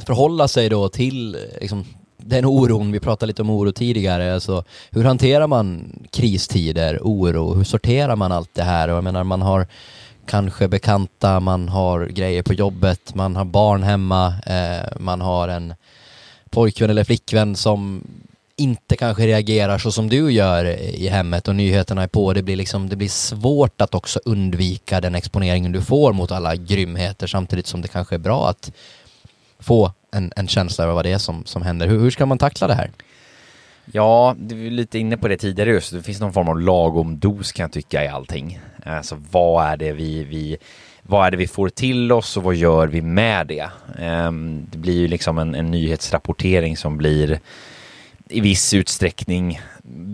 förhålla 0.05 0.47
sig 0.47 0.69
då 0.69 0.89
till 0.89 1.35
eh, 1.35 1.41
liksom, 1.61 1.85
den 2.25 2.45
oron, 2.45 2.91
vi 2.91 2.99
pratade 2.99 3.27
lite 3.27 3.41
om 3.41 3.49
oro 3.49 3.71
tidigare, 3.71 4.33
alltså, 4.33 4.63
hur 4.91 5.03
hanterar 5.03 5.47
man 5.47 5.95
kristider, 6.11 6.99
oro, 7.01 7.53
hur 7.53 7.63
sorterar 7.63 8.15
man 8.15 8.31
allt 8.31 8.53
det 8.53 8.63
här? 8.63 8.87
Och 8.87 8.97
jag 8.97 9.03
menar, 9.03 9.23
man 9.23 9.41
har 9.41 9.67
kanske 10.25 10.67
bekanta, 10.67 11.39
man 11.39 11.69
har 11.69 12.05
grejer 12.05 12.43
på 12.43 12.53
jobbet, 12.53 13.15
man 13.15 13.35
har 13.35 13.45
barn 13.45 13.83
hemma, 13.83 14.33
eh, 14.45 14.99
man 14.99 15.21
har 15.21 15.47
en 15.47 15.73
pojkvän 16.49 16.89
eller 16.89 17.03
flickvän 17.03 17.55
som 17.55 18.03
inte 18.55 18.95
kanske 18.95 19.27
reagerar 19.27 19.77
så 19.77 19.91
som 19.91 20.09
du 20.09 20.31
gör 20.31 20.65
i 20.79 21.07
hemmet 21.07 21.47
och 21.47 21.55
nyheterna 21.55 22.03
är 22.03 22.07
på. 22.07 22.33
Det 22.33 22.43
blir, 22.43 22.55
liksom, 22.55 22.89
det 22.89 22.95
blir 22.95 23.09
svårt 23.09 23.81
att 23.81 23.95
också 23.95 24.19
undvika 24.25 25.01
den 25.01 25.15
exponeringen 25.15 25.71
du 25.71 25.81
får 25.81 26.13
mot 26.13 26.31
alla 26.31 26.55
grymheter 26.55 27.27
samtidigt 27.27 27.67
som 27.67 27.81
det 27.81 27.87
kanske 27.87 28.15
är 28.15 28.19
bra 28.19 28.49
att 28.49 28.71
få 29.63 29.91
en, 30.11 30.31
en 30.35 30.47
känsla 30.47 30.87
av 30.87 30.95
vad 30.95 31.05
det 31.05 31.11
är 31.11 31.17
som, 31.17 31.45
som 31.45 31.61
händer. 31.61 31.87
Hur, 31.87 31.99
hur 31.99 32.11
ska 32.11 32.25
man 32.25 32.37
tackla 32.37 32.67
det 32.67 32.73
här? 32.73 32.91
Ja, 33.85 34.35
du 34.39 34.67
är 34.67 34.71
lite 34.71 34.99
inne 34.99 35.17
på 35.17 35.27
det 35.27 35.37
tidigare 35.37 35.69
just. 35.69 35.91
Det 35.91 36.01
finns 36.01 36.19
någon 36.19 36.33
form 36.33 36.49
av 36.49 36.59
lagom 36.59 37.19
dos 37.19 37.51
kan 37.51 37.63
jag 37.63 37.71
tycka 37.71 38.05
i 38.05 38.07
allting. 38.07 38.59
Alltså 38.85 39.17
vad 39.31 39.65
är 39.65 39.77
det 39.77 39.91
vi, 39.91 40.23
vi 40.23 40.57
vad 41.01 41.27
är 41.27 41.31
det 41.31 41.37
vi 41.37 41.47
får 41.47 41.69
till 41.69 42.11
oss 42.11 42.37
och 42.37 42.43
vad 42.43 42.55
gör 42.55 42.87
vi 42.87 43.01
med 43.01 43.47
det? 43.47 43.69
Um, 43.99 44.67
det 44.71 44.77
blir 44.77 44.97
ju 44.97 45.07
liksom 45.07 45.37
en, 45.37 45.55
en 45.55 45.71
nyhetsrapportering 45.71 46.77
som 46.77 46.97
blir 46.97 47.39
i 48.29 48.41
viss 48.41 48.73
utsträckning 48.73 49.59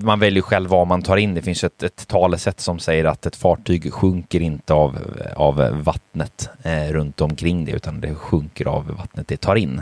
man 0.02 0.20
väljer 0.20 0.42
själv 0.42 0.70
vad 0.70 0.88
man 0.88 1.02
tar 1.02 1.18
in. 1.18 1.34
Det 1.34 1.42
finns 1.42 1.64
ett, 1.64 1.84
ett 1.84 2.08
talesätt 2.08 2.60
som 2.60 2.80
säger 2.80 3.06
att 3.06 3.26
ett 3.26 3.36
fartyg 3.36 3.94
sjunker 3.94 4.40
inte 4.40 4.74
av, 4.74 4.98
av 5.36 5.56
vattnet 5.84 6.50
eh, 6.64 6.88
runt 6.94 7.22
omkring 7.22 7.66
det 7.66 7.72
utan 7.72 8.02
det 8.02 8.16
sjunker 8.16 8.66
av 8.66 8.88
vattnet 8.98 9.28
det 9.28 9.38
tar 9.38 9.56
in. 9.56 9.82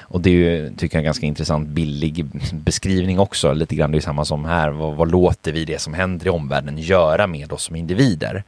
Och 0.00 0.20
det 0.20 0.30
är 0.30 0.34
ju, 0.34 0.74
tycker 0.76 0.96
jag, 0.96 1.00
en 1.00 1.04
ganska 1.04 1.26
intressant 1.26 1.68
billig 1.68 2.26
beskrivning 2.52 3.18
också. 3.18 3.52
Lite 3.52 3.74
grann 3.74 3.92
det 3.92 3.98
är 3.98 4.00
samma 4.00 4.24
som 4.24 4.44
här. 4.44 4.70
Vad, 4.70 4.96
vad 4.96 5.10
låter 5.10 5.52
vi 5.52 5.64
det 5.64 5.78
som 5.78 5.94
händer 5.94 6.26
i 6.26 6.30
omvärlden 6.30 6.78
göra 6.78 7.26
med 7.26 7.52
oss 7.52 7.62
som 7.62 7.76
individer? 7.76 8.44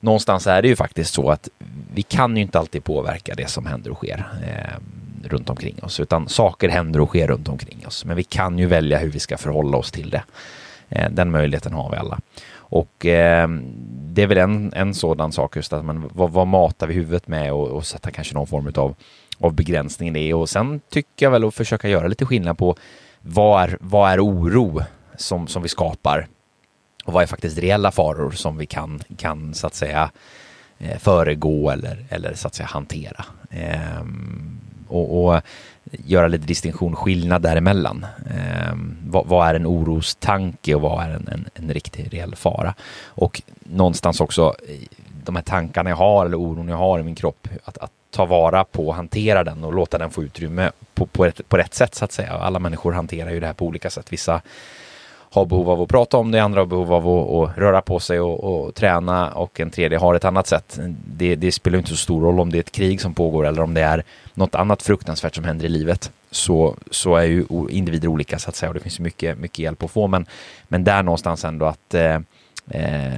Någonstans 0.00 0.46
är 0.46 0.62
det 0.62 0.68
ju 0.68 0.76
faktiskt 0.76 1.14
så 1.14 1.30
att 1.30 1.48
vi 1.94 2.02
kan 2.02 2.36
ju 2.36 2.42
inte 2.42 2.58
alltid 2.58 2.84
påverka 2.84 3.34
det 3.34 3.50
som 3.50 3.66
händer 3.66 3.90
och 3.90 3.96
sker. 3.96 4.26
Eh, 4.46 4.80
runt 5.24 5.50
omkring 5.50 5.78
oss, 5.82 6.00
utan 6.00 6.28
saker 6.28 6.68
händer 6.68 7.00
och 7.00 7.08
sker 7.08 7.26
runt 7.26 7.48
omkring 7.48 7.86
oss. 7.86 8.04
Men 8.04 8.16
vi 8.16 8.24
kan 8.24 8.58
ju 8.58 8.66
välja 8.66 8.98
hur 8.98 9.10
vi 9.10 9.18
ska 9.18 9.36
förhålla 9.36 9.76
oss 9.76 9.92
till 9.92 10.10
det. 10.10 10.22
Eh, 10.88 11.10
den 11.10 11.30
möjligheten 11.30 11.72
har 11.72 11.90
vi 11.90 11.96
alla. 11.96 12.20
Och 12.56 13.06
eh, 13.06 13.48
det 13.88 14.22
är 14.22 14.26
väl 14.26 14.38
en, 14.38 14.72
en 14.72 14.94
sådan 14.94 15.32
sak 15.32 15.56
just 15.56 15.72
att 15.72 15.84
man, 15.84 16.10
vad, 16.14 16.30
vad 16.30 16.46
matar 16.46 16.86
vi 16.86 16.94
huvudet 16.94 17.28
med 17.28 17.52
och, 17.52 17.68
och 17.68 17.86
sätta 17.86 18.10
kanske 18.10 18.34
någon 18.34 18.46
form 18.46 18.72
av, 18.76 18.94
av 19.38 19.54
begränsning 19.54 20.08
i 20.08 20.12
det. 20.12 20.34
Och 20.34 20.48
sen 20.48 20.80
tycker 20.90 21.26
jag 21.26 21.30
väl 21.30 21.44
att 21.44 21.54
försöka 21.54 21.88
göra 21.88 22.06
lite 22.06 22.24
skillnad 22.24 22.58
på 22.58 22.76
vad 23.20 23.62
är, 23.62 23.78
vad 23.80 24.12
är 24.12 24.24
oro 24.24 24.82
som, 25.16 25.46
som 25.46 25.62
vi 25.62 25.68
skapar 25.68 26.26
och 27.04 27.12
vad 27.12 27.22
är 27.22 27.26
faktiskt 27.26 27.58
reella 27.58 27.90
faror 27.90 28.30
som 28.30 28.56
vi 28.56 28.66
kan, 28.66 29.00
kan 29.16 29.54
så 29.54 29.66
att 29.66 29.74
säga 29.74 30.10
eh, 30.78 30.98
föregå 30.98 31.70
eller, 31.70 32.06
eller 32.08 32.34
så 32.34 32.46
att 32.46 32.54
säga 32.54 32.66
hantera. 32.66 33.24
Eh, 33.50 34.04
och, 34.88 35.24
och 35.24 35.40
göra 35.84 36.28
lite 36.28 36.46
distinktion, 36.46 36.96
skillnad 36.96 37.42
däremellan. 37.42 38.06
Eh, 38.30 38.74
vad, 39.06 39.26
vad, 39.26 39.48
är 39.48 39.54
en 39.54 39.66
orostanke 39.66 40.74
och 40.74 40.80
vad 40.80 41.04
är 41.04 41.10
en, 41.10 41.28
en, 41.28 41.44
en 41.54 41.70
riktig 41.74 42.12
reell 42.12 42.34
fara? 42.34 42.74
Och 43.04 43.42
någonstans 43.58 44.20
också 44.20 44.54
de 45.24 45.36
här 45.36 45.42
tankarna 45.42 45.90
jag 45.90 45.96
har 45.96 46.26
eller 46.26 46.36
oron 46.40 46.68
jag 46.68 46.76
har 46.76 47.00
i 47.00 47.02
min 47.02 47.14
kropp, 47.14 47.48
att, 47.64 47.78
att 47.78 47.90
ta 48.10 48.24
vara 48.24 48.64
på 48.64 48.88
och 48.88 48.94
hantera 48.94 49.44
den 49.44 49.64
och 49.64 49.72
låta 49.72 49.98
den 49.98 50.10
få 50.10 50.22
utrymme 50.22 50.70
på, 50.94 51.06
på, 51.06 51.26
rätt, 51.26 51.48
på 51.48 51.56
rätt 51.56 51.74
sätt 51.74 51.94
så 51.94 52.04
att 52.04 52.12
säga. 52.12 52.32
Alla 52.32 52.58
människor 52.58 52.92
hanterar 52.92 53.30
ju 53.30 53.40
det 53.40 53.46
här 53.46 53.54
på 53.54 53.66
olika 53.66 53.90
sätt. 53.90 54.12
Vissa 54.12 54.40
har 55.34 55.44
behov 55.44 55.70
av 55.70 55.82
att 55.82 55.88
prata 55.88 56.16
om 56.16 56.30
det, 56.30 56.40
andra 56.40 56.60
har 56.60 56.66
behov 56.66 56.92
av 56.92 57.08
att, 57.08 57.50
att 57.50 57.58
röra 57.58 57.82
på 57.82 58.00
sig 58.00 58.20
och, 58.20 58.44
och, 58.44 58.74
träna 58.74 59.30
och 59.30 59.60
en 59.60 59.70
tredje 59.70 59.98
har 59.98 60.14
ett 60.14 60.24
annat 60.24 60.46
sätt. 60.46 60.80
Det, 61.06 61.36
det, 61.36 61.52
spelar 61.52 61.78
inte 61.78 61.90
så 61.90 61.96
stor 61.96 62.22
roll 62.22 62.40
om 62.40 62.52
det 62.52 62.58
är 62.58 62.60
ett 62.60 62.72
krig 62.72 63.00
som 63.00 63.14
pågår 63.14 63.46
eller 63.46 63.62
om 63.62 63.74
det 63.74 63.80
är 63.80 64.02
något 64.34 64.54
annat 64.54 64.82
fruktansvärt 64.82 65.34
som 65.34 65.44
händer 65.44 65.64
i 65.64 65.68
livet. 65.68 66.12
Så, 66.30 66.76
så 66.90 67.16
är 67.16 67.24
ju 67.24 67.44
individer 67.70 68.08
olika 68.08 68.38
så 68.38 68.48
att 68.48 68.56
säga 68.56 68.70
och 68.70 68.74
det 68.74 68.80
finns 68.80 69.00
mycket, 69.00 69.38
mycket 69.38 69.58
hjälp 69.58 69.82
att 69.82 69.90
få. 69.90 70.06
Men, 70.06 70.26
men 70.68 70.84
där 70.84 71.02
någonstans 71.02 71.44
ändå 71.44 71.66
att 71.66 71.94
eh, 71.94 72.18
eh, 72.70 73.12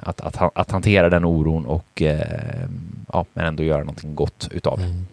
att, 0.00 0.20
att, 0.20 0.56
att, 0.58 0.70
hantera 0.70 1.10
den 1.10 1.24
oron 1.24 1.66
och 1.66 2.02
eh, 2.02 2.68
ja, 3.12 3.24
men 3.32 3.46
ändå 3.46 3.62
göra 3.62 3.78
någonting 3.78 4.14
gott 4.14 4.48
utav 4.50 4.78
det. 4.78 4.84
Mm. 4.84 5.06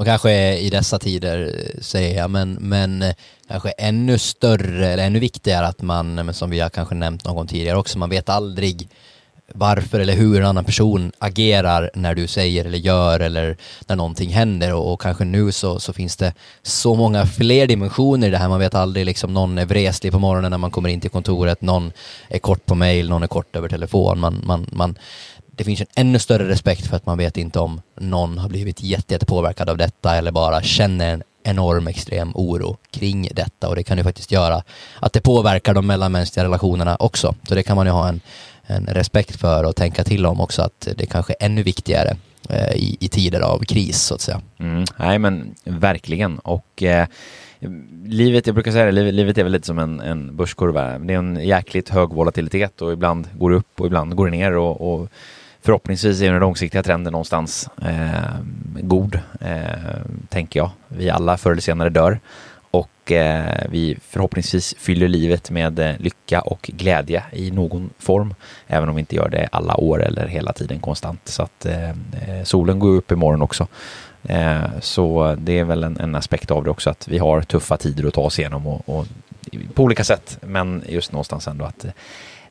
Och 0.00 0.06
kanske 0.06 0.58
i 0.58 0.70
dessa 0.70 0.98
tider 0.98 1.54
eh, 1.54 1.80
säger 1.80 2.18
jag, 2.18 2.30
men, 2.30 2.52
men 2.52 3.02
eh, 3.02 3.14
kanske 3.48 3.70
ännu 3.70 4.18
större 4.18 4.86
eller 4.86 5.06
ännu 5.06 5.18
viktigare 5.18 5.66
att 5.66 5.82
man, 5.82 6.34
som 6.34 6.50
vi 6.50 6.60
har 6.60 6.70
kanske 6.70 6.94
nämnt 6.94 7.24
någon 7.24 7.36
gång 7.36 7.46
tidigare 7.46 7.78
också, 7.78 7.98
man 7.98 8.10
vet 8.10 8.28
aldrig 8.28 8.88
varför 9.54 10.00
eller 10.00 10.12
hur 10.12 10.40
en 10.40 10.46
annan 10.46 10.64
person 10.64 11.12
agerar 11.18 11.90
när 11.94 12.14
du 12.14 12.26
säger 12.26 12.64
eller 12.64 12.78
gör 12.78 13.20
eller 13.20 13.56
när 13.86 13.96
någonting 13.96 14.30
händer 14.30 14.74
och, 14.74 14.92
och, 14.92 15.00
kanske 15.00 15.24
nu 15.24 15.52
så, 15.52 15.80
så 15.80 15.92
finns 15.92 16.16
det 16.16 16.34
så 16.62 16.94
många 16.94 17.26
fler 17.26 17.66
dimensioner 17.66 18.28
i 18.28 18.30
det 18.30 18.38
här. 18.38 18.48
Man 18.48 18.60
vet 18.60 18.74
aldrig 18.74 19.06
liksom 19.06 19.34
någon 19.34 19.58
är 19.58 19.66
vreslig 19.66 20.12
på 20.12 20.18
morgonen 20.18 20.50
när 20.50 20.58
man 20.58 20.70
kommer 20.70 20.88
in 20.88 21.00
till 21.00 21.10
kontoret, 21.10 21.62
någon 21.62 21.92
är 22.28 22.38
kort 22.38 22.66
på 22.66 22.74
mail, 22.74 23.08
någon 23.08 23.22
är 23.22 23.26
kort 23.26 23.56
över 23.56 23.68
telefon. 23.68 24.20
Man, 24.20 24.42
man, 24.44 24.66
man, 24.72 24.98
det 25.60 25.64
finns 25.64 25.80
en 25.80 25.86
ännu 25.96 26.18
större 26.18 26.48
respekt 26.48 26.86
för 26.86 26.96
att 26.96 27.06
man 27.06 27.18
vet 27.18 27.36
inte 27.36 27.58
om 27.58 27.80
någon 27.96 28.38
har 28.38 28.48
blivit 28.48 28.82
jätte, 28.82 29.14
jätte 29.14 29.26
påverkad 29.26 29.70
av 29.70 29.76
detta 29.76 30.16
eller 30.16 30.32
bara 30.32 30.62
känner 30.62 31.12
en 31.12 31.22
enorm 31.42 31.86
extrem 31.86 32.32
oro 32.34 32.76
kring 32.90 33.28
detta 33.32 33.68
och 33.68 33.76
det 33.76 33.82
kan 33.82 33.98
ju 33.98 34.04
faktiskt 34.04 34.32
göra 34.32 34.62
att 35.00 35.12
det 35.12 35.20
påverkar 35.20 35.74
de 35.74 35.86
mellanmänskliga 35.86 36.44
relationerna 36.44 36.96
också. 36.96 37.34
Så 37.48 37.54
det 37.54 37.62
kan 37.62 37.76
man 37.76 37.86
ju 37.86 37.92
ha 37.92 38.08
en 38.08 38.20
en 38.70 38.86
respekt 38.86 39.40
för 39.40 39.64
och 39.64 39.76
tänka 39.76 40.04
till 40.04 40.26
om 40.26 40.40
också 40.40 40.62
att 40.62 40.88
det 40.96 41.06
kanske 41.06 41.34
är 41.40 41.46
ännu 41.46 41.62
viktigare 41.62 42.16
eh, 42.48 42.74
i, 42.74 42.96
i 43.00 43.08
tider 43.08 43.40
av 43.40 43.58
kris 43.58 44.02
så 44.02 44.14
att 44.14 44.20
säga. 44.20 44.40
Mm, 44.58 44.84
nej 44.96 45.18
men 45.18 45.54
verkligen 45.64 46.38
och 46.38 46.82
eh, 46.82 47.06
livet, 48.04 48.46
jag 48.46 48.54
brukar 48.54 48.72
säga 48.72 48.84
det, 48.84 48.92
livet, 48.92 49.14
livet 49.14 49.38
är 49.38 49.42
väl 49.42 49.52
lite 49.52 49.66
som 49.66 49.78
en, 49.78 50.00
en 50.00 50.36
börskurva. 50.36 50.98
Det 50.98 51.14
är 51.14 51.18
en 51.18 51.36
jäkligt 51.36 51.88
hög 51.88 52.08
volatilitet 52.08 52.82
och 52.82 52.92
ibland 52.92 53.28
går 53.32 53.50
det 53.50 53.56
upp 53.56 53.80
och 53.80 53.86
ibland 53.86 54.16
går 54.16 54.24
det 54.24 54.36
ner 54.36 54.56
och, 54.56 54.94
och 54.94 55.08
förhoppningsvis 55.62 56.20
är 56.20 56.30
den 56.30 56.40
långsiktiga 56.40 56.82
trenden 56.82 57.12
någonstans 57.12 57.68
eh, 57.82 58.34
god, 58.80 59.20
eh, 59.40 60.00
tänker 60.28 60.60
jag. 60.60 60.70
Vi 60.88 61.10
alla 61.10 61.36
förr 61.36 61.50
eller 61.50 61.62
senare 61.62 61.88
dör 61.88 62.20
och 62.70 63.12
eh, 63.12 63.66
vi 63.70 63.98
förhoppningsvis 64.08 64.74
fyller 64.78 65.08
livet 65.08 65.50
med 65.50 65.78
eh, 65.78 65.92
lycka 65.98 66.40
och 66.40 66.70
glädje 66.74 67.22
i 67.32 67.50
någon 67.50 67.90
form, 67.98 68.34
även 68.66 68.88
om 68.88 68.94
vi 68.94 69.00
inte 69.00 69.16
gör 69.16 69.28
det 69.28 69.48
alla 69.52 69.76
år 69.76 70.02
eller 70.04 70.26
hela 70.26 70.52
tiden 70.52 70.80
konstant. 70.80 71.28
Så 71.28 71.42
att 71.42 71.66
eh, 71.66 71.90
eh 71.90 72.44
solen 72.44 72.78
går 72.78 72.88
upp 72.88 73.12
imorgon 73.12 73.42
också. 73.42 73.66
Eh, 74.22 74.62
så 74.80 75.36
det 75.38 75.58
är 75.58 75.64
väl 75.64 75.84
en, 75.84 76.00
en, 76.00 76.14
aspekt 76.14 76.50
av 76.50 76.64
det 76.64 76.70
också, 76.70 76.90
att 76.90 77.08
vi 77.08 77.18
har 77.18 77.42
tuffa 77.42 77.76
tider 77.76 78.08
att 78.08 78.14
ta 78.14 78.20
oss 78.20 78.38
igenom 78.38 78.66
och, 78.66 78.88
och 78.88 79.06
på 79.74 79.82
olika 79.82 80.04
sätt, 80.04 80.38
men 80.40 80.84
just 80.88 81.12
någonstans 81.12 81.48
ändå 81.48 81.64
att 81.64 81.84
eh, 81.84 81.90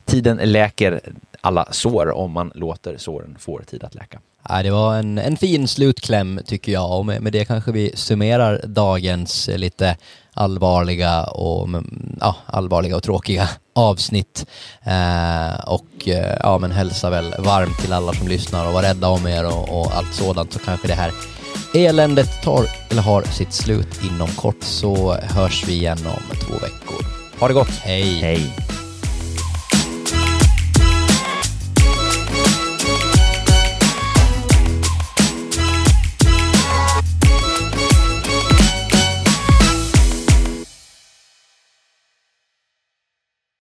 tiden 0.04 0.36
läker 0.42 1.00
alla 1.40 1.68
sår 1.70 2.12
om 2.12 2.32
man 2.32 2.52
låter 2.54 2.96
såren 2.96 3.36
få 3.38 3.60
tid 3.66 3.84
att 3.84 3.94
läka. 3.94 4.20
Ja, 4.48 4.62
det 4.62 4.70
var 4.70 4.96
en, 4.96 5.18
en 5.18 5.36
fin 5.36 5.68
slutkläm 5.68 6.40
tycker 6.46 6.72
jag 6.72 6.98
och 6.98 7.06
med, 7.06 7.22
med 7.22 7.32
det 7.32 7.44
kanske 7.44 7.72
vi 7.72 7.92
summerar 7.94 8.60
dagens 8.66 9.50
lite 9.56 9.96
allvarliga 10.34 11.24
och, 11.24 11.68
ja, 12.20 12.36
allvarliga 12.46 12.96
och 12.96 13.02
tråkiga 13.02 13.48
avsnitt. 13.74 14.46
Eh, 14.82 15.60
och 15.66 16.08
eh, 16.08 16.36
ja, 16.42 16.58
men 16.58 16.70
hälsa 16.70 17.10
väl 17.10 17.34
varmt 17.38 17.78
till 17.78 17.92
alla 17.92 18.12
som 18.12 18.28
lyssnar 18.28 18.66
och 18.68 18.72
var 18.72 18.82
rädda 18.82 19.08
om 19.08 19.26
er 19.26 19.46
och, 19.46 19.80
och 19.80 19.96
allt 19.96 20.14
sådant 20.14 20.52
så 20.52 20.58
kanske 20.58 20.88
det 20.88 20.94
här 20.94 21.12
eländet 21.74 22.42
tar 22.42 22.66
eller 22.90 23.02
har 23.02 23.22
sitt 23.22 23.52
slut 23.52 24.00
inom 24.04 24.28
kort 24.28 24.62
så 24.62 25.14
hörs 25.14 25.64
vi 25.68 25.72
igen 25.72 26.06
om 26.06 26.36
två 26.36 26.52
veckor. 26.52 27.04
Ha 27.40 27.48
det 27.48 27.54
gott! 27.54 27.70
Hej! 27.70 28.20
Hej! 28.20 28.79